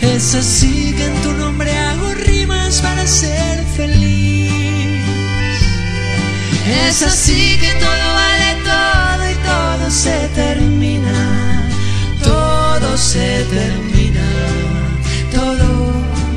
Es 0.00 0.34
así 0.34 0.94
que 0.96 1.04
en 1.04 1.22
tu 1.22 1.32
nombre 1.32 1.70
hago 1.78 2.14
rimas 2.14 2.80
para 2.80 3.06
ser 3.06 3.61
feliz. 3.76 5.02
Es 6.88 7.02
así 7.02 7.58
que 7.58 7.72
todo 7.74 8.06
vale 8.20 8.50
todo 8.64 9.30
y 9.30 9.34
todo 9.50 9.90
se 9.90 10.28
termina. 10.34 11.68
Todo 12.22 12.96
se 12.96 13.44
termina. 13.50 14.26
Todo 15.32 15.66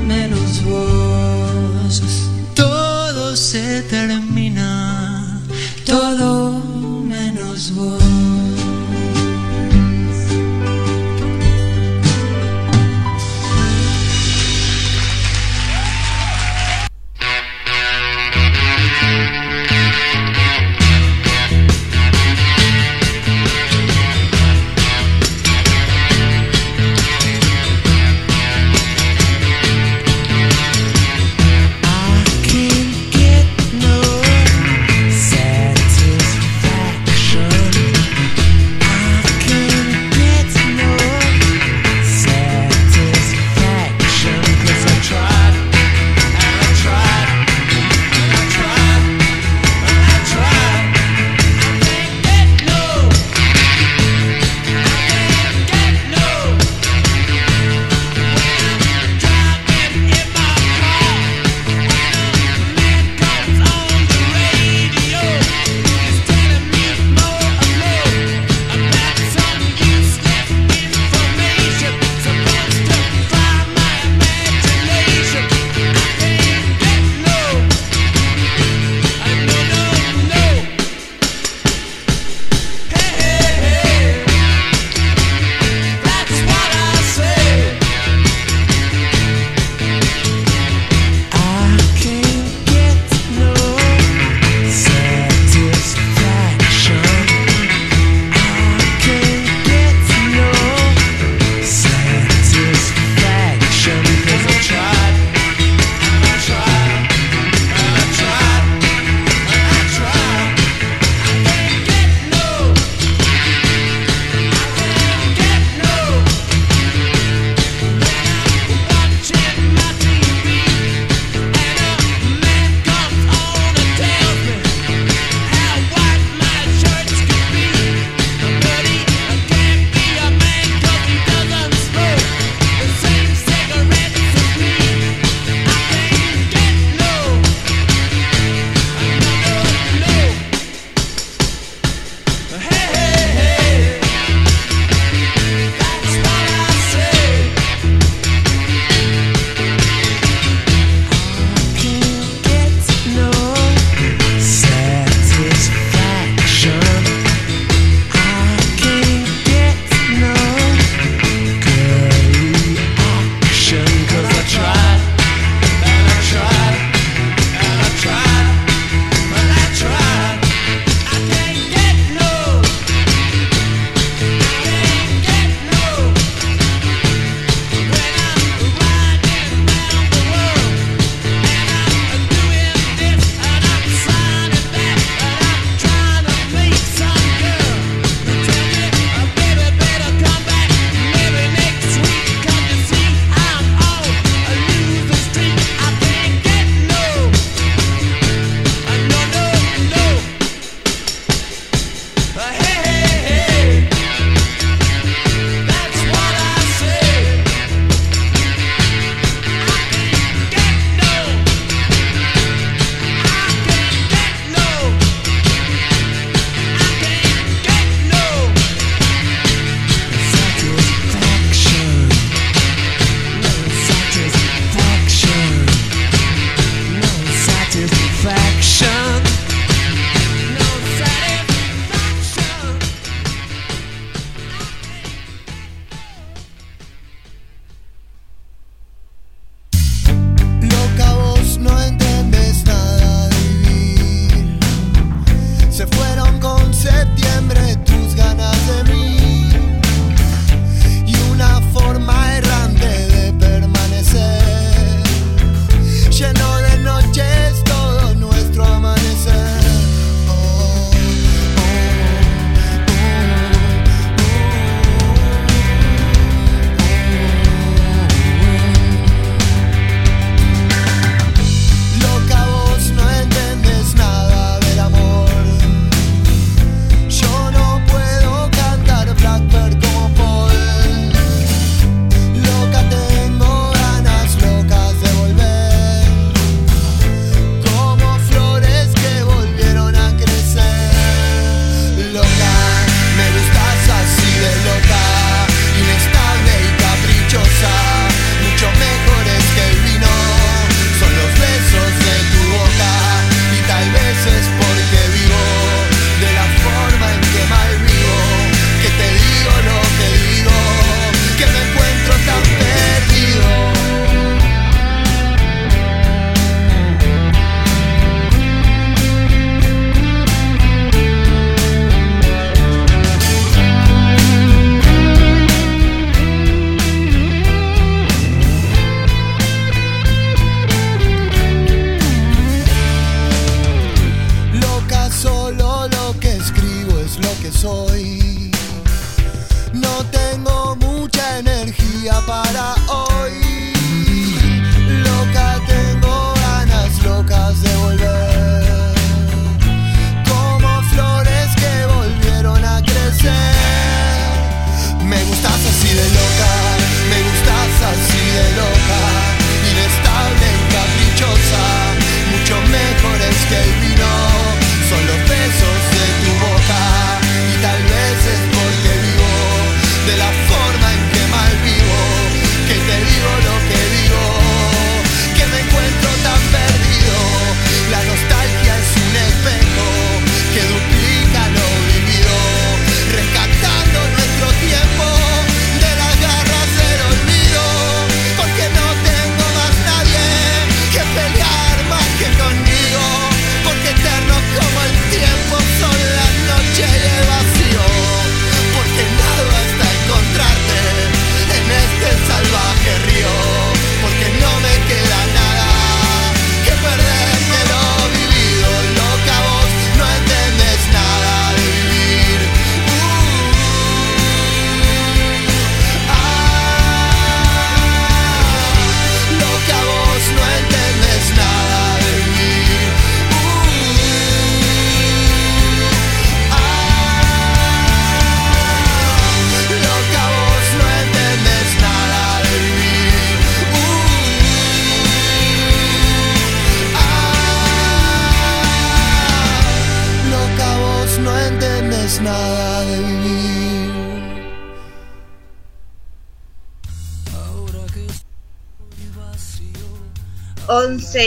menos 0.07 0.63
vos. 0.63 2.01
Todo 2.53 3.35
se 3.35 3.81
termina. 3.83 5.41
Todo 5.85 6.61
menos 7.05 7.73
vos. 7.75 8.04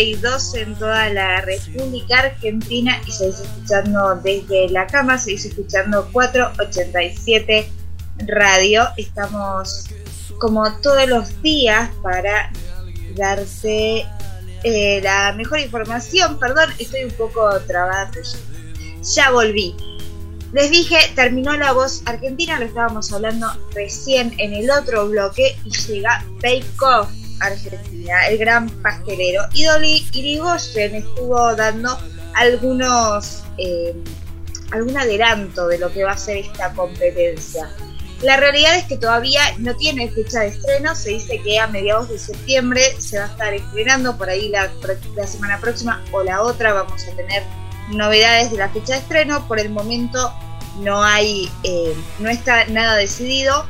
Y 0.02 0.14
12 0.14 0.62
en 0.62 0.74
toda 0.76 1.08
la 1.10 1.40
República 1.40 2.20
Argentina 2.20 3.00
y 3.06 3.10
se 3.10 3.26
dice 3.26 3.42
escuchando 3.42 4.16
desde 4.16 4.68
la 4.70 4.86
cama, 4.86 5.18
se 5.18 5.30
dice 5.32 5.48
escuchando 5.48 6.08
487 6.12 7.70
Radio. 8.26 8.88
Estamos 8.96 9.86
como 10.38 10.70
todos 10.80 11.08
los 11.08 11.42
días 11.42 11.90
para 12.02 12.50
darte 13.16 14.06
eh, 14.62 15.00
la 15.02 15.32
mejor 15.32 15.60
información. 15.60 16.38
Perdón, 16.38 16.70
estoy 16.78 17.04
un 17.04 17.12
poco 17.12 17.48
trabada, 17.66 18.10
ya 19.02 19.30
volví. 19.30 19.74
Les 20.52 20.70
dije, 20.70 20.96
terminó 21.14 21.54
la 21.56 21.72
voz 21.72 22.02
argentina, 22.06 22.58
lo 22.58 22.64
estábamos 22.64 23.12
hablando 23.12 23.48
recién 23.74 24.34
en 24.38 24.54
el 24.54 24.70
otro 24.70 25.06
bloque 25.08 25.56
y 25.64 25.70
llega 25.70 26.24
Bake 26.42 26.64
Off 26.80 27.10
Argentina, 27.40 28.26
el 28.28 28.38
gran 28.38 28.68
pastelero. 28.82 29.42
Y 29.52 29.64
Dolly 29.64 30.06
Irigoyen 30.12 30.94
estuvo 30.94 31.54
dando 31.54 31.98
algunos, 32.34 33.42
eh, 33.58 33.94
algún 34.70 34.96
adelanto 34.96 35.66
de 35.66 35.78
lo 35.78 35.92
que 35.92 36.04
va 36.04 36.12
a 36.12 36.18
ser 36.18 36.38
esta 36.38 36.72
competencia. 36.72 37.68
La 38.22 38.36
realidad 38.36 38.76
es 38.76 38.84
que 38.84 38.96
todavía 38.96 39.40
no 39.58 39.76
tiene 39.76 40.10
fecha 40.10 40.40
de 40.40 40.48
estreno, 40.48 40.94
se 40.96 41.10
dice 41.10 41.40
que 41.40 41.60
a 41.60 41.68
mediados 41.68 42.08
de 42.08 42.18
septiembre 42.18 42.82
se 42.98 43.18
va 43.18 43.26
a 43.26 43.28
estar 43.28 43.54
estrenando, 43.54 44.16
por 44.16 44.28
ahí 44.28 44.48
la, 44.48 44.68
semana 45.26 45.60
próxima 45.60 46.02
o 46.10 46.24
la 46.24 46.42
otra 46.42 46.72
vamos 46.72 47.06
a 47.06 47.14
tener 47.14 47.44
novedades 47.90 48.50
de 48.50 48.56
la 48.56 48.68
fecha 48.70 48.94
de 48.94 48.98
estreno. 49.00 49.46
Por 49.46 49.60
el 49.60 49.70
momento 49.70 50.32
no 50.80 51.02
hay, 51.02 51.48
eh, 51.62 51.94
no 52.18 52.28
está 52.28 52.64
nada 52.66 52.96
decidido, 52.96 53.64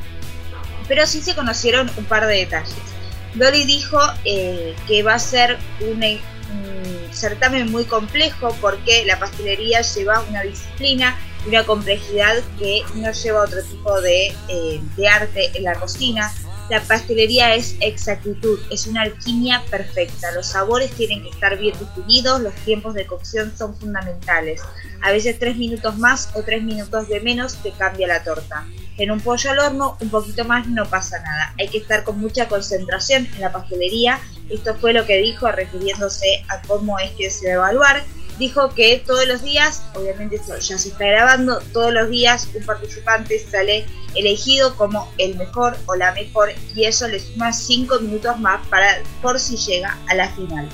pero 0.88 1.06
sí 1.06 1.20
se 1.20 1.34
conocieron 1.34 1.90
un 1.98 2.06
par 2.06 2.26
de 2.26 2.36
detalles. 2.36 2.87
Dolly 3.34 3.64
dijo 3.64 3.98
eh, 4.24 4.74
que 4.86 5.02
va 5.02 5.14
a 5.14 5.18
ser 5.18 5.58
un, 5.80 6.02
un, 6.02 7.12
certamen 7.12 7.70
muy 7.70 7.84
complejo 7.84 8.56
porque 8.60 9.04
la 9.04 9.18
pastelería 9.18 9.82
lleva 9.82 10.20
una 10.28 10.42
disciplina 10.42 11.16
y 11.44 11.48
una 11.48 11.64
complejidad 11.64 12.36
que 12.58 12.82
no 12.94 13.12
lleva 13.12 13.42
otro 13.42 13.62
tipo 13.62 14.00
de, 14.00 14.34
eh, 14.48 14.80
de 14.96 15.08
arte 15.08 15.50
en 15.54 15.64
la 15.64 15.74
cocina. 15.74 16.32
La 16.70 16.82
pastelería 16.82 17.54
es 17.54 17.76
exactitud, 17.80 18.58
es 18.70 18.86
una 18.86 19.02
alquimia 19.02 19.62
perfecta. 19.70 20.30
Los 20.32 20.48
sabores 20.48 20.90
tienen 20.90 21.22
que 21.22 21.30
estar 21.30 21.56
bien 21.58 21.74
definidos, 21.78 22.42
los 22.42 22.54
tiempos 22.56 22.92
de 22.92 23.06
cocción 23.06 23.56
son 23.56 23.74
fundamentales. 23.74 24.60
A 25.00 25.10
veces 25.10 25.38
tres 25.38 25.56
minutos 25.56 25.96
más 25.96 26.28
o 26.34 26.42
tres 26.42 26.62
minutos 26.62 27.08
de 27.08 27.20
menos 27.20 27.54
te 27.62 27.72
cambia 27.72 28.06
la 28.06 28.22
torta. 28.22 28.66
En 28.98 29.10
un 29.10 29.20
pollo 29.20 29.50
al 29.50 29.58
horno, 29.60 29.96
un 30.00 30.10
poquito 30.10 30.44
más 30.44 30.66
no 30.66 30.84
pasa 30.84 31.18
nada. 31.20 31.54
Hay 31.58 31.68
que 31.68 31.78
estar 31.78 32.04
con 32.04 32.18
mucha 32.20 32.48
concentración 32.48 33.26
en 33.34 33.40
la 33.40 33.52
pastelería. 33.52 34.20
Esto 34.50 34.74
fue 34.74 34.92
lo 34.92 35.06
que 35.06 35.18
dijo 35.18 35.50
refiriéndose 35.50 36.44
a 36.48 36.60
cómo 36.62 36.98
es 36.98 37.12
que 37.12 37.30
se 37.30 37.56
va 37.56 37.68
a 37.68 37.70
evaluar 37.70 38.04
dijo 38.38 38.72
que 38.74 39.02
todos 39.04 39.26
los 39.26 39.42
días, 39.42 39.82
obviamente 39.94 40.36
esto 40.36 40.56
ya 40.56 40.78
se 40.78 40.88
está 40.90 41.06
grabando, 41.06 41.60
todos 41.72 41.92
los 41.92 42.08
días 42.08 42.48
un 42.54 42.64
participante 42.64 43.38
sale 43.38 43.84
elegido 44.14 44.76
como 44.76 45.12
el 45.18 45.36
mejor 45.36 45.76
o 45.86 45.96
la 45.96 46.12
mejor 46.12 46.50
y 46.74 46.84
eso 46.84 47.08
le 47.08 47.20
suma 47.20 47.52
5 47.52 48.00
minutos 48.00 48.38
más 48.38 48.66
para 48.68 49.02
por 49.20 49.38
si 49.40 49.56
llega 49.56 49.98
a 50.08 50.14
la 50.14 50.28
final. 50.30 50.68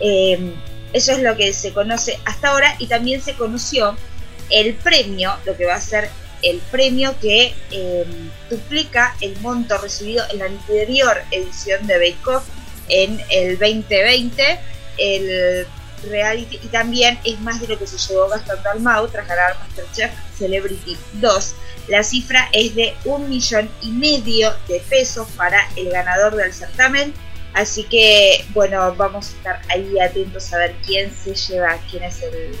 Eh, 0.00 0.54
eso 0.92 1.12
es 1.12 1.22
lo 1.22 1.36
que 1.36 1.52
se 1.52 1.72
conoce 1.72 2.18
hasta 2.24 2.48
ahora 2.48 2.74
y 2.78 2.86
también 2.86 3.20
se 3.20 3.34
conoció 3.34 3.96
el 4.48 4.74
premio, 4.74 5.32
lo 5.44 5.56
que 5.56 5.66
va 5.66 5.74
a 5.74 5.80
ser 5.80 6.10
el 6.42 6.58
premio 6.70 7.14
que 7.20 7.54
eh, 7.70 8.06
duplica 8.48 9.14
el 9.20 9.38
monto 9.40 9.78
recibido 9.78 10.24
en 10.30 10.38
la 10.38 10.46
anterior 10.46 11.22
edición 11.30 11.86
de 11.86 11.98
Bake 11.98 12.28
Off 12.28 12.44
en 12.88 13.20
el 13.30 13.58
2020. 13.58 14.60
El 14.98 15.66
reality 16.08 16.58
y 16.62 16.68
también 16.68 17.18
es 17.24 17.38
más 17.40 17.60
de 17.60 17.68
lo 17.68 17.78
que 17.78 17.86
se 17.86 17.98
llevó 17.98 18.28
Gastón 18.28 18.62
Dalmau 18.62 19.08
tras 19.08 19.26
ganar 19.28 19.58
Masterchef 19.58 20.10
Celebrity 20.38 20.96
2. 21.14 21.54
La 21.88 22.02
cifra 22.02 22.48
es 22.52 22.74
de 22.74 22.94
un 23.04 23.28
millón 23.28 23.68
y 23.82 23.90
medio 23.90 24.54
de 24.68 24.80
pesos 24.88 25.28
para 25.36 25.68
el 25.76 25.90
ganador 25.90 26.36
del 26.36 26.52
certamen. 26.52 27.12
Así 27.52 27.82
que, 27.84 28.44
bueno, 28.50 28.94
vamos 28.94 29.30
a 29.30 29.36
estar 29.36 29.62
ahí 29.68 29.98
atentos 29.98 30.52
a 30.52 30.58
ver 30.58 30.76
quién 30.86 31.12
se 31.12 31.34
lleva, 31.34 31.78
quién 31.90 32.04
es 32.04 32.22
el, 32.22 32.56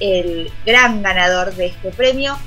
el 0.00 0.52
gran 0.64 1.02
ganador 1.02 1.54
de 1.54 1.66
este 1.66 1.90
premio. 1.90 2.38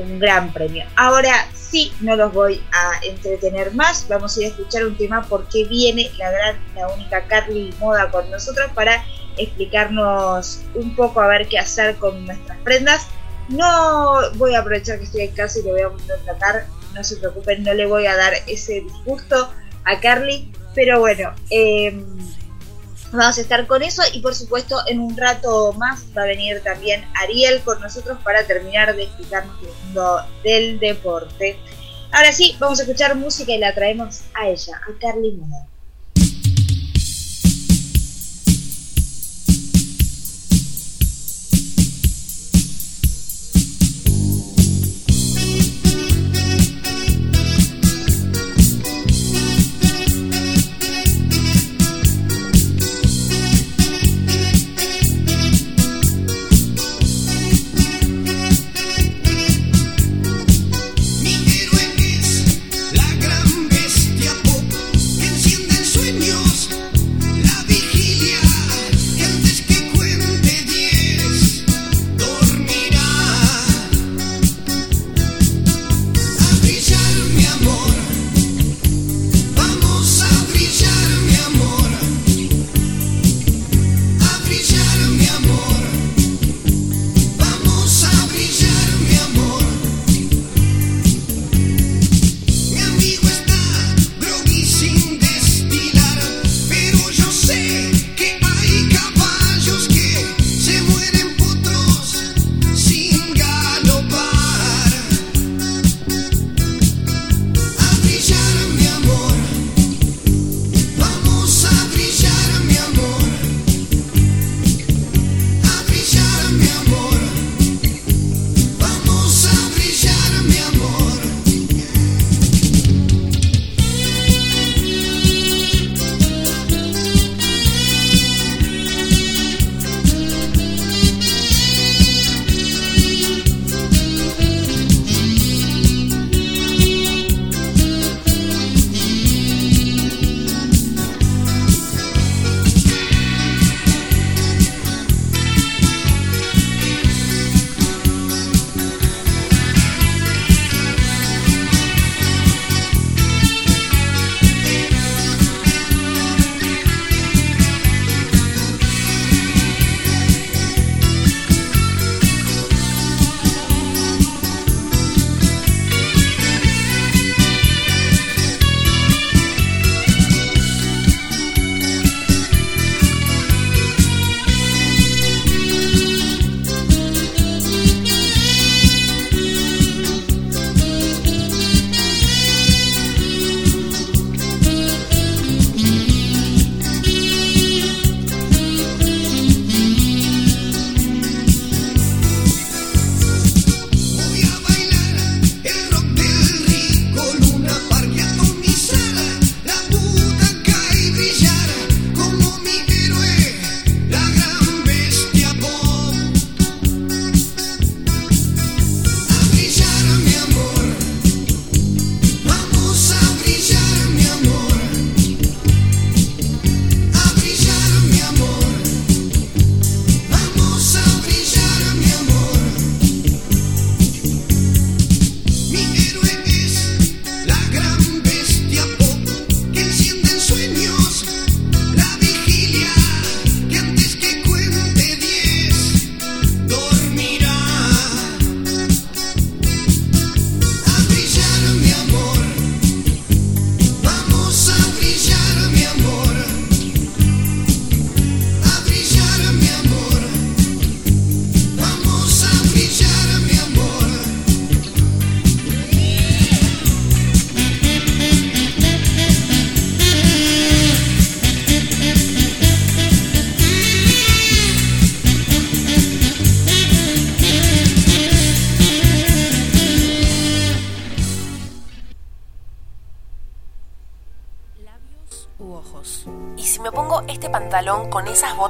Un 0.00 0.18
gran 0.18 0.52
premio. 0.52 0.84
Ahora 0.96 1.46
sí, 1.54 1.92
no 2.00 2.16
los 2.16 2.32
voy 2.32 2.62
a 2.72 3.04
entretener 3.04 3.74
más. 3.74 4.06
Vamos 4.08 4.36
a 4.36 4.40
ir 4.40 4.46
a 4.46 4.48
escuchar 4.48 4.84
un 4.84 4.96
tema 4.96 5.26
porque 5.28 5.64
viene 5.64 6.10
la 6.18 6.30
gran, 6.30 6.56
la 6.74 6.88
única 6.88 7.22
Carly 7.26 7.74
Moda 7.78 8.10
con 8.10 8.30
nosotros 8.30 8.70
para 8.74 9.04
explicarnos 9.36 10.62
un 10.74 10.94
poco 10.96 11.20
a 11.20 11.28
ver 11.28 11.48
qué 11.48 11.58
hacer 11.58 11.96
con 11.96 12.24
nuestras 12.24 12.58
prendas. 12.58 13.08
No 13.48 14.32
voy 14.36 14.54
a 14.54 14.60
aprovechar 14.60 14.98
que 14.98 15.04
estoy 15.04 15.22
en 15.22 15.32
casa 15.32 15.58
y 15.58 15.62
le 15.62 15.72
voy 15.72 15.80
a 15.82 15.88
contratar, 15.88 16.66
no 16.94 17.04
se 17.04 17.16
preocupen, 17.16 17.62
no 17.62 17.74
le 17.74 17.86
voy 17.86 18.06
a 18.06 18.16
dar 18.16 18.32
ese 18.46 18.80
disgusto 18.80 19.52
a 19.84 20.00
Carly, 20.00 20.52
pero 20.74 21.00
bueno, 21.00 21.34
eh, 21.50 22.04
vamos 23.12 23.38
a 23.38 23.40
estar 23.40 23.66
con 23.66 23.82
eso 23.82 24.02
y 24.12 24.20
por 24.20 24.34
supuesto 24.34 24.76
en 24.86 25.00
un 25.00 25.16
rato 25.16 25.72
más 25.74 26.04
va 26.16 26.22
a 26.22 26.26
venir 26.26 26.62
también 26.62 27.04
Ariel 27.14 27.60
con 27.62 27.80
nosotros 27.80 28.18
para 28.22 28.44
terminar 28.46 28.94
de 28.94 29.04
explicarnos 29.04 29.56
el 29.62 29.84
mundo 29.84 30.20
del 30.44 30.78
deporte. 30.78 31.58
Ahora 32.12 32.32
sí, 32.32 32.56
vamos 32.58 32.80
a 32.80 32.82
escuchar 32.82 33.14
música 33.14 33.52
y 33.52 33.58
la 33.58 33.74
traemos 33.74 34.22
a 34.34 34.48
ella, 34.48 34.80
a 34.88 34.98
Carly 35.00 35.32
Moda. 35.32 35.69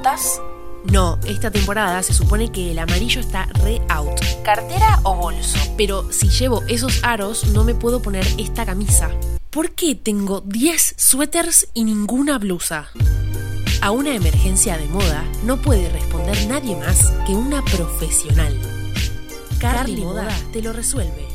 Botas? 0.00 0.40
No, 0.84 1.18
esta 1.26 1.50
temporada 1.50 2.02
se 2.02 2.14
supone 2.14 2.50
que 2.50 2.70
el 2.70 2.78
amarillo 2.78 3.20
está 3.20 3.46
re 3.62 3.82
out. 3.90 4.18
¿Cartera 4.42 4.98
o 5.02 5.14
bolso? 5.14 5.58
Pero 5.76 6.10
si 6.10 6.30
llevo 6.30 6.62
esos 6.68 7.04
aros 7.04 7.48
no 7.48 7.64
me 7.64 7.74
puedo 7.74 8.00
poner 8.00 8.26
esta 8.38 8.64
camisa. 8.64 9.10
¿Por 9.50 9.72
qué 9.72 9.94
tengo 9.94 10.40
10 10.40 10.94
suéteres 10.96 11.68
y 11.74 11.84
ninguna 11.84 12.38
blusa? 12.38 12.88
A 13.82 13.90
una 13.90 14.14
emergencia 14.14 14.78
de 14.78 14.86
moda 14.86 15.22
no 15.44 15.58
puede 15.58 15.90
responder 15.90 16.46
nadie 16.46 16.76
más 16.76 17.10
que 17.26 17.32
una 17.32 17.62
profesional. 17.62 18.58
Carly 19.58 19.96
Moda 19.96 20.28
te 20.52 20.62
lo 20.62 20.72
resuelve. 20.72 21.26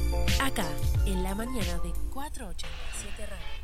Acá, 0.41 0.65
en 1.05 1.21
la 1.21 1.35
mañana 1.35 1.77
de 1.83 1.91
487 2.11 3.25
Radio. 3.27 3.54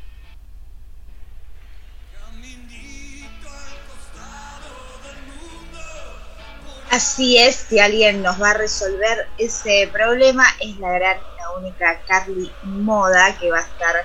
Así 6.92 7.38
es, 7.38 7.56
si 7.70 7.78
alguien 7.78 8.22
nos 8.22 8.38
va 8.38 8.50
a 8.50 8.52
resolver 8.52 9.26
ese 9.38 9.88
problema 9.90 10.44
es 10.60 10.76
la 10.76 10.90
gran, 10.90 11.16
la 11.38 11.50
única 11.58 11.98
Carly 12.06 12.52
Moda 12.64 13.34
que 13.38 13.50
va 13.50 13.60
a 13.60 13.62
estar 13.62 13.96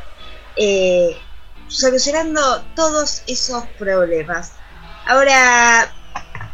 eh, 0.55 1.17
solucionando 1.67 2.63
todos 2.77 3.23
esos 3.27 3.65
problemas. 3.77 4.53
Ahora, 5.05 5.93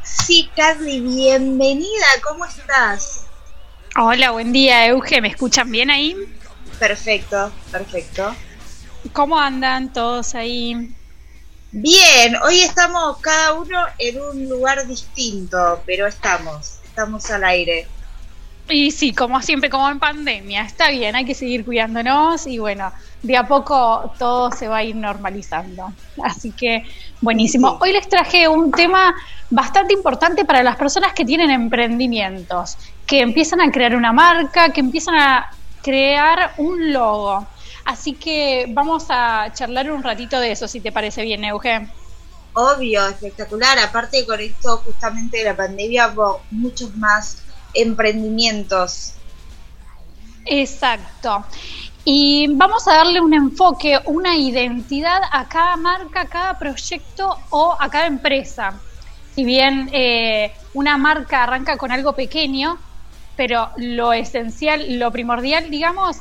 sí, 0.01 0.49
Carly, 0.55 1.01
bienvenida, 1.01 2.07
¿cómo 2.27 2.45
estás? 2.45 3.27
Hola, 3.95 4.31
buen 4.31 4.51
día, 4.51 4.87
Euge. 4.87 5.21
¿Me 5.21 5.27
escuchan 5.27 5.69
bien 5.69 5.91
ahí? 5.91 6.17
Perfecto, 6.79 7.51
perfecto. 7.71 8.35
¿Cómo 9.13 9.39
andan 9.39 9.93
todos 9.93 10.33
ahí? 10.33 10.95
Bien, 11.75 12.35
hoy 12.45 12.59
estamos 12.59 13.17
cada 13.17 13.53
uno 13.53 13.79
en 13.97 14.21
un 14.21 14.47
lugar 14.47 14.85
distinto, 14.85 15.81
pero 15.87 16.05
estamos, 16.05 16.77
estamos 16.83 17.31
al 17.31 17.43
aire. 17.45 17.87
Y 18.69 18.91
sí, 18.91 19.11
como 19.11 19.41
siempre, 19.41 19.71
como 19.71 19.89
en 19.89 19.97
pandemia, 19.97 20.61
está 20.61 20.91
bien, 20.91 21.15
hay 21.15 21.25
que 21.25 21.33
seguir 21.33 21.65
cuidándonos 21.65 22.45
y 22.45 22.59
bueno, 22.59 22.91
de 23.23 23.37
a 23.37 23.47
poco 23.47 24.13
todo 24.19 24.51
se 24.51 24.67
va 24.67 24.77
a 24.77 24.83
ir 24.83 24.95
normalizando. 24.95 25.91
Así 26.23 26.51
que 26.51 26.85
buenísimo. 27.21 27.79
Hoy 27.81 27.91
les 27.91 28.07
traje 28.07 28.47
un 28.47 28.71
tema 28.71 29.15
bastante 29.49 29.95
importante 29.95 30.45
para 30.45 30.61
las 30.61 30.75
personas 30.75 31.13
que 31.13 31.25
tienen 31.25 31.49
emprendimientos, 31.49 32.77
que 33.07 33.21
empiezan 33.21 33.61
a 33.61 33.71
crear 33.71 33.95
una 33.95 34.13
marca, 34.13 34.69
que 34.69 34.79
empiezan 34.79 35.15
a 35.15 35.49
crear 35.81 36.53
un 36.57 36.93
logo. 36.93 37.47
Así 37.85 38.13
que 38.13 38.65
vamos 38.69 39.05
a 39.09 39.51
charlar 39.53 39.91
un 39.91 40.03
ratito 40.03 40.39
de 40.39 40.51
eso, 40.51 40.67
si 40.67 40.79
te 40.79 40.91
parece 40.91 41.23
bien, 41.23 41.43
Eugen. 41.43 41.91
Obvio, 42.53 43.07
espectacular. 43.07 43.77
Aparte 43.79 44.25
con 44.25 44.39
esto 44.39 44.77
justamente 44.85 45.39
de 45.39 45.43
la 45.45 45.55
pandemia, 45.55 46.09
hubo 46.09 46.41
muchos 46.51 46.95
más 46.95 47.43
emprendimientos. 47.73 49.13
Exacto. 50.45 51.45
Y 52.05 52.47
vamos 52.55 52.87
a 52.87 52.95
darle 52.95 53.21
un 53.21 53.33
enfoque, 53.33 53.99
una 54.05 54.35
identidad 54.37 55.21
a 55.31 55.47
cada 55.47 55.77
marca, 55.77 56.21
a 56.21 56.27
cada 56.27 56.59
proyecto 56.59 57.37
o 57.49 57.75
a 57.79 57.89
cada 57.89 58.07
empresa. 58.07 58.79
Si 59.33 59.43
bien 59.43 59.89
eh, 59.93 60.53
una 60.73 60.97
marca 60.97 61.43
arranca 61.43 61.77
con 61.77 61.91
algo 61.91 62.13
pequeño, 62.13 62.77
pero 63.35 63.69
lo 63.77 64.13
esencial, 64.13 64.99
lo 64.99 65.11
primordial, 65.11 65.69
digamos, 65.69 66.17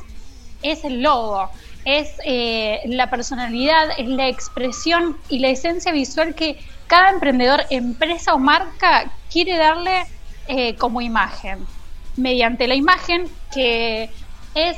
es 0.63 0.83
el 0.83 1.01
logo, 1.01 1.49
es 1.85 2.13
eh, 2.25 2.81
la 2.85 3.09
personalidad, 3.09 3.89
es 3.97 4.07
la 4.07 4.27
expresión 4.27 5.17
y 5.29 5.39
la 5.39 5.49
esencia 5.49 5.91
visual 5.91 6.33
que 6.33 6.57
cada 6.87 7.09
emprendedor, 7.09 7.63
empresa 7.69 8.33
o 8.33 8.39
marca 8.39 9.11
quiere 9.31 9.57
darle 9.57 10.05
eh, 10.47 10.75
como 10.75 11.01
imagen. 11.01 11.65
Mediante 12.15 12.67
la 12.67 12.75
imagen 12.75 13.27
que 13.53 14.09
es 14.55 14.77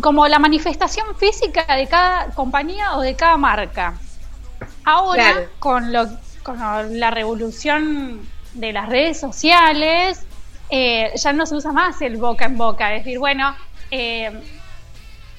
como 0.00 0.28
la 0.28 0.38
manifestación 0.38 1.06
física 1.16 1.64
de 1.76 1.86
cada 1.88 2.26
compañía 2.30 2.96
o 2.96 3.00
de 3.00 3.16
cada 3.16 3.36
marca. 3.36 3.98
Ahora, 4.84 5.32
Claro. 5.32 5.48
con, 5.58 5.92
lo, 5.92 6.08
con 6.42 7.00
la 7.00 7.10
revolución 7.10 8.20
de 8.54 8.72
las 8.72 8.88
redes 8.88 9.18
sociales, 9.18 10.24
eh, 10.70 11.10
ya 11.16 11.32
no 11.32 11.46
se 11.46 11.56
usa 11.56 11.72
más 11.72 12.00
el 12.02 12.16
boca 12.16 12.44
en 12.44 12.56
boca. 12.56 12.94
Es 12.94 13.04
decir, 13.04 13.18
bueno, 13.18 13.54
eh, 13.90 14.30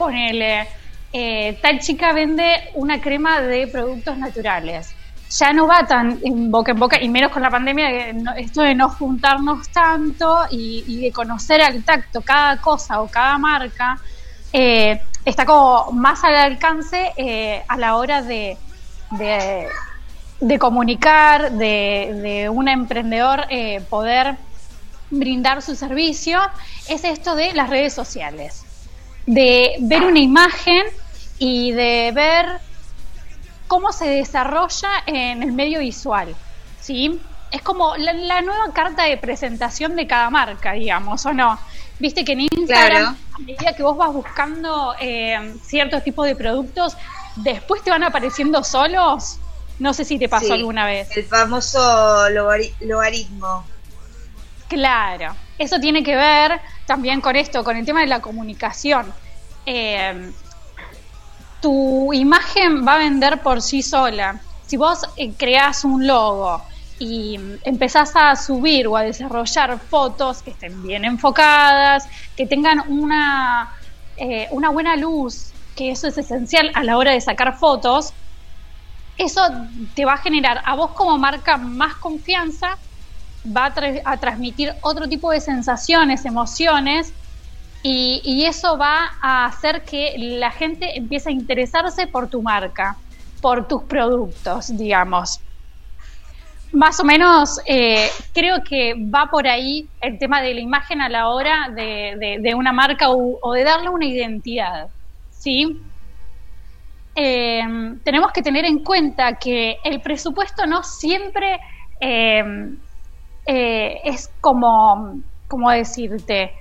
ponele, 0.01 0.67
eh, 1.13 1.59
tal 1.61 1.79
chica 1.79 2.11
vende 2.11 2.71
una 2.73 2.99
crema 2.99 3.39
de 3.41 3.67
productos 3.67 4.17
naturales. 4.17 4.95
Ya 5.29 5.53
no 5.53 5.67
va 5.67 5.85
tan 5.85 6.19
en 6.23 6.49
boca 6.49 6.71
en 6.71 6.79
boca, 6.79 6.99
y 6.99 7.07
menos 7.07 7.31
con 7.31 7.43
la 7.43 7.51
pandemia, 7.51 8.09
esto 8.37 8.63
de 8.63 8.73
no 8.73 8.89
juntarnos 8.89 9.69
tanto 9.69 10.39
y, 10.49 11.01
de 11.01 11.11
conocer 11.11 11.61
al 11.61 11.83
tacto 11.83 12.21
cada 12.21 12.57
cosa 12.57 13.01
o 13.01 13.07
cada 13.07 13.37
marca, 13.37 13.99
eh, 14.51 14.99
está 15.23 15.45
como 15.45 15.91
más 15.91 16.23
al 16.23 16.35
alcance 16.35 17.13
eh, 17.15 17.63
a 17.67 17.77
la 17.77 17.95
hora 17.95 18.23
de, 18.23 18.57
de, 19.11 19.67
de 20.39 20.59
comunicar, 20.59 21.51
de, 21.51 22.19
de 22.23 22.49
un 22.49 22.67
emprendedor 22.67 23.47
poder 23.89 24.35
brindar 25.11 25.61
su 25.61 25.75
servicio, 25.75 26.39
es 26.89 27.03
esto 27.03 27.35
de 27.35 27.53
las 27.53 27.69
redes 27.69 27.93
sociales 27.93 28.60
de 29.33 29.75
ver 29.79 30.03
una 30.03 30.19
imagen 30.19 30.83
y 31.39 31.71
de 31.71 32.11
ver 32.13 32.45
cómo 33.67 33.93
se 33.93 34.07
desarrolla 34.09 34.89
en 35.05 35.41
el 35.41 35.53
medio 35.53 35.79
visual, 35.79 36.35
¿sí? 36.79 37.21
Es 37.49 37.61
como 37.61 37.95
la, 37.95 38.11
la 38.13 38.41
nueva 38.41 38.73
carta 38.73 39.03
de 39.03 39.15
presentación 39.17 39.95
de 39.95 40.05
cada 40.05 40.29
marca, 40.29 40.73
digamos, 40.73 41.25
¿o 41.25 41.31
no? 41.33 41.57
Viste 41.99 42.25
que 42.25 42.33
en 42.33 42.41
Instagram, 42.41 43.15
Claro. 43.15 43.15
a 43.35 43.39
medida 43.39 43.73
que 43.75 43.83
vos 43.83 43.95
vas 43.95 44.11
buscando 44.11 44.95
eh, 44.99 45.53
ciertos 45.63 46.03
tipos 46.03 46.25
de 46.25 46.35
productos, 46.35 46.97
después 47.37 47.81
te 47.83 47.89
van 47.89 48.03
apareciendo 48.03 48.63
solos. 48.63 49.37
No 49.79 49.93
sé 49.93 50.03
si 50.03 50.19
te 50.19 50.27
pasó 50.27 50.47
Sí, 50.47 50.51
alguna 50.53 50.85
vez. 50.85 51.15
El 51.15 51.23
famoso 51.25 51.79
logari- 52.29 52.73
logaritmo. 52.81 53.65
Claro, 54.67 55.35
eso 55.61 55.79
tiene 55.79 56.03
que 56.03 56.15
ver 56.15 56.59
también 56.85 57.21
con 57.21 57.35
esto, 57.35 57.63
con 57.63 57.77
el 57.77 57.85
tema 57.85 58.01
de 58.01 58.07
la 58.07 58.19
comunicación. 58.19 59.13
Eh, 59.65 60.31
tu 61.61 62.11
imagen 62.13 62.85
va 62.85 62.95
a 62.95 62.97
vender 62.97 63.41
por 63.41 63.61
sí 63.61 63.83
sola. 63.83 64.41
Si 64.65 64.75
vos 64.77 65.01
eh, 65.17 65.33
creás 65.37 65.85
un 65.85 66.07
logo 66.07 66.61
y 66.97 67.39
empezás 67.63 68.15
a 68.15 68.35
subir 68.35 68.87
o 68.87 68.97
a 68.97 69.03
desarrollar 69.03 69.77
fotos 69.79 70.41
que 70.41 70.51
estén 70.51 70.81
bien 70.81 71.05
enfocadas, 71.05 72.07
que 72.35 72.47
tengan 72.47 72.79
una, 72.91 73.71
eh, 74.17 74.47
una 74.51 74.69
buena 74.69 74.95
luz, 74.95 75.51
que 75.75 75.91
eso 75.91 76.07
es 76.07 76.17
esencial 76.17 76.71
a 76.73 76.83
la 76.83 76.97
hora 76.97 77.11
de 77.11 77.21
sacar 77.21 77.57
fotos, 77.57 78.13
eso 79.17 79.41
te 79.93 80.05
va 80.05 80.13
a 80.13 80.17
generar 80.17 80.63
a 80.65 80.75
vos 80.75 80.91
como 80.91 81.17
marca 81.19 81.57
más 81.57 81.95
confianza 81.95 82.77
va 83.45 83.65
a, 83.65 83.73
tra- 83.73 84.01
a 84.05 84.19
transmitir 84.19 84.73
otro 84.83 85.07
tipo 85.07 85.31
de 85.31 85.41
sensaciones, 85.41 86.25
emociones, 86.25 87.13
y, 87.83 88.45
eso 88.45 88.77
va 88.77 89.09
a 89.23 89.45
hacer 89.45 89.83
que 89.85 90.13
la 90.17 90.51
gente 90.51 90.97
empiece 90.97 91.29
a 91.29 91.33
interesarse 91.33 92.07
por 92.07 92.29
tu 92.29 92.41
marca, 92.43 92.97
por 93.41 93.67
tus 93.67 93.83
productos, 93.83 94.75
digamos. 94.77 95.39
Más 96.73 96.99
o 96.99 97.03
menos 97.03 97.59
eh, 97.65 98.09
creo 98.33 98.57
que 98.63 98.93
va 99.13 99.27
por 99.29 99.47
ahí 99.47 99.89
el 99.99 100.17
tema 100.19 100.41
de 100.41 100.53
la 100.53 100.61
imagen 100.61 101.01
a 101.01 101.09
la 101.09 101.27
hora 101.29 101.69
de, 101.75 102.39
de- 102.41 102.55
una 102.55 102.71
marca 102.71 103.09
o, 103.09 103.39
o 103.41 103.53
de 103.53 103.63
darle 103.63 103.89
una 103.89 104.05
identidad, 104.05 104.87
¿sí? 105.29 105.81
Eh, 107.15 107.61
tenemos 108.05 108.31
que 108.31 108.41
tener 108.41 108.63
en 108.63 108.83
cuenta 108.83 109.35
que 109.37 109.77
el 109.83 110.01
presupuesto 110.01 110.65
no 110.65 110.81
siempre 110.81 111.59
eh, 111.99 112.43
eh, 113.45 114.01
es 114.03 114.29
como, 114.39 115.23
decirte, 115.71 116.53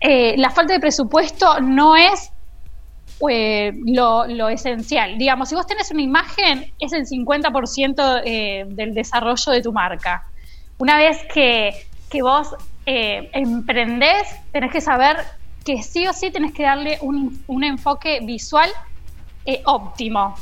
eh, 0.00 0.34
la 0.38 0.50
falta 0.50 0.72
de 0.72 0.80
presupuesto 0.80 1.60
no 1.60 1.94
es 1.96 2.32
eh, 3.28 3.72
lo, 3.86 4.26
lo 4.26 4.48
esencial. 4.48 5.18
Digamos, 5.18 5.50
si 5.50 5.54
vos 5.54 5.66
tenés 5.66 5.90
una 5.90 6.02
imagen, 6.02 6.72
es 6.78 6.92
el 6.92 7.06
50% 7.06 8.22
eh, 8.24 8.64
del 8.68 8.94
desarrollo 8.94 9.52
de 9.52 9.62
tu 9.62 9.72
marca. 9.72 10.26
Una 10.78 10.96
vez 10.96 11.18
que, 11.32 11.74
que 12.10 12.22
vos 12.22 12.54
emprendés, 12.86 14.26
tenés 14.50 14.72
que 14.72 14.80
saber 14.80 15.18
que 15.64 15.82
sí 15.82 16.08
o 16.08 16.12
sí 16.12 16.32
tenés 16.32 16.52
que 16.52 16.64
darle 16.64 16.98
un, 17.02 17.44
un 17.46 17.62
enfoque 17.62 18.20
visual 18.22 18.70
óptimo. 19.66 20.34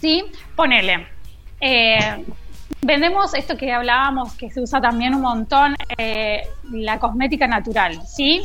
¿Sí? 0.00 0.24
Ponele. 0.56 1.06
Vendemos 2.92 3.32
esto 3.34 3.56
que 3.56 3.72
hablábamos, 3.72 4.34
que 4.34 4.50
se 4.50 4.60
usa 4.60 4.80
también 4.80 5.14
un 5.14 5.22
montón, 5.22 5.76
eh, 5.96 6.42
la 6.70 6.98
cosmética 6.98 7.46
natural, 7.46 8.00
¿sí? 8.06 8.42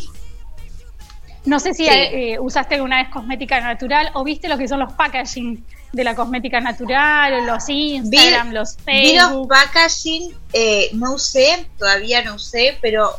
No 1.46 1.60
sé 1.60 1.74
si 1.74 1.86
Sí. 1.86 1.90
eh, 1.92 2.38
usaste 2.40 2.76
alguna 2.76 2.98
vez 3.02 3.10
cosmética 3.10 3.60
natural 3.62 4.12
o 4.14 4.24
viste 4.24 4.48
lo 4.48 4.58
que 4.58 4.68
son 4.68 4.80
los 4.80 4.94
packaging 4.94 5.66
de 5.94 6.04
la 6.04 6.14
cosmética 6.16 6.60
natural, 6.60 7.46
los 7.46 7.68
Instagram, 7.70 8.52
los 8.52 8.78
Facebook. 8.78 9.48
Packaging, 9.50 10.36
eh, 10.54 10.90
no 10.94 11.14
usé, 11.14 11.68
todavía 11.80 12.22
no 12.24 12.36
usé, 12.36 12.78
pero 12.82 13.10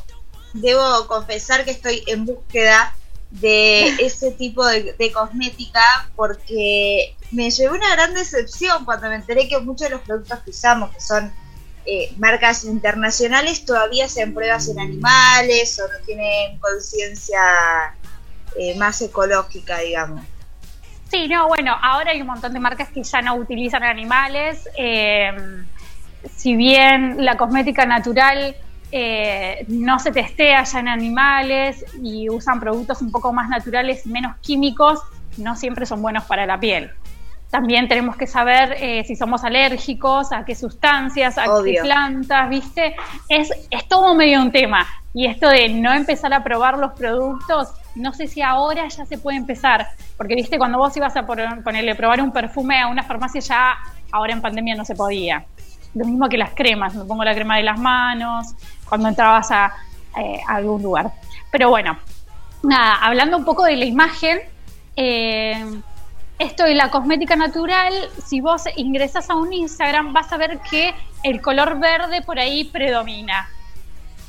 debo 0.53 1.07
confesar 1.09 1.65
que 1.65 1.70
estoy 1.73 2.03
en 2.07 2.27
búsqueda 2.27 2.95
de 3.31 3.89
ese 4.01 4.31
tipo 4.32 4.65
de, 4.66 4.93
de 4.93 5.12
cosmética 5.12 5.82
porque 6.15 7.16
me 7.31 7.51
llevé 7.51 7.77
una 7.77 7.95
gran 7.95 8.15
decepción 8.15 8.85
cuando 8.85 9.09
me 9.09 9.17
enteré 9.17 9.49
que 9.49 9.59
muchos 9.59 9.89
de 9.89 9.95
los 9.95 10.03
productos 10.03 10.39
que 10.41 10.51
usamos, 10.51 10.91
que 10.91 11.01
son 11.01 11.33
eh, 11.87 12.13
marcas 12.19 12.65
internacionales, 12.65 13.65
todavía 13.65 14.07
hacen 14.07 14.35
pruebas 14.35 14.69
en 14.69 14.81
animales 14.81 15.81
o 15.81 15.89
no 15.89 16.05
tienen 16.05 16.59
conciencia 16.59 17.41
eh, 18.57 18.77
más 18.77 19.01
ecológica, 19.03 19.79
digamos. 19.79 20.25
Sí, 21.11 21.27
no, 21.29 21.49
bueno, 21.49 21.75
ahora 21.83 22.11
hay 22.11 22.21
un 22.21 22.27
montón 22.27 22.53
de 22.53 22.61
marcas 22.61 22.91
que 22.91 23.03
ya 23.03 23.23
no 23.23 23.35
utilizan 23.37 23.83
animales. 23.83 24.69
eh, 24.77 25.33
si 26.37 26.57
bien 26.57 27.25
la 27.25 27.37
cosmética 27.37 27.87
natural 27.87 28.57
eh, 28.91 29.67
no 29.69 29.99
se 29.99 30.13
testea 30.13 30.65
ya 30.65 30.81
en 30.81 30.89
animales 30.89 31.85
y 32.03 32.31
usan 32.31 32.59
productos 32.59 33.03
un 33.03 33.11
poco 33.11 33.33
más 33.33 33.49
naturales 33.49 34.07
y 34.07 34.09
menos 34.09 34.37
químicos, 34.39 35.01
no 35.37 35.57
siempre 35.57 35.87
son 35.87 36.01
buenos 36.01 36.25
para 36.25 36.47
la 36.47 36.59
piel. 36.59 36.91
También 37.51 37.89
tenemos 37.89 38.16
que 38.16 38.27
saber 38.27 38.77
eh, 38.79 39.05
si 39.05 39.16
somos 39.16 39.43
alérgicos, 39.43 40.33
a 40.33 40.45
qué 40.45 40.55
sustancias, 40.55 41.39
a 41.39 41.45
qué 41.65 41.79
plantas, 41.81 42.49
¿viste? 42.51 42.95
Es, 43.29 43.51
es 43.70 43.89
todo 43.89 44.15
medio 44.15 44.43
un 44.43 44.53
tema. 44.53 44.87
Y 45.15 45.27
esto 45.27 45.49
de 45.49 45.70
no 45.70 45.95
empezar 45.95 46.33
a 46.35 46.45
probar 46.45 46.77
los 46.77 46.93
productos, 46.93 47.73
no 47.95 48.12
sé 48.12 48.27
si 48.27 48.43
ahora 48.43 48.87
ya 48.89 49.07
se 49.07 49.16
puede 49.16 49.39
empezar. 49.39 49.89
Porque, 50.16 50.35
¿viste? 50.35 50.59
Cuando 50.59 50.79
vos 50.79 50.95
ibas 50.97 51.16
a 51.16 51.27
ponerle 51.27 51.95
probar 51.95 52.20
un 52.20 52.33
perfume 52.33 52.81
a 52.81 52.87
una 52.89 53.03
farmacia, 53.03 53.41
ya 53.41 53.79
ahora 54.12 54.35
en 54.35 54.43
pandemia 54.43 54.75
no 54.75 54.85
se 54.85 54.95
podía. 54.95 55.45
Lo 55.95 56.05
mismo 56.05 56.29
que 56.29 56.37
las 56.37 56.51
cremas. 56.55 56.95
Me 56.95 57.05
pongo 57.05 57.25
la 57.25 57.35
crema 57.35 57.57
de 57.57 57.62
las 57.62 57.79
manos 57.79 58.55
cuando 58.87 59.09
entrabas 59.09 59.51
a, 59.51 59.73
eh, 60.19 60.41
a 60.47 60.57
algún 60.57 60.83
lugar. 60.83 61.12
Pero 61.51 61.70
bueno, 61.70 61.99
nada, 62.62 62.97
hablando 62.97 63.39
un 63.39 63.45
poco 63.45 63.65
de 63.65 63.77
la 63.77 63.87
imagen, 63.87 64.41
eh, 64.97 65.65
esto 66.39 66.65
de 66.65 66.74
la 66.74 66.90
cosmética 66.90 67.36
natural, 67.36 67.93
si 68.24 68.40
vos 68.40 68.65
ingresas 68.77 69.28
a 69.31 69.35
un 69.35 69.52
Instagram, 69.52 70.12
vas 70.12 70.32
a 70.32 70.36
ver 70.36 70.60
que 70.70 70.94
el 71.23 71.40
color 71.40 71.78
verde 71.81 72.23
por 72.23 72.39
ahí 72.39 72.65
predomina. 72.65 73.48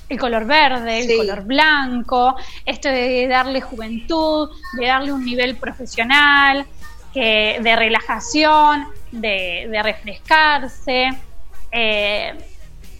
El 0.08 0.20
color 0.20 0.46
verde, 0.46 1.02
el 1.02 1.18
color 1.18 1.44
blanco, 1.44 2.36
esto 2.66 2.90
de 2.90 3.28
darle 3.28 3.62
juventud, 3.62 4.50
de 4.74 4.88
darle 4.88 5.14
un 5.14 5.24
nivel 5.24 5.56
profesional, 5.58 6.66
que, 7.14 7.60
de 7.62 7.76
relajación, 7.76 8.88
de, 9.12 9.68
de 9.70 9.84
refrescarse. 9.84 11.10
eh, 11.72 12.34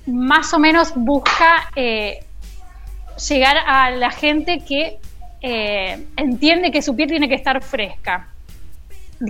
más 0.06 0.54
o 0.54 0.60
menos 0.60 0.94
busca 0.96 1.70
eh, 1.76 2.26
llegar 3.28 3.58
a 3.58 3.92
la 3.92 4.12
gente 4.12 4.60
que 4.66 5.00
eh, 5.42 6.08
entiende 6.18 6.72
que 6.72 6.82
su 6.82 6.96
piel 6.96 7.10
tiene 7.10 7.30
que 7.30 7.36
estar 7.36 7.62
fresca, 7.64 8.28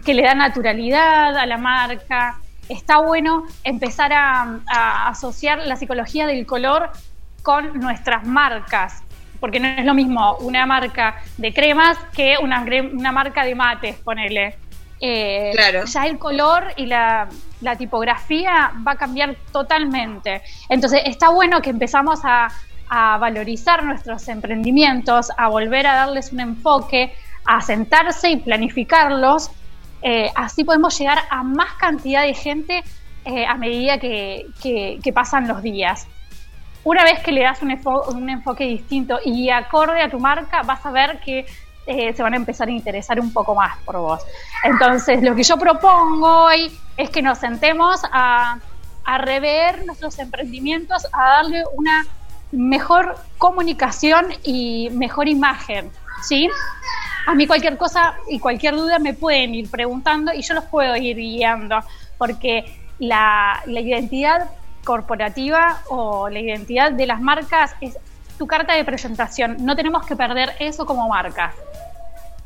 que 0.04 0.14
le 0.14 0.24
da 0.24 0.36
naturalidad 0.36 1.38
a 1.38 1.46
la 1.46 1.58
marca. 1.58 2.40
Está 2.68 3.00
bueno 3.00 3.46
empezar 3.64 4.14
a, 4.14 4.60
a 4.68 5.10
asociar 5.10 5.60
la 5.66 5.76
psicología 5.76 6.28
del 6.28 6.46
color 6.46 6.92
con 7.42 7.80
nuestras 7.80 8.26
marcas, 8.26 9.02
porque 9.40 9.60
no 9.60 9.68
es 9.70 9.86
lo 9.86 9.94
mismo 9.94 10.36
una 10.42 10.66
marca 10.66 11.16
de 11.38 11.54
cremas 11.54 11.98
que 12.14 12.36
una, 12.42 12.64
una 12.94 13.12
marca 13.12 13.44
de 13.44 13.56
mates, 13.56 13.96
ponele. 13.98 14.58
Eh, 15.02 15.52
Claro. 15.54 15.86
Ya 15.86 16.06
el 16.06 16.20
color 16.20 16.74
y 16.76 16.86
la, 16.86 17.30
la 17.62 17.76
tipografía 17.78 18.72
va 18.86 18.92
a 18.92 18.96
cambiar 18.98 19.36
totalmente. 19.52 20.42
Entonces 20.68 21.02
está 21.06 21.30
bueno 21.30 21.62
que 21.62 21.70
empezamos 21.70 22.20
a, 22.24 22.50
a 22.90 23.18
valorizar 23.18 23.84
nuestros 23.84 24.28
emprendimientos, 24.28 25.32
a 25.38 25.48
volver 25.48 25.88
a 25.88 25.96
darles 25.96 26.34
un 26.34 26.42
enfoque, 26.42 27.14
a 27.46 27.62
sentarse 27.62 28.30
y 28.30 28.38
planificarlos. 28.38 29.52
Eh, 30.02 30.32
así 30.36 30.64
podemos 30.64 30.98
llegar 30.98 31.20
a 31.30 31.44
más 31.44 31.74
cantidad 31.74 32.24
de 32.24 32.34
gente 32.34 32.84
eh, 33.26 33.46
a 33.46 33.56
medida 33.56 33.98
que, 34.00 35.12
pasan 35.14 35.48
los 35.48 35.62
días. 35.62 36.08
Una 36.84 37.04
vez 37.04 37.20
que 37.20 37.32
le 37.32 37.44
das 37.44 37.62
un 37.62 38.30
enfoque 38.30 38.66
distinto 38.66 39.20
y 39.24 39.50
acorde 39.50 40.02
a 40.02 40.10
tu 40.10 40.20
marca, 40.20 40.62
vas 40.64 40.86
a 40.86 40.92
ver 40.92 41.20
que 41.20 41.46
eh, 41.92 42.14
se 42.14 42.22
van 42.22 42.34
a 42.34 42.38
empezar 42.38 42.68
a 42.68 42.72
interesar 42.72 43.20
un 43.20 43.34
poco 43.34 43.56
más 43.56 43.78
por 43.80 43.98
vos. 43.98 44.22
Entonces, 44.64 45.24
lo 45.24 45.34
que 45.34 45.42
yo 45.42 45.58
propongo 45.58 46.46
hoy 46.46 46.72
es 46.96 47.10
que 47.10 47.24
nos 47.24 47.40
sentemos 47.40 48.02
a, 48.12 48.60
a 49.06 49.18
rever 49.18 49.86
nuestros 49.88 50.20
emprendimientos, 50.20 51.08
a 51.12 51.30
darle 51.38 51.64
una 51.76 52.06
mejor 52.52 53.16
comunicación 53.40 54.28
y 54.44 54.90
mejor 54.92 55.28
imagen, 55.28 55.92
¿sí? 56.22 56.48
A 57.30 57.36
mí 57.36 57.46
cualquier 57.46 57.78
cosa 57.78 58.16
y 58.28 58.40
cualquier 58.40 58.76
duda 58.76 58.98
me 58.98 59.14
pueden 59.14 59.54
ir 59.54 59.70
preguntando 59.70 60.34
y 60.34 60.42
yo 60.42 60.56
los 60.56 60.64
puedo 60.64 60.96
ir 60.96 61.16
guiando, 61.16 61.78
porque 62.18 62.66
la, 62.98 63.62
la 63.68 63.80
identidad 63.82 64.50
corporativa 64.84 65.84
o 65.90 66.28
la 66.28 66.40
identidad 66.40 66.92
de 66.92 67.06
las 67.06 67.22
marcas 67.22 67.76
es 67.82 68.00
tu 68.40 68.48
carta 68.48 68.74
de 68.74 68.84
presentación. 68.84 69.58
No 69.60 69.76
tenemos 69.76 70.08
que 70.08 70.16
perder 70.16 70.56
eso 70.58 70.88
como 70.88 71.08
marca. 71.08 71.54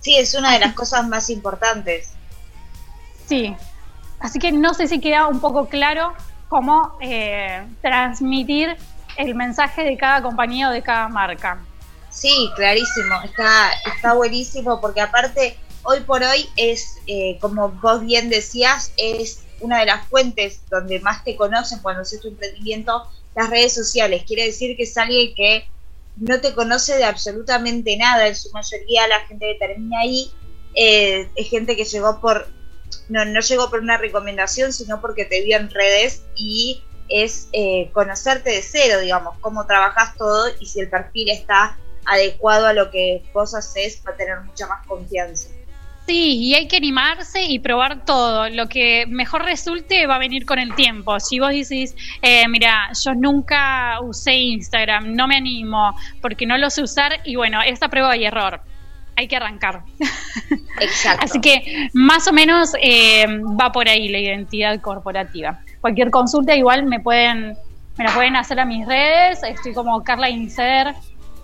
Sí, 0.02 0.18
es 0.18 0.36
una 0.36 0.52
de 0.52 0.60
las 0.60 0.74
cosas 0.74 1.08
más 1.08 1.30
importantes. 1.30 2.12
Sí. 3.26 3.56
Así 4.20 4.38
que 4.38 4.52
no 4.52 4.74
sé 4.74 4.88
si 4.88 5.00
queda 5.00 5.28
un 5.28 5.40
poco 5.40 5.68
claro 5.68 6.14
cómo 6.50 6.98
eh, 7.00 7.66
transmitir 7.82 8.76
el 9.16 9.34
mensaje 9.34 9.86
de 9.86 9.96
cada 9.96 10.22
compañía 10.22 10.68
o 10.68 10.72
de 10.72 10.82
cada 10.82 11.08
marca. 11.08 11.60
Sí, 12.14 12.52
clarísimo, 12.56 13.16
está, 13.24 13.72
está 13.94 14.14
buenísimo 14.14 14.80
porque 14.80 15.02
aparte 15.02 15.58
hoy 15.82 16.02
por 16.02 16.22
hoy 16.22 16.48
es, 16.58 16.98
eh, 17.08 17.40
como 17.42 17.70
vos 17.70 18.06
bien 18.06 18.30
decías, 18.30 18.94
es 18.98 19.44
una 19.60 19.80
de 19.80 19.88
las 19.88 20.08
fuentes 20.08 20.62
donde 20.70 21.00
más 21.00 21.24
te 21.24 21.36
conocen 21.36 21.80
cuando 21.80 22.04
haces 22.04 22.22
tu 22.22 22.28
emprendimiento, 22.28 23.10
las 23.36 23.50
redes 23.50 23.74
sociales. 23.74 24.24
Quiere 24.28 24.46
decir 24.46 24.78
que 24.78 24.84
es 24.84 24.96
alguien 24.96 25.34
que 25.34 25.68
no 26.18 26.40
te 26.40 26.54
conoce 26.54 26.98
de 26.98 27.04
absolutamente 27.04 27.98
nada, 27.98 28.28
en 28.28 28.36
su 28.36 28.52
mayoría 28.52 29.08
la 29.08 29.22
gente 29.22 29.48
que 29.48 29.68
termina 29.68 30.02
ahí 30.02 30.32
eh, 30.76 31.28
es 31.36 31.50
gente 31.50 31.76
que 31.76 31.86
llegó 31.86 32.22
por, 32.22 32.48
no, 33.10 33.26
no 33.26 33.40
llegó 33.40 33.72
por 33.72 33.80
una 33.80 33.98
recomendación, 33.98 34.72
sino 34.72 35.02
porque 35.02 35.26
te 35.26 35.42
vio 35.42 35.58
en 35.58 35.72
redes 35.72 36.24
y 36.36 36.84
es 37.10 37.48
eh, 37.54 37.90
conocerte 37.92 38.52
de 38.52 38.62
cero, 38.62 39.00
digamos, 39.00 39.36
cómo 39.42 39.66
trabajas 39.66 40.16
todo 40.16 40.48
y 40.60 40.68
si 40.68 40.80
el 40.80 40.90
perfil 40.90 41.30
está 41.30 41.78
adecuado 42.06 42.68
a 42.68 42.74
lo 42.74 42.92
que 42.92 43.24
vos 43.34 43.54
haces 43.54 43.98
para 43.98 44.18
tener 44.18 44.42
mucha 44.42 44.68
más 44.68 44.86
confianza. 44.86 45.50
Sí, 46.06 46.38
y 46.38 46.54
hay 46.54 46.68
que 46.68 46.78
animarse 46.78 47.44
y 47.44 47.60
probar 47.60 48.04
todo. 48.04 48.50
Lo 48.50 48.68
que 48.68 49.06
mejor 49.08 49.46
resulte 49.46 50.06
va 50.06 50.16
a 50.16 50.20
venir 50.20 50.46
con 50.46 50.60
el 50.60 50.76
tiempo. 50.76 51.20
Si 51.20 51.40
vos 51.40 51.52
decís, 51.52 51.96
eh, 52.22 52.46
mira, 52.50 52.90
yo 53.02 53.14
nunca 53.14 54.02
usé 54.02 54.34
Instagram, 54.34 55.14
no 55.14 55.28
me 55.28 55.38
animo 55.38 55.96
porque 56.22 56.46
no 56.46 56.58
lo 56.58 56.70
sé 56.70 56.84
usar, 56.84 57.22
y 57.24 57.36
bueno, 57.36 57.62
esta 57.62 57.88
prueba 57.88 58.18
y 58.18 58.26
error. 58.26 58.62
Hay 59.16 59.28
que 59.28 59.38
arrancar. 59.38 59.84
Exacto. 60.82 61.24
Así 61.24 61.40
que 61.40 61.90
más 61.94 62.28
o 62.28 62.34
menos 62.34 62.74
eh, 62.82 63.26
va 63.60 63.72
por 63.72 63.88
ahí 63.88 64.10
la 64.10 64.20
identidad 64.20 64.82
corporativa. 64.82 65.62
Cualquier 65.80 66.10
consulta 66.10 66.54
igual 66.56 66.84
me 66.84 67.00
pueden, 67.00 67.56
me 67.98 68.04
la 68.04 68.14
pueden 68.14 68.36
hacer 68.36 68.60
a 68.60 68.66
mis 68.66 68.86
redes. 68.86 69.42
Estoy 69.44 69.74
como 69.74 70.04
Carla 70.04 70.30
Incer 70.30 70.96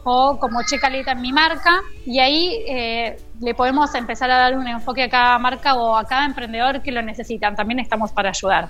o 0.03 0.37
como 0.39 0.63
Che 0.63 0.79
Caleta 0.79 1.11
en 1.11 1.21
mi 1.21 1.31
marca 1.31 1.81
y 2.05 2.19
ahí 2.19 2.63
eh, 2.67 3.21
le 3.39 3.53
podemos 3.53 3.93
empezar 3.95 4.31
a 4.31 4.37
dar 4.37 4.57
un 4.57 4.67
enfoque 4.67 5.03
a 5.03 5.09
cada 5.09 5.37
marca 5.39 5.75
o 5.75 5.95
a 5.95 6.05
cada 6.05 6.25
emprendedor 6.25 6.81
que 6.81 6.91
lo 6.91 7.01
necesitan. 7.01 7.55
También 7.55 7.79
estamos 7.79 8.11
para 8.11 8.29
ayudar. 8.29 8.69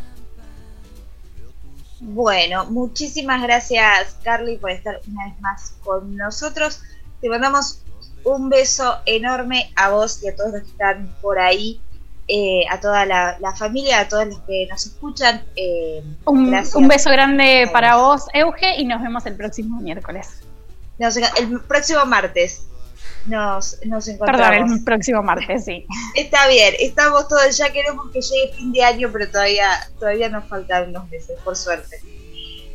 Bueno, 2.01 2.65
muchísimas 2.65 3.41
gracias 3.41 4.17
Carly 4.23 4.57
por 4.57 4.71
estar 4.71 5.01
una 5.11 5.25
vez 5.25 5.39
más 5.41 5.73
con 5.83 6.15
nosotros. 6.15 6.81
Te 7.21 7.29
mandamos 7.29 7.81
un 8.23 8.49
beso 8.49 8.97
enorme 9.05 9.71
a 9.75 9.89
vos 9.89 10.23
y 10.23 10.29
a 10.29 10.35
todos 10.35 10.53
los 10.53 10.61
que 10.63 10.69
están 10.69 11.13
por 11.21 11.39
ahí, 11.39 11.81
eh, 12.27 12.63
a 12.69 12.79
toda 12.79 13.05
la, 13.05 13.37
la 13.39 13.55
familia, 13.55 14.01
a 14.01 14.07
todos 14.07 14.27
los 14.27 14.39
que 14.41 14.67
nos 14.69 14.85
escuchan. 14.85 15.43
eh, 15.55 16.03
un 16.25 16.87
beso 16.87 17.09
grande 17.09 17.69
para 17.71 17.97
vos, 17.97 18.27
Euge, 18.33 18.79
y 18.79 18.85
nos 18.85 19.01
vemos 19.01 19.25
el 19.25 19.35
próximo 19.35 19.81
miércoles. 19.81 20.41
El 20.99 21.61
próximo 21.61 22.05
martes 22.05 22.63
nos, 23.25 23.77
nos 23.85 24.07
encontramos. 24.07 24.49
Perdón, 24.49 24.73
el 24.73 24.83
próximo 24.83 25.23
martes, 25.23 25.65
sí. 25.65 25.85
Está 26.15 26.47
bien, 26.47 26.75
estamos 26.79 27.27
todos, 27.27 27.57
ya 27.57 27.71
queremos 27.71 28.11
que 28.11 28.21
llegue 28.21 28.53
fin 28.53 28.71
de 28.71 28.83
año, 28.83 29.09
pero 29.11 29.29
todavía, 29.29 29.89
todavía 29.99 30.29
nos 30.29 30.45
faltan 30.47 30.89
unos 30.89 31.09
meses, 31.09 31.37
por 31.43 31.55
suerte. 31.55 32.01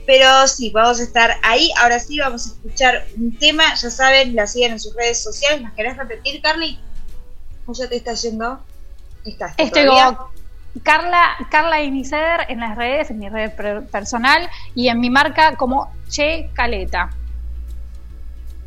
Pero 0.06 0.46
sí, 0.46 0.70
vamos 0.70 1.00
a 1.00 1.02
estar 1.02 1.36
ahí. 1.42 1.70
Ahora 1.80 1.98
sí, 1.98 2.18
vamos 2.18 2.46
a 2.46 2.50
escuchar 2.50 3.06
un 3.16 3.36
tema. 3.38 3.74
Ya 3.74 3.90
saben, 3.90 4.34
la 4.34 4.46
siguen 4.46 4.72
en 4.72 4.80
sus 4.80 4.94
redes 4.94 5.22
sociales. 5.22 5.62
¿Las 5.62 5.72
querés 5.72 5.96
repetir, 5.96 6.42
Carly? 6.42 6.78
¿O 7.66 7.72
ya 7.72 7.88
te 7.88 7.96
está 7.96 8.12
yendo? 8.12 8.60
¿Estás 9.24 9.54
Estoy 9.56 9.86
como 9.86 10.30
Carla, 10.82 11.36
Carla 11.50 11.82
Inicer 11.82 12.40
en 12.48 12.60
las 12.60 12.76
redes, 12.76 13.10
en 13.10 13.18
mi 13.18 13.28
red 13.30 13.52
personal 13.90 14.50
y 14.74 14.88
en 14.88 15.00
mi 15.00 15.08
marca 15.08 15.56
como 15.56 15.90
Che 16.08 16.50
Caleta. 16.52 17.10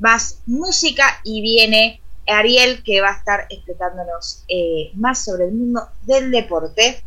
más 0.00 0.40
música 0.46 1.20
y 1.22 1.42
viene 1.42 2.00
Ariel 2.26 2.82
que 2.82 3.00
va 3.00 3.10
a 3.10 3.18
estar 3.18 3.46
explicándonos 3.50 4.42
eh, 4.48 4.90
más 4.94 5.24
sobre 5.24 5.44
el 5.44 5.52
mundo 5.52 5.88
del 6.06 6.32
deporte. 6.32 7.04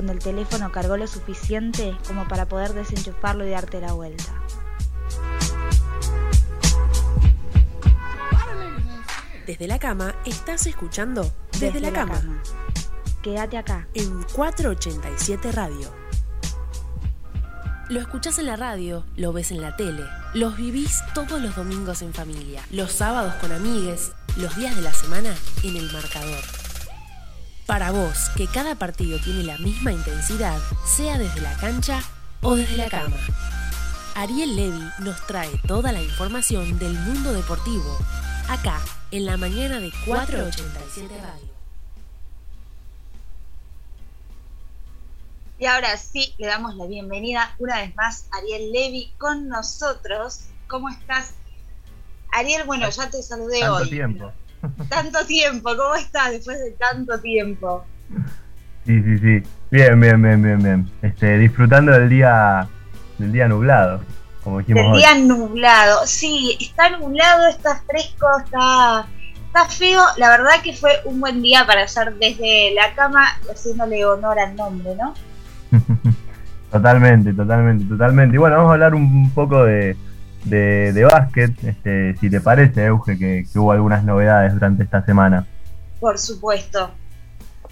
Cuando 0.00 0.14
el 0.14 0.18
teléfono 0.18 0.72
cargó 0.72 0.96
lo 0.96 1.06
suficiente 1.06 1.94
como 2.06 2.26
para 2.26 2.46
poder 2.46 2.72
desenchufarlo 2.72 3.46
y 3.46 3.50
darte 3.50 3.82
la 3.82 3.92
vuelta. 3.92 4.32
Desde 9.46 9.68
la 9.68 9.78
cama 9.78 10.14
estás 10.24 10.66
escuchando 10.66 11.30
Desde, 11.58 11.80
la, 11.80 11.92
cama. 11.92 12.18
Quédate 13.22 13.58
acá. 13.58 13.88
En 13.92 14.22
487 14.32 15.52
Radio. 15.52 15.92
Lo 17.90 18.00
escuchás 18.00 18.38
en 18.38 18.46
la 18.46 18.56
radio, 18.56 19.04
lo 19.16 19.34
ves 19.34 19.50
en 19.50 19.60
la 19.60 19.76
tele, 19.76 20.04
los 20.32 20.56
vivís 20.56 21.02
todos 21.12 21.42
los 21.42 21.54
domingos 21.56 22.00
en 22.00 22.14
familia, 22.14 22.64
los 22.70 22.90
sábados 22.90 23.34
con 23.34 23.52
amigues, 23.52 24.12
los 24.38 24.56
días 24.56 24.74
de 24.76 24.80
la 24.80 24.94
semana 24.94 25.34
en 25.62 25.76
el 25.76 25.92
marcador. 25.92 26.59
Para 27.70 27.92
vos, 27.92 28.30
que 28.36 28.48
cada 28.48 28.74
partido 28.74 29.20
tiene 29.20 29.44
la 29.44 29.56
misma 29.58 29.92
intensidad, 29.92 30.58
sea 30.84 31.16
desde 31.18 31.40
la 31.40 31.56
cancha 31.58 32.02
o 32.42 32.56
desde 32.56 32.76
la 32.76 32.88
cama. 32.88 33.16
Ariel 34.16 34.56
Levy 34.56 34.90
nos 34.98 35.24
trae 35.28 35.56
toda 35.68 35.92
la 35.92 36.02
información 36.02 36.80
del 36.80 36.94
mundo 36.94 37.32
deportivo, 37.32 37.96
acá, 38.48 38.80
en 39.12 39.24
la 39.24 39.36
mañana 39.36 39.78
de 39.78 39.92
487 40.04 41.14
Radio. 41.22 41.48
Y 45.60 45.66
ahora 45.66 45.96
sí, 45.96 46.34
le 46.38 46.48
damos 46.48 46.74
la 46.74 46.86
bienvenida 46.86 47.54
una 47.60 47.76
vez 47.76 47.94
más 47.94 48.26
a 48.32 48.38
Ariel 48.38 48.72
Levy 48.72 49.12
con 49.16 49.46
nosotros. 49.46 50.40
¿Cómo 50.66 50.88
estás? 50.88 51.34
Ariel, 52.32 52.64
bueno, 52.66 52.90
ya 52.90 53.08
te 53.10 53.22
saludé 53.22 53.60
Tanto 53.60 53.76
hoy. 53.76 53.90
tiempo. 53.90 54.32
Tanto 54.88 55.24
tiempo, 55.26 55.70
¿cómo 55.76 55.94
estás 55.94 56.32
después 56.32 56.58
de 56.58 56.72
tanto 56.72 57.18
tiempo? 57.20 57.84
Sí, 58.86 59.02
sí, 59.02 59.18
sí. 59.18 59.42
Bien, 59.70 59.98
bien, 60.00 60.20
bien, 60.22 60.42
bien, 60.42 60.58
bien. 60.62 60.90
Este, 61.02 61.38
disfrutando 61.38 61.92
del 61.92 62.08
día, 62.08 62.66
del 63.18 63.32
día 63.32 63.48
nublado, 63.48 64.00
como 64.42 64.58
dijimos 64.58 64.82
Del 64.82 64.92
hoy. 64.92 64.98
día 64.98 65.14
nublado. 65.18 66.06
Sí, 66.06 66.56
está 66.60 66.90
nublado, 66.98 67.46
está 67.48 67.82
fresco, 67.86 68.26
está, 68.44 69.06
está 69.46 69.64
feo. 69.68 70.02
La 70.16 70.30
verdad 70.30 70.60
que 70.62 70.72
fue 70.74 70.90
un 71.04 71.20
buen 71.20 71.40
día 71.42 71.66
para 71.66 71.84
hacer 71.84 72.14
desde 72.14 72.74
la 72.74 72.94
cama, 72.94 73.26
haciéndole 73.50 74.04
honor 74.04 74.38
al 74.38 74.56
nombre, 74.56 74.94
¿no? 74.96 75.14
Totalmente, 76.70 77.32
totalmente, 77.32 77.84
totalmente. 77.84 78.36
Y 78.36 78.38
bueno, 78.38 78.56
vamos 78.56 78.70
a 78.70 78.74
hablar 78.74 78.94
un 78.94 79.30
poco 79.30 79.64
de, 79.64 79.96
de, 80.44 80.92
de 80.92 81.04
básquet, 81.04 81.52
este, 81.64 82.16
si 82.16 82.30
te 82.30 82.40
parece, 82.40 82.86
Euge, 82.86 83.18
que, 83.18 83.44
que 83.50 83.58
hubo 83.58 83.72
algunas 83.72 84.04
novedades 84.04 84.52
durante 84.54 84.82
esta 84.82 85.04
semana. 85.04 85.46
Por 85.98 86.18
supuesto. 86.18 86.90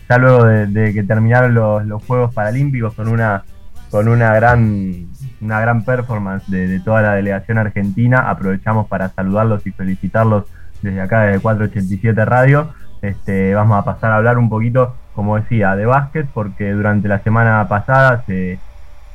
Ya 0.08 0.18
luego 0.18 0.44
de, 0.44 0.66
de 0.66 0.92
que 0.92 1.02
terminaron 1.02 1.54
los, 1.54 1.84
los 1.84 2.04
Juegos 2.04 2.32
Paralímpicos 2.32 2.94
con 2.94 3.08
una 3.08 3.44
con 3.90 4.06
una 4.06 4.34
gran 4.34 5.08
una 5.40 5.60
gran 5.60 5.82
performance 5.82 6.46
de, 6.50 6.68
de 6.68 6.80
toda 6.80 7.00
la 7.00 7.14
delegación 7.14 7.56
argentina, 7.58 8.28
aprovechamos 8.28 8.86
para 8.86 9.08
saludarlos 9.08 9.66
y 9.66 9.72
felicitarlos 9.72 10.44
desde 10.82 11.00
acá 11.00 11.22
de 11.22 11.38
487 11.38 12.24
Radio. 12.24 12.72
Este, 13.00 13.54
vamos 13.54 13.78
a 13.78 13.84
pasar 13.84 14.12
a 14.12 14.16
hablar 14.16 14.38
un 14.38 14.48
poquito, 14.48 14.94
como 15.14 15.36
decía, 15.36 15.76
de 15.76 15.86
básquet, 15.86 16.26
porque 16.32 16.72
durante 16.72 17.08
la 17.08 17.20
semana 17.20 17.66
pasada 17.68 18.24
se, 18.26 18.58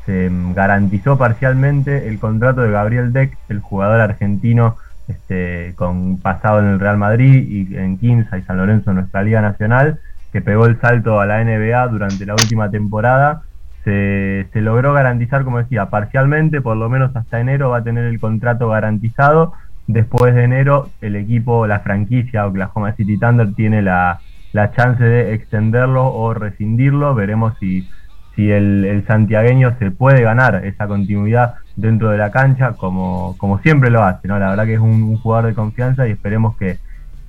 se 0.05 0.29
garantizó 0.53 1.17
parcialmente 1.17 2.07
el 2.07 2.19
contrato 2.19 2.61
de 2.61 2.71
Gabriel 2.71 3.13
Deck, 3.13 3.37
el 3.49 3.59
jugador 3.59 4.01
argentino 4.01 4.77
este, 5.07 5.73
con 5.75 6.17
pasado 6.19 6.59
en 6.59 6.65
el 6.67 6.79
Real 6.79 6.97
Madrid 6.97 7.45
y 7.47 7.75
en 7.75 7.97
Quinza 7.97 8.37
y 8.37 8.43
San 8.43 8.57
Lorenzo 8.57 8.91
en 8.91 8.97
nuestra 8.97 9.23
Liga 9.23 9.41
Nacional, 9.41 9.99
que 10.31 10.41
pegó 10.41 10.65
el 10.65 10.79
salto 10.79 11.19
a 11.19 11.25
la 11.25 11.43
NBA 11.43 11.87
durante 11.87 12.25
la 12.25 12.33
última 12.33 12.69
temporada. 12.69 13.43
Se, 13.83 14.47
se 14.53 14.61
logró 14.61 14.93
garantizar, 14.93 15.43
como 15.43 15.57
decía, 15.57 15.89
parcialmente, 15.89 16.61
por 16.61 16.77
lo 16.77 16.89
menos 16.89 17.15
hasta 17.15 17.39
enero 17.39 17.69
va 17.69 17.79
a 17.79 17.83
tener 17.83 18.05
el 18.05 18.19
contrato 18.19 18.69
garantizado. 18.69 19.53
Después 19.87 20.33
de 20.33 20.43
enero, 20.43 20.91
el 21.01 21.17
equipo, 21.17 21.67
la 21.67 21.81
franquicia 21.81 22.47
Oklahoma 22.47 22.93
City 22.93 23.17
Thunder 23.17 23.53
tiene 23.53 23.81
la, 23.81 24.21
la 24.53 24.71
chance 24.71 25.03
de 25.03 25.33
extenderlo 25.33 26.05
o 26.13 26.33
rescindirlo. 26.33 27.13
Veremos 27.13 27.57
si, 27.59 27.89
si 28.35 28.49
el, 28.51 28.83
el 28.85 29.05
santiagueño 29.05 29.75
se 29.79 29.91
puede 29.91 30.21
ganar 30.23 30.65
esa 30.65 30.87
continuidad 30.87 31.55
dentro 31.75 32.09
de 32.09 32.17
la 32.17 32.31
cancha, 32.31 32.73
como, 32.73 33.35
como 33.37 33.59
siempre 33.59 33.89
lo 33.89 34.03
hace. 34.03 34.27
¿no? 34.27 34.39
La 34.39 34.49
verdad 34.49 34.65
que 34.65 34.73
es 34.73 34.79
un, 34.79 35.17
jugador 35.17 35.47
de 35.47 35.53
confianza 35.53 36.07
y 36.07 36.11
esperemos 36.11 36.57
que, 36.57 36.77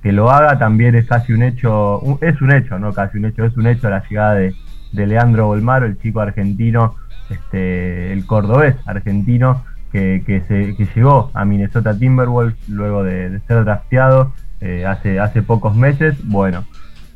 que 0.01 0.11
lo 0.11 0.31
haga. 0.31 0.57
También 0.57 0.95
es 0.95 1.05
casi 1.07 1.33
un 1.33 1.43
hecho, 1.43 1.99
un- 1.99 2.17
es 2.21 2.41
un 2.41 2.51
hecho, 2.51 2.79
no 2.79 2.93
casi 2.93 3.17
un 3.17 3.25
hecho, 3.25 3.45
es 3.45 3.55
un 3.57 3.67
hecho 3.67 3.89
la 3.89 4.03
llegada 4.07 4.33
de, 4.35 4.55
de 4.93 5.07
Leandro 5.07 5.47
Bolmaro, 5.47 5.85
el 5.85 5.99
chico 5.99 6.21
argentino, 6.21 6.95
este, 7.29 8.11
el 8.13 8.25
cordobés 8.25 8.75
argentino, 8.85 9.63
que, 9.91 10.23
que, 10.25 10.41
se, 10.41 10.75
que 10.75 10.87
llegó 10.95 11.31
a 11.33 11.45
Minnesota 11.45 11.97
Timberwolves 11.97 12.67
luego 12.67 13.03
de, 13.03 13.29
de 13.29 13.39
ser 13.41 13.63
drafteado 13.63 14.33
eh, 14.61 14.85
hace, 14.85 15.19
hace 15.19 15.41
pocos 15.41 15.75
meses. 15.75 16.17
Bueno, 16.25 16.65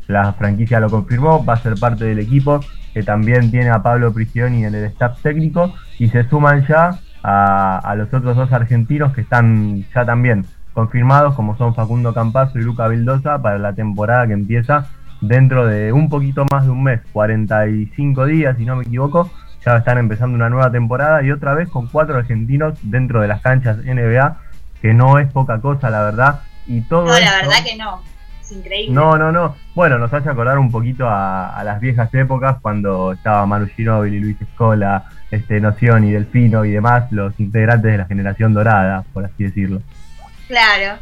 la 0.09 0.33
franquicia 0.33 0.79
lo 0.79 0.89
confirmó, 0.89 1.45
va 1.45 1.53
a 1.53 1.57
ser 1.57 1.75
parte 1.79 2.03
del 2.03 2.17
equipo, 2.19 2.59
que 2.95 3.03
también 3.03 3.51
tiene 3.51 3.69
a 3.69 3.83
Pablo 3.83 4.11
Prigioni 4.11 4.65
en 4.65 4.73
el 4.73 4.85
staff 4.85 5.21
técnico, 5.21 5.71
y 5.99 6.09
se 6.09 6.27
suman 6.27 6.65
ya 6.67 6.97
a, 7.21 7.77
a 7.77 7.95
los 7.95 8.11
otros 8.11 8.35
dos 8.35 8.51
argentinos 8.51 9.13
que 9.13 9.21
están 9.21 9.85
ya 9.93 10.03
también 10.05 10.45
confirmados, 10.73 11.35
como 11.35 11.55
son 11.57 11.75
Facundo 11.75 12.11
Campazo 12.13 12.57
y 12.57 12.63
Luca 12.63 12.87
Vildosa, 12.87 13.39
para 13.39 13.59
la 13.59 13.73
temporada 13.73 14.25
que 14.25 14.33
empieza 14.33 14.87
dentro 15.21 15.67
de 15.67 15.93
un 15.93 16.09
poquito 16.09 16.43
más 16.51 16.63
de 16.63 16.71
un 16.71 16.81
mes, 16.83 17.01
45 17.13 18.25
días, 18.25 18.57
si 18.57 18.65
no 18.65 18.77
me 18.77 18.83
equivoco, 18.85 19.29
ya 19.63 19.77
están 19.77 19.99
empezando 19.99 20.35
una 20.35 20.49
nueva 20.49 20.71
temporada 20.71 21.21
y 21.21 21.29
otra 21.31 21.53
vez 21.53 21.69
con 21.69 21.85
cuatro 21.87 22.17
argentinos 22.17 22.79
dentro 22.81 23.21
de 23.21 23.27
las 23.27 23.41
canchas 23.41 23.77
NBA, 23.85 24.37
que 24.81 24.93
no 24.95 25.19
es 25.19 25.31
poca 25.31 25.59
cosa, 25.61 25.91
la 25.91 26.01
verdad. 26.01 26.39
Y 26.65 26.81
todo 26.81 27.05
No, 27.05 27.11
la 27.11 27.19
esto- 27.19 27.35
verdad 27.49 27.63
que 27.63 27.75
no. 27.77 28.01
Es 28.49 28.57
increíble. 28.57 28.93
no, 28.95 29.17
no, 29.17 29.31
no. 29.31 29.55
Bueno, 29.75 29.99
nos 29.99 30.11
hace 30.13 30.29
acordar 30.29 30.57
un 30.57 30.71
poquito 30.71 31.07
a, 31.07 31.55
a 31.55 31.63
las 31.63 31.79
viejas 31.79 32.11
épocas 32.15 32.57
cuando 32.61 33.11
estaba 33.13 33.45
Manu 33.45 33.67
Ginóbili, 33.67 34.19
Luis 34.19 34.41
Escola, 34.41 35.05
este, 35.29 35.59
Noción 35.59 36.03
y 36.05 36.11
Delfino 36.11 36.65
y 36.65 36.71
demás, 36.71 37.11
los 37.11 37.39
integrantes 37.39 37.91
de 37.91 37.97
la 37.99 38.05
generación 38.05 38.53
dorada, 38.53 39.03
por 39.13 39.25
así 39.25 39.43
decirlo. 39.43 39.81
Claro. 40.47 40.99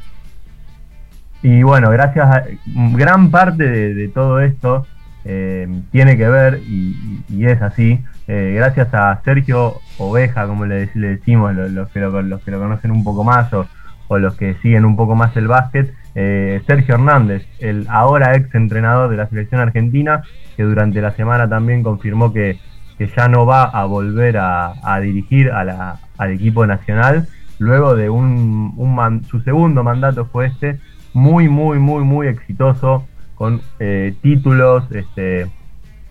Y 1.42 1.64
bueno, 1.64 1.90
gracias 1.92 2.28
a 2.30 2.44
gran 2.66 3.30
parte 3.32 3.64
de, 3.64 3.94
de 3.94 4.08
todo 4.10 4.40
esto 4.42 4.86
eh, 5.24 5.68
tiene 5.92 6.18
que 6.18 6.28
ver, 6.28 6.60
y, 6.68 7.46
es 7.46 7.62
así, 7.62 8.04
eh, 8.28 8.54
gracias 8.58 8.94
a 8.94 9.22
Sergio 9.24 9.80
Oveja, 10.00 10.48
como 10.48 10.66
le, 10.66 10.90
le 10.96 11.08
decimos 11.10 11.54
lo- 11.54 11.70
los, 11.70 11.90
que 11.90 12.00
lo, 12.00 12.22
los 12.22 12.42
que 12.42 12.52
lo 12.52 12.60
conocen 12.60 12.92
un 12.92 13.04
poco 13.04 13.24
más 13.24 13.54
o, 13.54 13.68
o 14.08 14.18
los 14.18 14.36
que 14.36 14.56
siguen 14.56 14.84
un 14.86 14.96
poco 14.96 15.16
más 15.16 15.36
el 15.38 15.48
básquet, 15.48 15.94
eh, 16.20 16.62
Sergio 16.66 16.96
Hernández, 16.96 17.46
el 17.60 17.86
ahora 17.90 18.36
ex 18.36 18.54
entrenador 18.56 19.08
de 19.12 19.18
la 19.18 19.28
selección 19.30 19.62
argentina, 19.62 20.24
que 20.56 20.64
durante 20.64 21.00
la 21.00 21.12
semana 21.12 21.48
también 21.48 21.84
confirmó 21.84 22.34
que, 22.34 22.58
que 22.98 23.08
ya 23.16 23.28
no 23.28 23.46
va 23.46 23.64
a 23.66 23.86
volver 23.86 24.38
a, 24.38 24.74
a 24.82 25.00
dirigir 25.00 25.52
a 25.52 25.64
la- 25.64 26.00
al 26.18 26.32
equipo 26.32 26.66
nacional, 26.66 27.28
luego 27.60 27.96
de 27.96 28.10
un, 28.10 28.74
un 28.76 28.96
man- 28.96 29.24
su 29.30 29.42
segundo 29.42 29.84
mandato 29.84 30.26
fue 30.26 30.48
este, 30.48 30.80
muy, 31.14 31.48
muy, 31.50 31.78
muy, 31.78 32.04
muy 32.04 32.26
exitoso, 32.28 33.06
con 33.36 33.62
eh, 33.80 34.16
títulos, 34.24 34.84
este, 34.92 35.46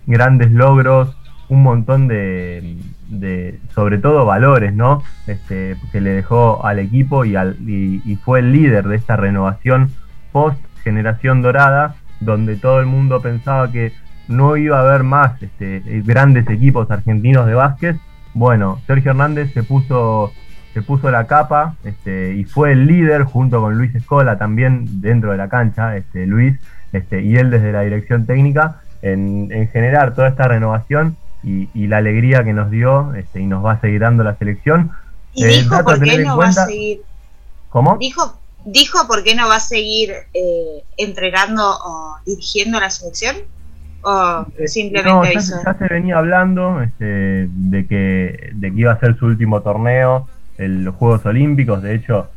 grandes 0.07 0.53
logros, 0.53 1.17
un 1.49 1.65
montón 1.65 2.07
de, 2.07 2.77
de, 3.09 3.59
sobre 3.75 3.99
todo 3.99 4.25
valores, 4.25 4.75
¿no? 4.75 5.03
Este, 5.27 5.77
que 5.93 6.01
le 6.01 6.11
dejó 6.11 6.65
al 6.65 6.79
equipo 6.79 7.25
y, 7.25 7.37
al, 7.37 7.57
y, 7.69 8.17
fue 8.25 8.41
el 8.41 8.53
líder 8.53 8.87
de 8.89 8.97
esta 8.97 9.17
renovación 9.17 9.91
post 10.33 10.59
generación 10.83 11.43
dorada, 11.43 11.97
donde 12.21 12.57
todo 12.57 12.81
el 12.81 12.87
mundo 12.87 13.21
pensaba 13.21 13.71
que 13.71 13.93
no 14.29 14.57
iba 14.57 14.79
a 14.79 14.83
haber 14.83 15.03
más 15.03 15.43
este, 15.43 15.83
grandes 16.05 16.49
equipos 16.49 16.91
argentinos 16.91 17.47
de 17.47 17.55
básquet. 17.55 17.97
Bueno, 18.35 18.81
Sergio 18.87 19.13
Hernández 19.13 19.53
se 19.53 19.63
puso 19.63 20.33
se 20.75 20.83
puso 20.83 21.11
la 21.11 21.27
capa 21.27 21.75
este, 21.85 22.35
y 22.35 22.45
fue 22.45 22.73
el 22.73 22.87
líder 22.87 23.23
junto 23.23 23.63
con 23.63 23.79
Luis 23.79 23.95
Escola 23.95 24.37
también 24.37 25.01
dentro 25.01 25.31
de 25.31 25.39
la 25.39 25.49
cancha, 25.49 25.97
este, 25.97 26.27
Luis, 26.27 26.61
este, 26.93 27.23
y 27.23 27.37
él 27.37 27.49
desde 27.49 27.73
la 27.73 27.81
dirección 27.81 28.27
técnica 28.27 28.83
en 29.01 29.49
generar 29.73 30.15
toda 30.15 30.29
esta 30.29 30.49
renovación 30.49 31.17
y, 31.47 31.69
y 31.75 31.87
la 31.87 31.99
alegría 31.99 32.43
que 32.43 32.53
nos 32.53 32.71
dio 32.71 33.15
este, 33.15 33.41
y 33.41 33.47
nos 33.47 33.65
va 33.65 33.73
a 33.73 33.81
seguir 33.81 34.01
dando 34.01 34.25
la 34.25 34.37
selección. 34.37 34.91
Y 35.33 35.45
Eh, 35.45 35.49
dijo 35.49 35.83
por 35.85 36.03
qué 36.03 36.19
no 36.19 36.37
va 36.37 36.47
a 36.47 36.53
seguir. 36.53 37.03
¿Cómo? 37.71 37.97
Dijo, 37.99 38.39
dijo 38.65 39.07
por 39.07 39.23
qué 39.23 39.37
no 39.37 39.49
va 39.49 39.57
a 39.57 39.61
seguir 39.61 40.13
eh, 40.35 40.83
entrenando 40.97 41.63
o 41.63 42.17
dirigiendo 42.27 42.81
la 42.81 42.91
selección. 42.91 43.37
O 44.03 44.45
simplemente 44.67 45.31
Eh, 45.31 45.35
No, 45.35 45.41
ya, 45.41 45.63
ya 45.65 45.79
se 45.79 45.87
venía 45.95 46.19
hablando 46.19 46.83
este, 46.83 47.49
de, 47.49 47.87
que, 47.87 48.51
de 48.55 48.73
que 48.73 48.81
iba 48.81 48.93
a 48.93 48.99
ser 48.99 49.17
su 49.17 49.27
último 49.27 49.63
torneo 49.63 50.29
en 50.59 50.85
los 50.85 50.97
Juegos 50.97 51.25
Olímpicos. 51.27 51.83
De 51.83 51.95
hecho, 51.95 52.29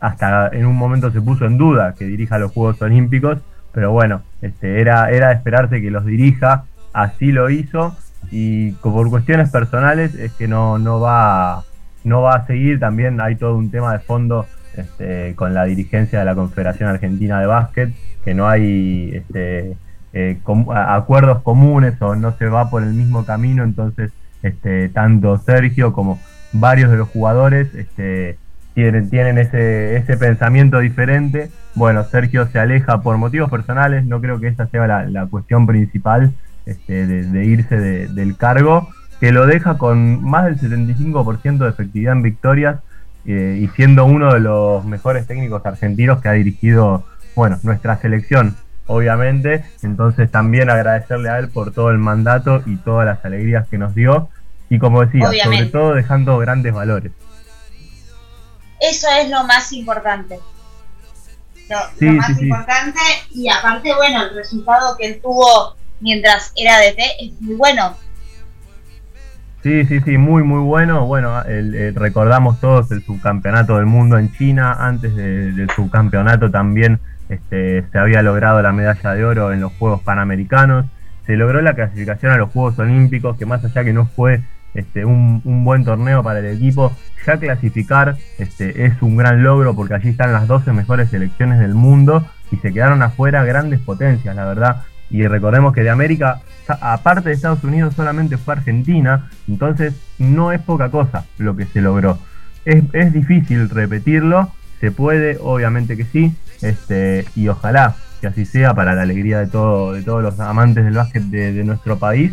hasta 0.00 0.48
en 0.48 0.64
un 0.64 0.76
momento 0.76 1.10
se 1.10 1.20
puso 1.20 1.44
en 1.44 1.58
duda 1.58 1.94
que 1.98 2.04
dirija 2.06 2.38
los 2.38 2.52
Juegos 2.52 2.80
Olímpicos, 2.80 3.38
pero 3.72 3.90
bueno, 3.92 4.22
este, 4.40 4.80
era, 4.80 5.10
era 5.10 5.28
de 5.28 5.34
esperarse 5.34 5.82
que 5.82 5.90
los 5.90 6.04
dirija, 6.06 6.64
así 6.92 7.32
lo 7.32 7.50
hizo 7.50 7.96
y 8.30 8.72
por 8.72 9.08
cuestiones 9.10 9.50
personales 9.50 10.14
es 10.14 10.32
que 10.32 10.48
no, 10.48 10.78
no, 10.78 11.00
va, 11.00 11.62
no 12.04 12.22
va 12.22 12.36
a 12.36 12.46
seguir. 12.46 12.80
También 12.80 13.20
hay 13.20 13.36
todo 13.36 13.56
un 13.56 13.70
tema 13.70 13.92
de 13.92 13.98
fondo 14.00 14.46
este, 14.76 15.34
con 15.36 15.54
la 15.54 15.64
dirigencia 15.64 16.18
de 16.18 16.24
la 16.24 16.34
Confederación 16.34 16.88
Argentina 16.88 17.40
de 17.40 17.46
Básquet, 17.46 17.90
que 18.24 18.34
no 18.34 18.48
hay 18.48 19.10
este, 19.14 19.76
eh, 20.12 20.38
com- 20.42 20.70
acuerdos 20.70 21.42
comunes 21.42 22.00
o 22.00 22.16
no 22.16 22.32
se 22.36 22.46
va 22.46 22.70
por 22.70 22.82
el 22.82 22.92
mismo 22.94 23.24
camino, 23.24 23.62
entonces 23.62 24.12
este, 24.42 24.88
tanto 24.88 25.38
Sergio 25.38 25.92
como 25.92 26.18
varios 26.52 26.90
de 26.90 26.96
los 26.96 27.08
jugadores 27.08 27.74
este, 27.74 28.36
tienen, 28.74 29.10
tienen 29.10 29.38
ese, 29.38 29.96
ese 29.96 30.16
pensamiento 30.16 30.80
diferente. 30.80 31.50
Bueno, 31.74 32.04
Sergio 32.04 32.46
se 32.46 32.58
aleja 32.58 33.00
por 33.00 33.16
motivos 33.16 33.50
personales, 33.50 34.04
no 34.04 34.20
creo 34.20 34.40
que 34.40 34.48
esa 34.48 34.66
sea 34.66 34.86
la 34.86 35.26
cuestión 35.26 35.66
principal 35.66 36.32
este, 36.66 37.06
de, 37.06 37.22
de 37.24 37.44
irse 37.44 37.76
de- 37.76 38.08
del 38.08 38.36
cargo, 38.36 38.88
que 39.20 39.32
lo 39.32 39.46
deja 39.46 39.78
con 39.78 40.22
más 40.22 40.44
del 40.44 40.58
75% 40.58 41.58
de 41.64 41.70
efectividad 41.70 42.12
en 42.14 42.22
victorias 42.22 42.80
eh, 43.26 43.58
y 43.62 43.68
siendo 43.68 44.04
uno 44.04 44.34
de 44.34 44.40
los 44.40 44.84
mejores 44.84 45.26
técnicos 45.26 45.64
argentinos 45.64 46.20
que 46.20 46.28
ha 46.28 46.32
dirigido, 46.32 47.04
bueno, 47.34 47.58
nuestra 47.62 47.96
selección, 47.98 48.56
obviamente. 48.86 49.64
Entonces 49.82 50.30
también 50.30 50.68
agradecerle 50.68 51.30
a 51.30 51.38
él 51.38 51.48
por 51.48 51.72
todo 51.72 51.90
el 51.90 51.98
mandato 51.98 52.62
y 52.66 52.76
todas 52.76 53.06
las 53.06 53.24
alegrías 53.24 53.66
que 53.68 53.78
nos 53.78 53.94
dio. 53.94 54.28
Y 54.68 54.78
como 54.78 55.04
decía, 55.04 55.30
sobre 55.42 55.66
todo 55.66 55.94
dejando 55.94 56.36
grandes 56.38 56.72
valores. 56.74 57.12
Eso 58.80 59.06
es 59.20 59.30
lo 59.30 59.44
más 59.44 59.72
importante. 59.72 60.38
Lo, 61.70 61.76
más 62.12 62.26
sí, 62.26 62.34
sí. 62.34 62.44
importante 62.44 63.00
y 63.30 63.48
aparte, 63.48 63.94
bueno, 63.94 64.22
el 64.24 64.34
resultado 64.34 64.96
que 64.98 65.06
él 65.06 65.20
tuvo 65.22 65.76
mientras 66.00 66.52
era 66.56 66.78
DT 66.78 67.02
es 67.20 67.40
muy 67.40 67.54
bueno. 67.56 67.96
Sí, 69.62 69.84
sí, 69.86 70.00
sí, 70.00 70.18
muy, 70.18 70.42
muy 70.42 70.60
bueno. 70.60 71.06
Bueno, 71.06 71.42
el- 71.44 71.74
el- 71.74 71.94
recordamos 71.94 72.60
todos 72.60 72.90
el 72.92 73.02
subcampeonato 73.02 73.76
del 73.76 73.86
mundo 73.86 74.18
en 74.18 74.30
China. 74.32 74.74
Antes 74.78 75.16
de- 75.16 75.52
del 75.52 75.70
subcampeonato 75.70 76.50
también 76.50 77.00
este, 77.30 77.82
se 77.90 77.98
había 77.98 78.20
logrado 78.22 78.60
la 78.60 78.72
medalla 78.72 79.14
de 79.14 79.24
oro 79.24 79.52
en 79.52 79.60
los 79.62 79.72
Juegos 79.74 80.02
Panamericanos. 80.02 80.84
Se 81.24 81.36
logró 81.36 81.62
la 81.62 81.72
clasificación 81.74 82.32
a 82.32 82.36
los 82.36 82.50
Juegos 82.50 82.78
Olímpicos, 82.78 83.38
que 83.38 83.46
más 83.46 83.64
allá 83.64 83.82
que 83.82 83.94
no 83.94 84.04
fue 84.06 84.42
este, 84.74 85.06
un, 85.06 85.40
un 85.44 85.64
buen 85.64 85.84
torneo 85.86 86.22
para 86.22 86.40
el 86.40 86.46
equipo, 86.46 86.94
ya 87.26 87.38
clasificar 87.38 88.16
este, 88.38 88.84
es 88.84 89.00
un 89.00 89.16
gran 89.16 89.42
logro 89.42 89.74
porque 89.74 89.94
allí 89.94 90.10
están 90.10 90.32
las 90.34 90.46
12 90.48 90.72
mejores 90.72 91.08
selecciones 91.08 91.60
del 91.60 91.74
mundo 91.74 92.26
y 92.50 92.56
se 92.56 92.72
quedaron 92.72 93.00
afuera 93.00 93.42
grandes 93.44 93.80
potencias, 93.80 94.34
la 94.36 94.44
verdad. 94.44 94.82
Y 95.10 95.26
recordemos 95.26 95.72
que 95.74 95.82
de 95.82 95.90
América, 95.90 96.40
aparte 96.66 97.28
de 97.28 97.34
Estados 97.34 97.62
Unidos, 97.64 97.94
solamente 97.94 98.36
fue 98.36 98.54
Argentina, 98.54 99.30
entonces 99.46 99.94
no 100.18 100.52
es 100.52 100.60
poca 100.60 100.90
cosa 100.90 101.24
lo 101.38 101.56
que 101.56 101.66
se 101.66 101.80
logró. 101.80 102.18
Es, 102.64 102.82
es 102.92 103.12
difícil 103.12 103.68
repetirlo, 103.68 104.50
se 104.80 104.90
puede, 104.90 105.38
obviamente 105.40 105.96
que 105.96 106.04
sí, 106.04 106.34
este, 106.62 107.26
y 107.36 107.48
ojalá 107.48 107.94
que 108.20 108.28
así 108.28 108.44
sea 108.44 108.74
para 108.74 108.94
la 108.94 109.02
alegría 109.02 109.38
de, 109.38 109.46
todo, 109.46 109.92
de 109.92 110.02
todos 110.02 110.22
los 110.22 110.40
amantes 110.40 110.84
del 110.84 110.94
básquet 110.94 111.22
de, 111.24 111.64
nuestro 111.64 111.98
país. 111.98 112.32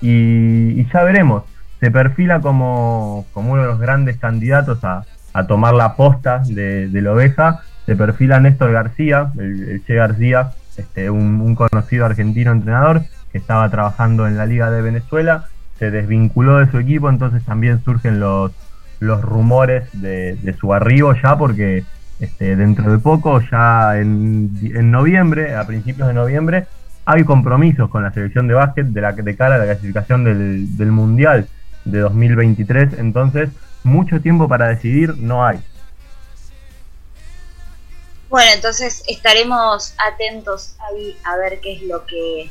Y, 0.00 0.84
ya 0.92 1.02
veremos, 1.02 1.44
se 1.80 1.90
perfila 1.90 2.40
como, 2.40 3.26
como 3.32 3.52
uno 3.52 3.62
de 3.62 3.68
los 3.68 3.80
grandes 3.80 4.16
candidatos 4.18 4.84
a, 4.84 5.04
a 5.32 5.46
tomar 5.46 5.74
la 5.74 5.96
posta 5.96 6.42
de, 6.46 6.88
de 6.88 7.02
la 7.02 7.12
oveja, 7.12 7.60
se 7.86 7.96
perfila 7.96 8.38
Néstor 8.40 8.72
García, 8.72 9.32
el 9.38 9.82
Che 9.84 9.94
García, 9.94 10.52
este, 10.76 11.10
un, 11.10 11.54
conocido 11.54 12.06
argentino 12.06 12.52
entrenador 12.52 13.02
que 13.30 13.38
estaba 13.38 13.68
trabajando 13.70 14.26
en 14.26 14.36
la 14.36 14.46
Liga 14.46 14.70
de 14.70 14.82
Venezuela, 14.82 15.46
se 15.78 15.90
desvinculó 15.90 16.58
de 16.58 16.70
su 16.70 16.78
equipo, 16.78 17.08
entonces 17.08 17.44
también 17.44 17.82
surgen 17.82 18.20
los, 18.20 18.52
los 19.00 19.22
rumores 19.22 19.88
de, 19.92 20.36
de 20.36 20.52
su 20.54 20.72
arribo 20.72 21.14
ya, 21.14 21.36
porque 21.36 21.84
este, 22.20 22.56
dentro 22.56 22.92
de 22.92 22.98
poco, 22.98 23.40
ya 23.50 23.98
en, 23.98 24.50
en 24.62 24.90
noviembre, 24.90 25.56
a 25.56 25.66
principios 25.66 26.08
de 26.08 26.14
noviembre, 26.14 26.66
hay 27.04 27.24
compromisos 27.24 27.90
con 27.90 28.02
la 28.02 28.12
selección 28.12 28.46
de 28.46 28.54
básquet 28.54 28.86
de, 28.86 29.00
la, 29.00 29.12
de 29.12 29.36
cara 29.36 29.56
a 29.56 29.58
la 29.58 29.64
clasificación 29.64 30.24
del, 30.24 30.76
del 30.76 30.92
Mundial 30.92 31.48
de 31.84 31.98
2023, 31.98 32.98
entonces 32.98 33.50
mucho 33.82 34.20
tiempo 34.20 34.48
para 34.48 34.68
decidir 34.68 35.16
no 35.18 35.44
hay. 35.44 35.58
Bueno, 38.32 38.50
entonces 38.54 39.02
estaremos 39.06 39.94
atentos 40.10 40.74
ahí 40.80 41.14
a 41.22 41.36
ver 41.36 41.60
qué 41.60 41.74
es 41.74 41.82
lo 41.82 42.06
que 42.06 42.50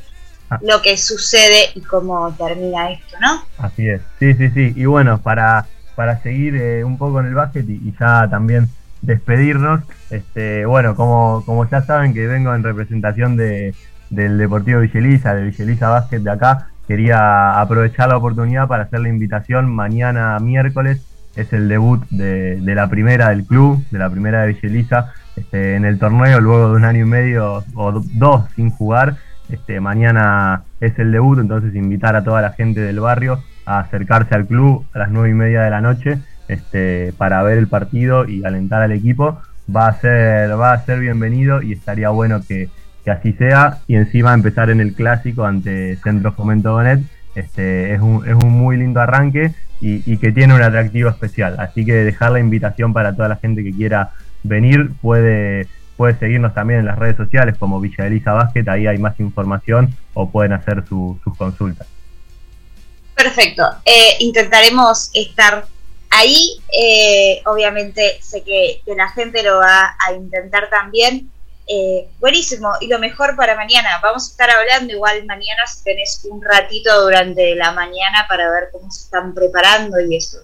lo 0.61 0.79
que 0.83 0.95
sucede 0.95 1.71
y 1.73 1.81
cómo 1.81 2.31
termina 2.33 2.91
esto, 2.91 3.17
¿no? 3.19 3.41
Así 3.57 3.89
es, 3.89 3.99
sí, 4.19 4.35
sí, 4.35 4.51
sí. 4.51 4.73
Y 4.75 4.85
bueno, 4.85 5.19
para, 5.23 5.65
para 5.95 6.21
seguir 6.21 6.55
eh, 6.55 6.83
un 6.83 6.99
poco 6.99 7.19
en 7.19 7.25
el 7.25 7.33
básquet 7.33 7.67
y, 7.67 7.73
y 7.73 7.95
ya 7.99 8.29
también 8.29 8.69
despedirnos, 9.01 9.81
este, 10.11 10.67
bueno, 10.67 10.95
como, 10.95 11.41
como 11.47 11.67
ya 11.67 11.81
saben 11.81 12.13
que 12.13 12.27
vengo 12.27 12.53
en 12.53 12.61
representación 12.61 13.35
de, 13.35 13.73
del 14.11 14.37
Deportivo 14.37 14.81
Villeliza, 14.81 15.33
de 15.33 15.45
Villeliza 15.45 15.89
Básquet 15.89 16.21
de 16.21 16.29
acá, 16.29 16.67
quería 16.87 17.59
aprovechar 17.59 18.09
la 18.09 18.17
oportunidad 18.17 18.67
para 18.67 18.83
hacer 18.83 18.99
la 18.99 19.09
invitación 19.09 19.73
mañana 19.73 20.37
miércoles, 20.37 21.01
es 21.35 21.51
el 21.53 21.67
debut 21.67 22.03
de, 22.11 22.57
de 22.57 22.75
la 22.75 22.87
primera 22.87 23.29
del 23.29 23.45
club, 23.45 23.83
de 23.89 23.97
la 23.97 24.11
primera 24.11 24.43
de 24.43 24.53
Villeliza, 24.53 25.13
este, 25.35 25.75
en 25.75 25.85
el 25.85 25.99
torneo, 25.99 26.39
luego 26.39 26.69
de 26.69 26.75
un 26.75 26.85
año 26.85 27.01
y 27.01 27.09
medio 27.09 27.63
o 27.75 27.91
do- 27.91 28.03
dos 28.13 28.43
sin 28.55 28.69
jugar. 28.69 29.15
Este, 29.49 29.79
mañana 29.79 30.63
es 30.79 30.97
el 30.97 31.11
debut, 31.11 31.39
entonces 31.39 31.75
invitar 31.75 32.15
a 32.15 32.23
toda 32.23 32.41
la 32.41 32.51
gente 32.51 32.79
del 32.79 32.99
barrio 32.99 33.43
a 33.65 33.79
acercarse 33.79 34.33
al 34.33 34.45
club 34.45 34.85
a 34.93 34.99
las 34.99 35.11
nueve 35.11 35.29
y 35.29 35.33
media 35.33 35.61
de 35.61 35.69
la 35.69 35.81
noche 35.81 36.19
este, 36.47 37.13
para 37.17 37.43
ver 37.43 37.57
el 37.57 37.67
partido 37.67 38.27
y 38.27 38.43
alentar 38.45 38.81
al 38.81 38.91
equipo. 38.91 39.39
Va 39.73 39.87
a 39.87 39.93
ser, 39.93 40.59
va 40.59 40.73
a 40.73 40.85
ser 40.85 40.99
bienvenido 40.99 41.61
y 41.61 41.73
estaría 41.73 42.09
bueno 42.09 42.41
que, 42.47 42.69
que 43.05 43.11
así 43.11 43.33
sea. 43.33 43.77
Y 43.87 43.95
encima 43.95 44.33
empezar 44.33 44.69
en 44.69 44.81
el 44.81 44.93
clásico 44.93 45.45
ante 45.45 45.95
Centro 45.97 46.31
Fomento 46.31 46.69
Donet. 46.69 47.01
Este, 47.35 47.93
es, 47.93 48.01
un, 48.01 48.27
es 48.27 48.33
un 48.33 48.51
muy 48.51 48.75
lindo 48.75 48.99
arranque 48.99 49.53
y, 49.79 50.11
y 50.11 50.17
que 50.17 50.31
tiene 50.31 50.53
un 50.53 50.61
atractivo 50.61 51.09
especial. 51.09 51.55
Así 51.59 51.85
que 51.85 51.93
dejar 51.93 52.31
la 52.31 52.39
invitación 52.39 52.91
para 52.91 53.15
toda 53.15 53.29
la 53.29 53.37
gente 53.37 53.63
que 53.63 53.71
quiera 53.71 54.09
venir 54.43 54.91
puede, 55.01 55.67
puede 55.97 56.17
seguirnos 56.17 56.53
también 56.53 56.81
en 56.81 56.85
las 56.85 56.97
redes 56.99 57.17
sociales 57.17 57.55
como 57.57 57.79
Villa 57.79 58.07
Elisa 58.07 58.33
Basket, 58.33 58.67
ahí 58.67 58.87
hay 58.87 58.97
más 58.97 59.19
información 59.19 59.95
o 60.13 60.29
pueden 60.29 60.53
hacer 60.53 60.83
su- 60.87 61.19
sus 61.23 61.37
consultas. 61.37 61.87
Perfecto. 63.15 63.63
Eh, 63.85 64.15
intentaremos 64.19 65.11
estar 65.13 65.65
ahí. 66.09 66.59
eh, 66.75 67.41
obviamente 67.45 68.17
sé 68.21 68.43
que, 68.43 68.81
que 68.85 68.95
la 68.95 69.09
gente 69.09 69.43
lo 69.43 69.57
va 69.57 69.95
a 70.07 70.13
intentar 70.13 70.69
también. 70.69 71.29
Eh, 71.67 72.07
buenísimo. 72.19 72.71
Y 72.81 72.87
lo 72.87 72.99
mejor 72.99 73.35
para 73.35 73.55
mañana. 73.55 73.89
Vamos 74.01 74.27
a 74.27 74.31
estar 74.31 74.49
hablando 74.49 74.91
igual 74.93 75.23
mañana 75.25 75.65
si 75.67 75.83
tenés 75.83 76.25
un 76.29 76.41
ratito 76.41 77.03
durante 77.03 77.55
la 77.55 77.71
mañana 77.73 78.25
para 78.27 78.49
ver 78.49 78.69
cómo 78.71 78.89
se 78.91 79.03
están 79.03 79.33
preparando 79.33 79.99
y 80.01 80.15
eso. 80.17 80.39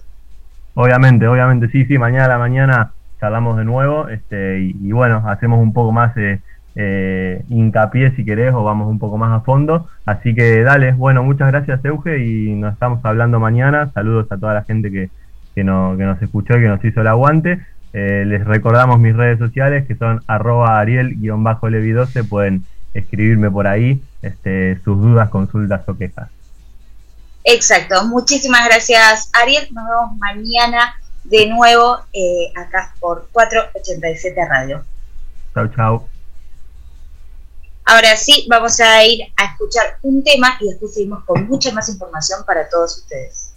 Obviamente, 0.74 1.26
obviamente, 1.26 1.68
sí, 1.72 1.84
sí, 1.86 1.98
mañana 1.98 2.26
a 2.26 2.28
la 2.28 2.38
mañana 2.38 2.92
charlamos 3.20 3.56
de 3.56 3.64
nuevo 3.64 4.08
este, 4.08 4.60
y, 4.60 4.92
bueno, 4.92 5.22
hacemos 5.28 5.60
un 5.60 5.72
poco 5.72 5.92
más 5.92 6.16
eh, 6.16 6.40
eh, 6.76 7.42
hincapié 7.48 8.14
si 8.14 8.24
querés 8.24 8.54
o 8.54 8.62
vamos 8.62 8.88
un 8.88 8.98
poco 8.98 9.16
más 9.18 9.32
a 9.32 9.44
fondo. 9.44 9.88
Así 10.06 10.34
que 10.34 10.62
dale, 10.62 10.92
bueno, 10.92 11.22
muchas 11.22 11.50
gracias 11.50 11.84
Euge 11.84 12.18
y 12.24 12.54
nos 12.54 12.72
estamos 12.74 13.04
hablando 13.04 13.40
mañana. 13.40 13.90
Saludos 13.92 14.26
a 14.30 14.36
toda 14.38 14.54
la 14.54 14.64
gente 14.64 14.90
que, 14.90 15.10
que, 15.54 15.64
no- 15.64 15.96
que 15.96 16.04
nos 16.04 16.20
escuchó 16.22 16.56
y 16.56 16.62
que 16.62 16.68
nos 16.68 16.84
hizo 16.84 17.00
el 17.00 17.06
aguante. 17.08 17.60
Eh, 17.92 18.24
les 18.26 18.44
recordamos 18.44 18.98
mis 19.00 19.16
redes 19.16 19.38
sociales 19.38 19.86
que 19.86 19.94
son 19.96 20.20
arroba 20.26 20.78
ariel-levi12, 20.84 22.28
pueden 22.28 22.64
escribirme 22.94 23.50
por 23.50 23.66
ahí 23.66 24.02
este, 24.22 24.78
sus 24.84 25.00
dudas, 25.00 25.30
consultas 25.30 25.88
o 25.88 25.96
quejas. 25.96 26.28
Exacto. 27.44 28.04
Muchísimas 28.06 28.66
gracias, 28.66 29.30
Ariel. 29.32 29.68
Nos 29.72 29.84
vemos 29.88 30.16
mañana 30.18 30.94
de 31.28 31.46
nuevo 31.46 32.00
eh, 32.12 32.52
acá 32.56 32.94
por 33.00 33.28
487 33.32 34.48
Radio. 34.48 34.84
Chau, 35.54 35.68
chau. 35.68 36.08
Ahora 37.84 38.16
sí, 38.16 38.46
vamos 38.50 38.78
a 38.80 39.04
ir 39.04 39.22
a 39.36 39.44
escuchar 39.46 39.98
un 40.02 40.22
tema 40.22 40.58
y 40.60 40.68
después 40.68 40.92
seguimos 40.92 41.24
con 41.24 41.46
mucha 41.48 41.72
más 41.72 41.88
información 41.88 42.44
para 42.44 42.68
todos 42.68 42.98
ustedes. 42.98 43.52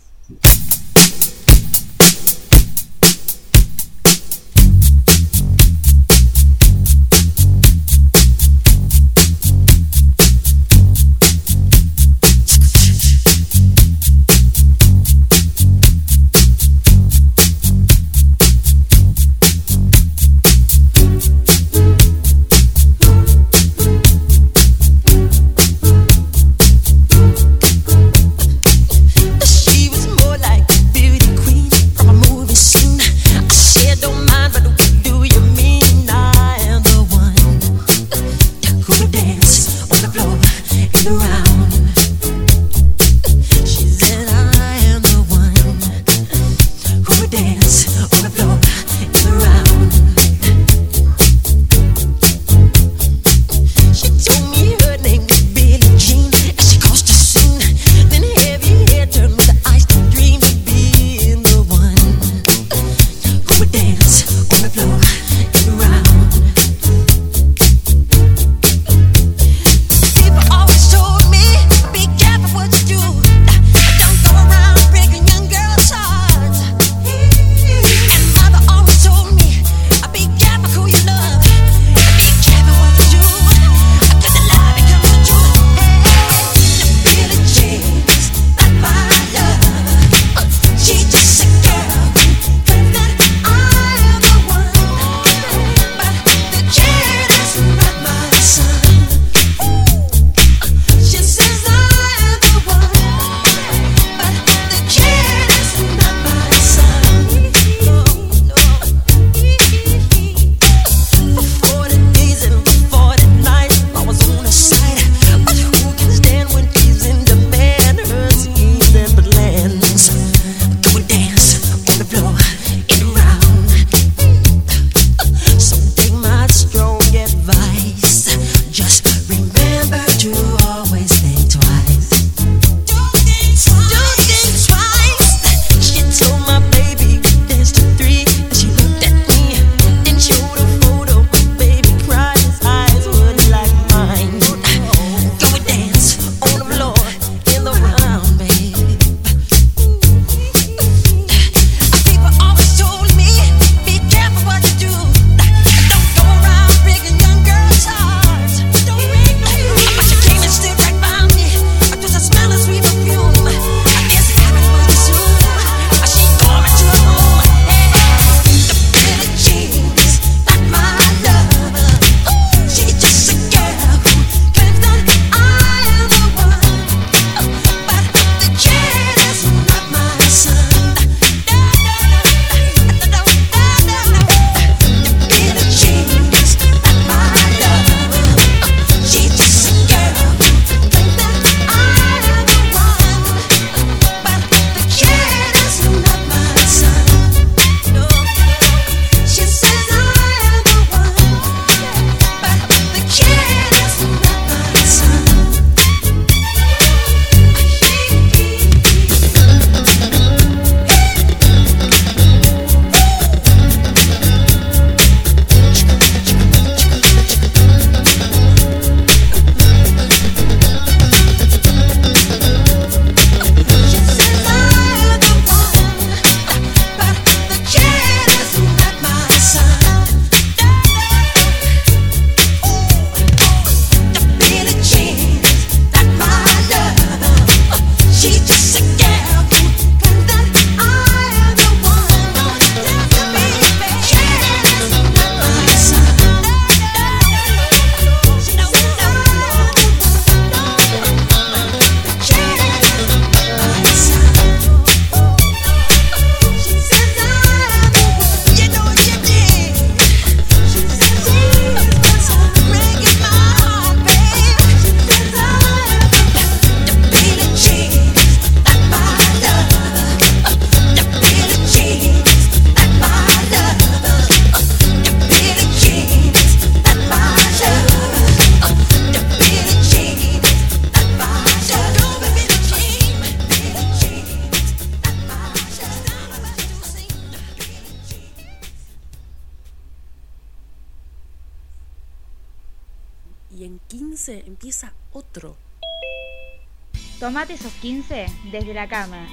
Tomate 297.52 297.68
esos 297.68 297.74
15 297.82 298.26
desde 298.52 298.74
la 298.74 298.88
cama. 298.88 299.28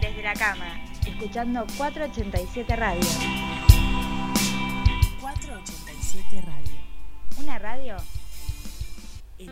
Desde 0.00 0.22
la 0.22 0.34
cama, 0.34 0.84
escuchando 1.06 1.64
487 1.76 2.76
Radio. 2.76 3.00
487 5.20 6.42
Radio. 6.42 6.72
Una 7.38 7.58
radio 7.58 7.96
En 9.38 9.50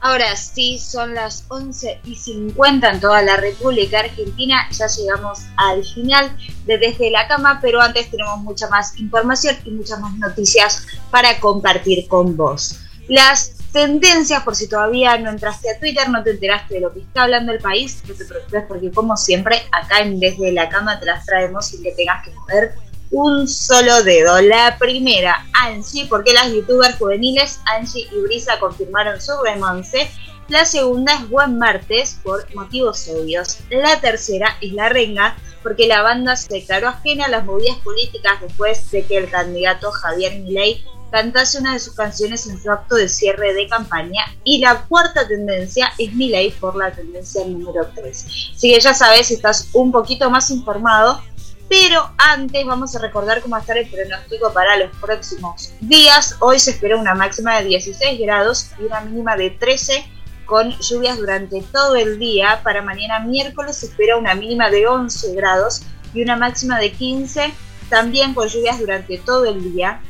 Ahora 0.00 0.36
sí, 0.36 0.78
son 0.78 1.14
las 1.14 1.44
11 1.48 2.00
y 2.04 2.14
50 2.14 2.92
en 2.92 3.00
toda 3.00 3.22
la 3.22 3.36
República 3.36 4.00
Argentina. 4.00 4.68
Ya 4.70 4.86
llegamos 4.86 5.40
al 5.56 5.84
final 5.84 6.36
de 6.64 6.78
Desde 6.78 7.10
la 7.10 7.26
Cama, 7.26 7.58
pero 7.60 7.80
antes 7.80 8.10
tenemos 8.10 8.38
mucha 8.40 8.68
más 8.68 8.96
información 8.98 9.56
y 9.64 9.70
muchas 9.70 9.98
más 9.98 10.14
noticias 10.16 10.86
para 11.10 11.40
compartir 11.40 12.06
con 12.06 12.36
vos. 12.36 12.85
Las 13.08 13.52
tendencias, 13.72 14.42
por 14.42 14.56
si 14.56 14.68
todavía 14.68 15.16
no 15.18 15.30
entraste 15.30 15.70
a 15.70 15.78
Twitter, 15.78 16.08
no 16.08 16.22
te 16.22 16.30
enteraste 16.30 16.74
de 16.74 16.80
lo 16.80 16.92
que 16.92 17.00
está 17.00 17.24
hablando 17.24 17.52
el 17.52 17.60
país, 17.60 18.02
no 18.08 18.14
te 18.14 18.24
preocupes 18.24 18.64
porque 18.66 18.90
como 18.90 19.16
siempre, 19.16 19.62
acá 19.70 20.00
en 20.00 20.18
Desde 20.18 20.50
la 20.52 20.68
Cama 20.68 20.98
te 20.98 21.06
las 21.06 21.24
traemos 21.24 21.66
sin 21.66 21.82
que 21.82 21.92
tengas 21.92 22.24
que 22.24 22.32
mover 22.32 22.74
un 23.10 23.46
solo 23.46 24.02
dedo. 24.02 24.40
La 24.40 24.76
primera, 24.78 25.46
Angie, 25.52 26.06
porque 26.06 26.32
las 26.32 26.52
youtubers 26.52 26.96
juveniles 26.96 27.60
Angie 27.66 28.08
y 28.10 28.20
Brisa 28.22 28.58
confirmaron 28.58 29.20
su 29.20 29.32
romance. 29.44 30.10
La 30.48 30.64
segunda 30.64 31.14
es 31.14 31.28
Buen 31.28 31.58
Martes, 31.58 32.18
por 32.22 32.46
motivos 32.54 33.08
obvios. 33.08 33.58
La 33.68 34.00
tercera 34.00 34.56
es 34.60 34.72
La 34.72 34.88
Renga, 34.88 35.36
porque 35.62 35.86
la 35.86 36.02
banda 36.02 36.36
se 36.36 36.54
declaró 36.54 36.88
ajena 36.88 37.24
a 37.24 37.28
las 37.28 37.44
movidas 37.44 37.78
políticas 37.78 38.40
después 38.40 38.90
de 38.90 39.04
que 39.04 39.16
el 39.16 39.28
candidato 39.28 39.90
Javier 39.90 40.36
Milei 40.36 40.84
cantase 41.10 41.58
una 41.58 41.72
de 41.72 41.78
sus 41.78 41.94
canciones 41.94 42.46
en 42.46 42.60
su 42.62 42.70
acto 42.70 42.96
de 42.96 43.08
cierre 43.08 43.54
de 43.54 43.68
campaña. 43.68 44.24
Y 44.44 44.58
la 44.58 44.82
cuarta 44.86 45.26
tendencia 45.26 45.92
es 45.98 46.12
Milei 46.14 46.50
por 46.52 46.76
la 46.76 46.92
tendencia 46.92 47.44
número 47.46 47.88
3. 47.94 48.26
Si 48.56 48.72
que 48.72 48.80
ya 48.80 48.94
sabes, 48.94 49.30
estás 49.30 49.68
un 49.72 49.92
poquito 49.92 50.30
más 50.30 50.50
informado, 50.50 51.22
pero 51.68 52.10
antes 52.18 52.64
vamos 52.64 52.94
a 52.94 53.00
recordar 53.00 53.42
cómo 53.42 53.52
va 53.52 53.58
a 53.58 53.60
estar 53.60 53.76
el 53.76 53.88
pronóstico 53.88 54.52
para 54.52 54.76
los 54.76 54.90
próximos 54.98 55.72
días. 55.80 56.36
Hoy 56.40 56.58
se 56.60 56.72
espera 56.72 56.96
una 56.96 57.14
máxima 57.14 57.58
de 57.58 57.64
16 57.64 58.20
grados 58.20 58.70
y 58.78 58.84
una 58.84 59.00
mínima 59.00 59.36
de 59.36 59.50
13 59.50 60.06
con 60.44 60.70
lluvias 60.78 61.18
durante 61.18 61.60
todo 61.62 61.96
el 61.96 62.18
día. 62.18 62.60
Para 62.62 62.82
mañana 62.82 63.20
miércoles 63.20 63.78
se 63.78 63.86
espera 63.86 64.16
una 64.16 64.34
mínima 64.34 64.70
de 64.70 64.86
11 64.86 65.34
grados 65.34 65.82
y 66.14 66.22
una 66.22 66.36
máxima 66.36 66.78
de 66.78 66.92
15 66.92 67.52
también 67.90 68.32
con 68.32 68.48
lluvias 68.48 68.78
durante 68.78 69.18
todo 69.18 69.44
el 69.44 69.72
día. 69.72 70.00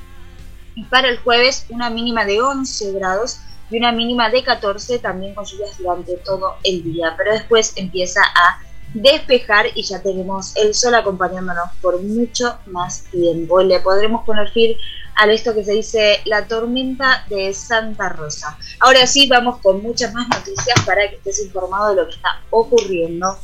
Y 0.76 0.84
para 0.84 1.08
el 1.08 1.18
jueves 1.18 1.66
una 1.68 1.90
mínima 1.90 2.24
de 2.24 2.40
11 2.40 2.92
grados 2.92 3.40
y 3.70 3.78
una 3.78 3.90
mínima 3.90 4.30
de 4.30 4.44
14 4.44 5.00
también 5.00 5.34
con 5.34 5.44
lluvias 5.44 5.76
durante 5.78 6.16
todo 6.18 6.54
el 6.62 6.84
día. 6.84 7.14
Pero 7.16 7.32
después 7.32 7.72
empieza 7.76 8.20
a 8.22 8.60
despejar 8.94 9.66
y 9.74 9.82
ya 9.82 10.00
tenemos 10.00 10.56
el 10.56 10.74
sol 10.74 10.94
acompañándonos 10.94 11.70
por 11.82 12.00
mucho 12.00 12.58
más 12.66 13.04
tiempo. 13.04 13.62
Le 13.62 13.80
podremos 13.80 14.24
poner 14.24 14.50
fin 14.50 14.76
a 15.16 15.26
esto 15.26 15.54
que 15.54 15.64
se 15.64 15.72
dice 15.72 16.20
la 16.26 16.46
tormenta 16.46 17.24
de 17.28 17.52
Santa 17.52 18.10
Rosa. 18.10 18.56
Ahora 18.80 19.06
sí, 19.06 19.26
vamos 19.28 19.58
con 19.60 19.82
muchas 19.82 20.12
más 20.12 20.28
noticias 20.28 20.78
para 20.84 21.08
que 21.08 21.16
estés 21.16 21.44
informado 21.44 21.90
de 21.90 21.96
lo 21.96 22.08
que 22.08 22.14
está 22.14 22.40
ocurriendo. 22.50 23.38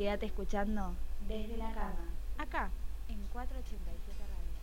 Quédate 0.00 0.24
escuchando 0.24 0.94
desde 1.28 1.58
la 1.58 1.70
cama. 1.74 2.08
Acá, 2.38 2.70
en 3.10 3.18
487 3.34 4.18
Radio. 4.18 4.60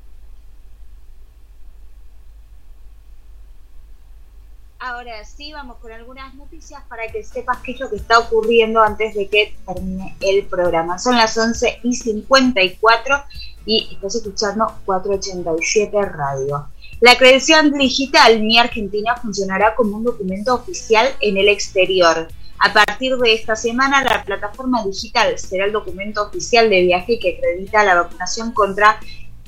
Ahora 4.80 5.24
sí, 5.26 5.54
vamos 5.54 5.78
con 5.78 5.92
algunas 5.92 6.34
noticias 6.34 6.82
para 6.90 7.08
que 7.10 7.24
sepas 7.24 7.60
qué 7.60 7.74
es 7.74 7.80
lo 7.80 7.88
que 7.88 7.98
está 7.98 8.18
ocurriendo 8.18 8.82
antes 8.82 9.14
de 9.14 9.28
que 9.28 9.56
termine 9.64 10.18
el 10.22 10.44
programa. 10.48 10.98
Son 10.98 11.16
las 11.16 11.38
11 11.38 11.82
y 11.84 11.94
54 11.94 13.24
y 13.68 13.90
estás 13.94 14.16
escuchando 14.16 14.66
487 14.86 16.02
Radio. 16.02 16.68
La 17.00 17.16
credencial 17.16 17.72
digital 17.74 18.42
Mi 18.42 18.58
Argentina 18.58 19.16
funcionará 19.16 19.76
como 19.76 19.98
un 19.98 20.04
documento 20.04 20.56
oficial 20.56 21.16
en 21.22 21.38
el 21.38 21.48
exterior. 21.48 22.28
A 22.60 22.74
partir 22.74 23.16
de 23.18 23.34
esta 23.34 23.56
semana, 23.56 24.04
la 24.04 24.24
plataforma 24.24 24.84
digital 24.84 25.38
será 25.38 25.66
el 25.66 25.72
documento 25.72 26.24
oficial 26.24 26.70
de 26.70 26.82
viaje 26.82 27.20
que 27.20 27.38
acredita 27.38 27.84
la 27.84 27.96
vacunación 27.96 28.52
contra 28.52 29.00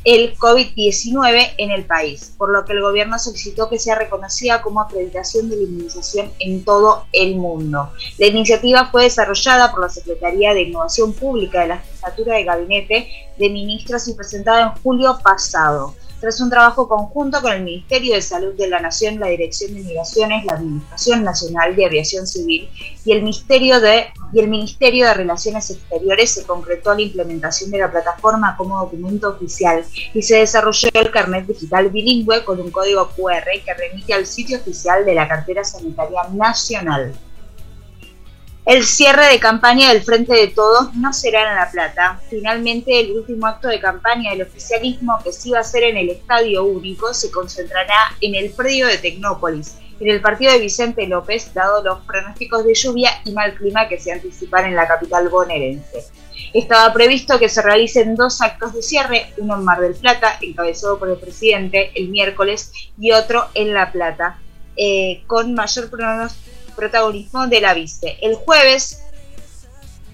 el 0.05 0.37
COVID-19 0.37 1.55
en 1.57 1.71
el 1.71 1.85
país, 1.85 2.33
por 2.37 2.51
lo 2.51 2.63
que 2.63 2.73
el 2.73 2.81
gobierno 2.81 3.19
solicitó 3.19 3.69
que 3.69 3.79
sea 3.79 3.95
reconocida 3.95 4.61
como 4.61 4.81
acreditación 4.81 5.49
de 5.49 5.57
la 5.57 5.63
inmunización 5.63 6.31
en 6.39 6.63
todo 6.63 7.05
el 7.11 7.35
mundo. 7.35 7.91
La 8.17 8.27
iniciativa 8.27 8.89
fue 8.91 9.03
desarrollada 9.03 9.71
por 9.71 9.81
la 9.81 9.89
Secretaría 9.89 10.53
de 10.53 10.63
Innovación 10.63 11.13
Pública 11.13 11.61
de 11.61 11.67
la 11.67 11.77
Jefatura 11.79 12.35
de 12.35 12.43
Gabinete 12.43 13.09
de 13.37 13.49
Ministros 13.49 14.07
y 14.07 14.13
presentada 14.13 14.61
en 14.61 14.81
julio 14.81 15.19
pasado. 15.21 15.95
Tras 16.19 16.41
un 16.41 16.49
trabajo 16.49 16.87
conjunto 16.87 17.41
con 17.41 17.53
el 17.53 17.63
Ministerio 17.63 18.15
de 18.15 18.21
Salud 18.21 18.53
de 18.55 18.67
la 18.67 18.79
Nación, 18.79 19.19
la 19.19 19.27
Dirección 19.27 19.73
de 19.73 19.81
Migraciones, 19.81 20.45
la 20.45 20.53
Administración 20.53 21.23
Nacional 21.23 21.75
de 21.75 21.85
Aviación 21.85 22.27
Civil 22.27 22.69
y 23.05 23.11
el 23.11 23.21
Ministerio 23.21 23.79
de, 23.79 24.07
y 24.33 24.39
el 24.39 24.49
Ministerio 24.49 25.07
de 25.07 25.13
Relaciones 25.13 25.69
Exteriores 25.71 26.31
se 26.31 26.43
concretó 26.43 26.93
la 26.93 27.01
implementación 27.01 27.71
de 27.71 27.79
la 27.79 27.91
plataforma 27.91 28.55
como 28.57 28.79
documento 28.79 29.29
oficial 29.29 29.85
y 30.13 30.21
se 30.21 30.37
desarrolló 30.37 30.89
el 30.93 31.11
carnet 31.11 31.47
digital 31.47 31.89
bilingüe 31.89 32.43
con 32.43 32.59
un 32.59 32.71
código 32.71 33.09
QR 33.09 33.49
que 33.65 33.73
remite 33.73 34.13
al 34.13 34.25
sitio 34.25 34.57
oficial 34.57 35.05
de 35.05 35.15
la 35.15 35.27
cartera 35.27 35.63
sanitaria 35.63 36.23
nacional. 36.33 37.13
El 38.65 38.85
cierre 38.85 39.25
de 39.27 39.39
campaña 39.39 39.91
del 39.91 40.03
Frente 40.03 40.33
de 40.33 40.47
Todos 40.47 40.93
no 40.93 41.11
será 41.13 41.49
en 41.49 41.55
La 41.55 41.71
Plata. 41.71 42.21
Finalmente, 42.29 42.99
el 42.99 43.11
último 43.13 43.47
acto 43.47 43.67
de 43.67 43.79
campaña 43.79 44.31
del 44.31 44.43
oficialismo, 44.43 45.17
que 45.23 45.31
sí 45.31 45.49
va 45.49 45.59
a 45.59 45.63
ser 45.63 45.83
en 45.83 45.97
el 45.97 46.09
Estadio 46.09 46.65
Único, 46.65 47.13
se 47.13 47.31
concentrará 47.31 48.15
en 48.21 48.35
el 48.35 48.51
predio 48.51 48.85
de 48.87 48.97
Tecnópolis, 48.97 49.77
en 49.99 50.09
el 50.09 50.21
partido 50.21 50.51
de 50.51 50.59
Vicente 50.59 51.07
López, 51.07 51.51
dado 51.53 51.83
los 51.83 51.99
pronósticos 52.01 52.65
de 52.65 52.75
lluvia 52.75 53.09
y 53.25 53.31
mal 53.31 53.55
clima 53.55 53.87
que 53.87 53.99
se 53.99 54.11
anticipan 54.11 54.65
en 54.65 54.75
la 54.75 54.87
capital 54.87 55.29
bonaerense. 55.29 56.05
Estaba 56.53 56.93
previsto 56.93 57.39
que 57.39 57.49
se 57.49 57.61
realicen 57.61 58.15
dos 58.15 58.39
actos 58.41 58.73
de 58.73 58.83
cierre, 58.83 59.33
uno 59.37 59.55
en 59.55 59.63
Mar 59.63 59.79
del 59.79 59.95
Plata, 59.95 60.37
encabezado 60.41 60.99
por 60.99 61.09
el 61.09 61.17
presidente, 61.17 61.91
el 61.95 62.09
miércoles, 62.09 62.71
y 62.99 63.13
otro 63.13 63.47
en 63.55 63.73
La 63.73 63.91
Plata, 63.91 64.37
eh, 64.75 65.23
con 65.27 65.55
mayor 65.55 65.89
pronóstico 65.89 66.58
protagonismo 66.79 67.47
de 67.47 67.61
la 67.61 67.73
vice. 67.73 68.17
El 68.21 68.35
jueves, 68.35 69.03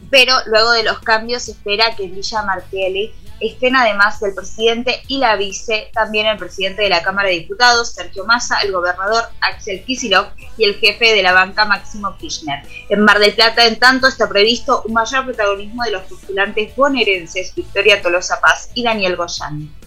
pero 0.09 0.33
luego 0.47 0.71
de 0.71 0.83
los 0.83 0.99
cambios 0.99 1.43
se 1.43 1.51
espera 1.51 1.95
que 1.95 2.07
Villa 2.07 2.43
Martelli 2.43 3.13
estén 3.39 3.75
además 3.75 4.19
del 4.19 4.33
presidente 4.33 5.01
y 5.07 5.17
la 5.17 5.35
vice, 5.35 5.89
también 5.93 6.25
el 6.25 6.37
presidente 6.37 6.81
de 6.83 6.89
la 6.89 7.03
Cámara 7.03 7.29
de 7.29 7.35
Diputados, 7.35 7.91
Sergio 7.91 8.25
Massa, 8.25 8.59
el 8.63 8.71
gobernador 8.71 9.25
Axel 9.41 9.83
Kicillof 9.83 10.27
y 10.57 10.63
el 10.63 10.75
jefe 10.75 11.13
de 11.13 11.23
la 11.23 11.33
banca 11.33 11.65
Máximo 11.65 12.15
Kirchner. 12.17 12.63
En 12.89 13.01
Mar 13.01 13.19
del 13.19 13.33
Plata, 13.33 13.65
en 13.65 13.77
tanto, 13.77 14.07
está 14.07 14.29
previsto 14.29 14.83
un 14.85 14.93
mayor 14.93 15.25
protagonismo 15.25 15.83
de 15.83 15.91
los 15.91 16.03
postulantes 16.03 16.75
bonaerenses 16.75 17.53
Victoria 17.53 18.01
Tolosa 18.01 18.39
Paz 18.39 18.69
y 18.73 18.83
Daniel 18.83 19.15
Goyán. 19.15 19.84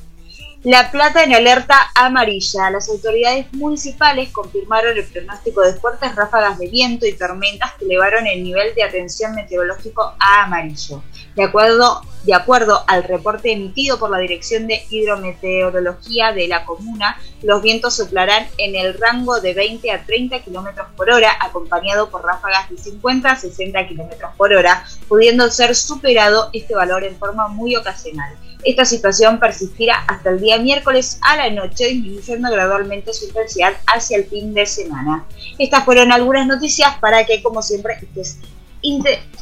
La 0.65 0.91
Plata 0.91 1.23
en 1.23 1.33
alerta 1.33 1.77
amarilla. 1.95 2.69
Las 2.71 2.89
autoridades 2.89 3.47
municipales 3.53 4.33
confirmaron 4.33 4.99
el 4.99 5.05
pronóstico 5.05 5.61
de 5.61 5.75
fuertes 5.75 6.17
ráfagas 6.17 6.59
de 6.59 6.69
viento 6.69 7.07
y 7.07 7.13
tormentas 7.13 7.75
que 7.79 7.85
elevaron 7.85 8.27
el 8.27 8.43
nivel 8.43 8.75
de 8.75 8.83
atención 8.83 9.37
meteorológico 9.37 10.15
a 10.19 10.43
amarillo. 10.43 11.05
De 11.37 11.45
acuerdo, 11.45 12.03
de 12.25 12.35
acuerdo 12.35 12.85
al 12.87 13.05
reporte 13.05 13.53
emitido 13.53 13.99
por 13.99 14.11
la 14.11 14.19
Dirección 14.19 14.67
de 14.67 14.83
Hidrometeorología 14.91 16.33
de 16.33 16.49
la 16.49 16.65
comuna, 16.65 17.19
los 17.43 17.63
vientos 17.63 17.97
soplarán 17.97 18.47
en 18.59 18.75
el 18.75 18.95
rango 18.95 19.41
de 19.41 19.55
20 19.55 19.91
a 19.91 20.05
30 20.05 20.43
km 20.43 20.87
por 20.97 21.11
hora, 21.11 21.31
acompañado 21.41 22.11
por 22.11 22.25
ráfagas 22.25 22.69
de 22.71 22.79
50 22.79 23.31
a 23.31 23.37
60 23.37 23.87
km 23.87 24.17
por 24.37 24.53
hora, 24.53 24.85
pudiendo 25.09 25.51
ser 25.51 25.75
superado 25.75 26.51
este 26.53 26.75
valor 26.75 27.05
en 27.05 27.17
forma 27.17 27.49
muy 27.49 27.77
ocasional. 27.77 28.35
Esta 28.65 28.85
situación 28.85 29.39
persistirá 29.39 30.05
hasta 30.09 30.31
el 30.31 30.41
día 30.41 30.59
miércoles 30.59 31.21
a 31.23 31.37
la 31.37 31.51
noche, 31.51 31.87
disminuyendo 31.87 32.51
gradualmente 32.51 33.15
su 33.15 33.27
intensidad 33.27 33.75
hacia 33.87 34.19
el 34.19 34.27
fin 34.27 34.53
de 34.53 34.67
semana. 34.67 35.25
Estas 35.59 35.85
fueron 35.85 36.11
algunas 36.11 36.47
noticias 36.47 36.97
para 37.01 37.25
que, 37.25 37.41
como 37.41 37.63
siempre, 37.63 37.95
estés 38.03 38.39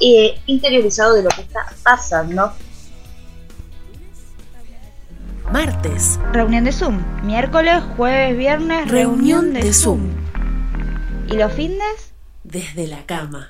eh, 0.01 0.39
interiorizado 0.47 1.15
de 1.15 1.23
lo 1.23 1.31
que 1.31 1.43
está 1.43 1.67
pasando. 1.83 2.53
Martes. 5.53 6.19
Reunión 6.33 6.65
de 6.65 6.73
Zoom. 6.73 7.03
Miércoles, 7.23 7.83
jueves, 7.97 8.37
viernes, 8.37 8.91
Reunión 8.91 9.53
de 9.53 9.73
Zoom. 9.73 10.01
¿Y 11.29 11.37
los 11.37 11.53
fines? 11.53 12.13
Desde 12.43 12.89
la 12.89 13.07
cama. 13.07 13.49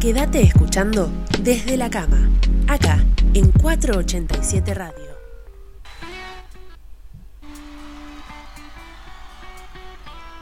Quédate 0.00 0.42
escuchando 0.42 1.10
desde 1.40 1.76
la 1.76 1.90
cama. 1.90 2.28
Acá, 2.68 3.04
en 3.34 3.52
487 3.52 4.74
Radio. 4.74 5.10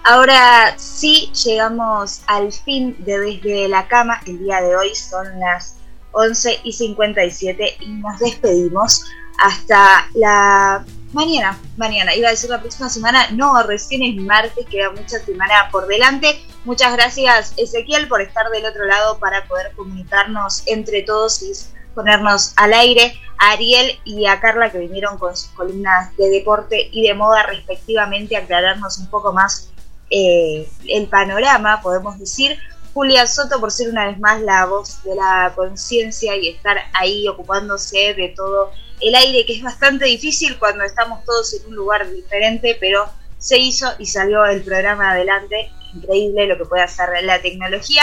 Ahora 0.05 0.79
sí 0.79 1.31
llegamos 1.45 2.23
al 2.27 2.51
fin 2.51 2.97
de 3.05 3.19
Desde 3.19 3.69
la 3.69 3.87
Cama. 3.89 4.23
El 4.27 4.39
día 4.39 4.63
de 4.63 4.75
hoy 4.75 4.95
son 4.95 5.39
las 5.39 5.77
11 6.13 6.61
y 6.65 6.73
57 6.73 7.77
y 7.81 7.89
nos 7.89 8.19
despedimos 8.19 9.05
hasta 9.39 10.09
la 10.15 10.85
mañana. 11.13 11.59
Mañana, 11.77 12.15
iba 12.15 12.29
a 12.29 12.33
decir 12.33 12.51
la 12.51 12.61
próxima 12.61 12.89
semana. 12.89 13.31
No, 13.31 13.63
recién 13.63 14.03
es 14.03 14.17
martes, 14.17 14.67
queda 14.67 14.91
mucha 14.91 15.19
semana 15.21 15.69
por 15.71 15.87
delante. 15.87 16.41
Muchas 16.65 16.93
gracias, 16.93 17.55
Ezequiel, 17.57 18.09
por 18.09 18.21
estar 18.21 18.51
del 18.51 18.67
otro 18.67 18.85
lado 18.85 19.19
para 19.19 19.47
poder 19.47 19.73
comunicarnos 19.75 20.65
entre 20.67 21.03
todos 21.03 21.43
y 21.43 21.53
ponernos 21.95 22.53
al 22.57 22.73
aire. 22.73 23.15
A 23.41 23.53
Ariel 23.53 24.01
y 24.05 24.27
a 24.27 24.41
Carla 24.41 24.73
que 24.73 24.79
vinieron 24.79 25.17
con 25.17 25.37
sus 25.37 25.51
columnas 25.51 26.15
de 26.17 26.29
deporte 26.29 26.89
y 26.91 27.07
de 27.07 27.15
moda 27.15 27.45
respectivamente 27.45 28.37
a 28.37 28.41
aclararnos 28.41 28.99
un 28.99 29.07
poco 29.07 29.33
más 29.33 29.71
eh, 30.11 30.69
el 30.89 31.07
panorama, 31.07 31.81
podemos 31.81 32.19
decir. 32.19 32.59
Julia 32.95 33.29
Soto 33.29 33.61
por 33.61 33.71
ser 33.71 33.91
una 33.91 34.07
vez 34.07 34.19
más 34.19 34.41
la 34.41 34.67
voz 34.67 35.05
de 35.05 35.15
la 35.15 35.53
conciencia 35.55 36.35
y 36.35 36.49
estar 36.49 36.79
ahí 36.95 37.29
ocupándose 37.29 38.15
de 38.15 38.33
todo 38.35 38.73
el 39.01 39.15
aire, 39.15 39.45
que 39.47 39.57
es 39.57 39.63
bastante 39.63 40.05
difícil 40.07 40.59
cuando 40.59 40.85
estamos 40.85 41.25
todos 41.25 41.55
en 41.55 41.67
un 41.67 41.77
lugar 41.77 42.11
diferente, 42.11 42.77
pero 42.81 43.09
se 43.39 43.59
hizo 43.59 43.87
y 43.99 44.07
salió 44.07 44.45
el 44.47 44.63
programa 44.63 45.13
adelante. 45.13 45.71
Increíble 45.95 46.47
lo 46.47 46.59
que 46.59 46.65
puede 46.65 46.83
hacer 46.83 47.09
la 47.23 47.41
tecnología. 47.41 48.03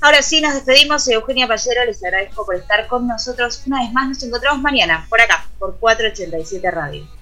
Ahora 0.00 0.22
sí, 0.22 0.40
nos 0.40 0.54
despedimos. 0.54 1.08
Eugenia 1.08 1.48
Pallero, 1.48 1.84
les 1.84 2.02
agradezco 2.04 2.44
por 2.44 2.54
estar 2.54 2.86
con 2.86 3.06
nosotros 3.06 3.62
una 3.66 3.82
vez 3.82 3.92
más. 3.92 4.08
Nos 4.08 4.22
encontramos 4.22 4.60
mañana 4.62 5.06
por 5.08 5.20
acá, 5.20 5.46
por 5.58 5.78
487 5.78 6.70
Radio. 6.70 7.15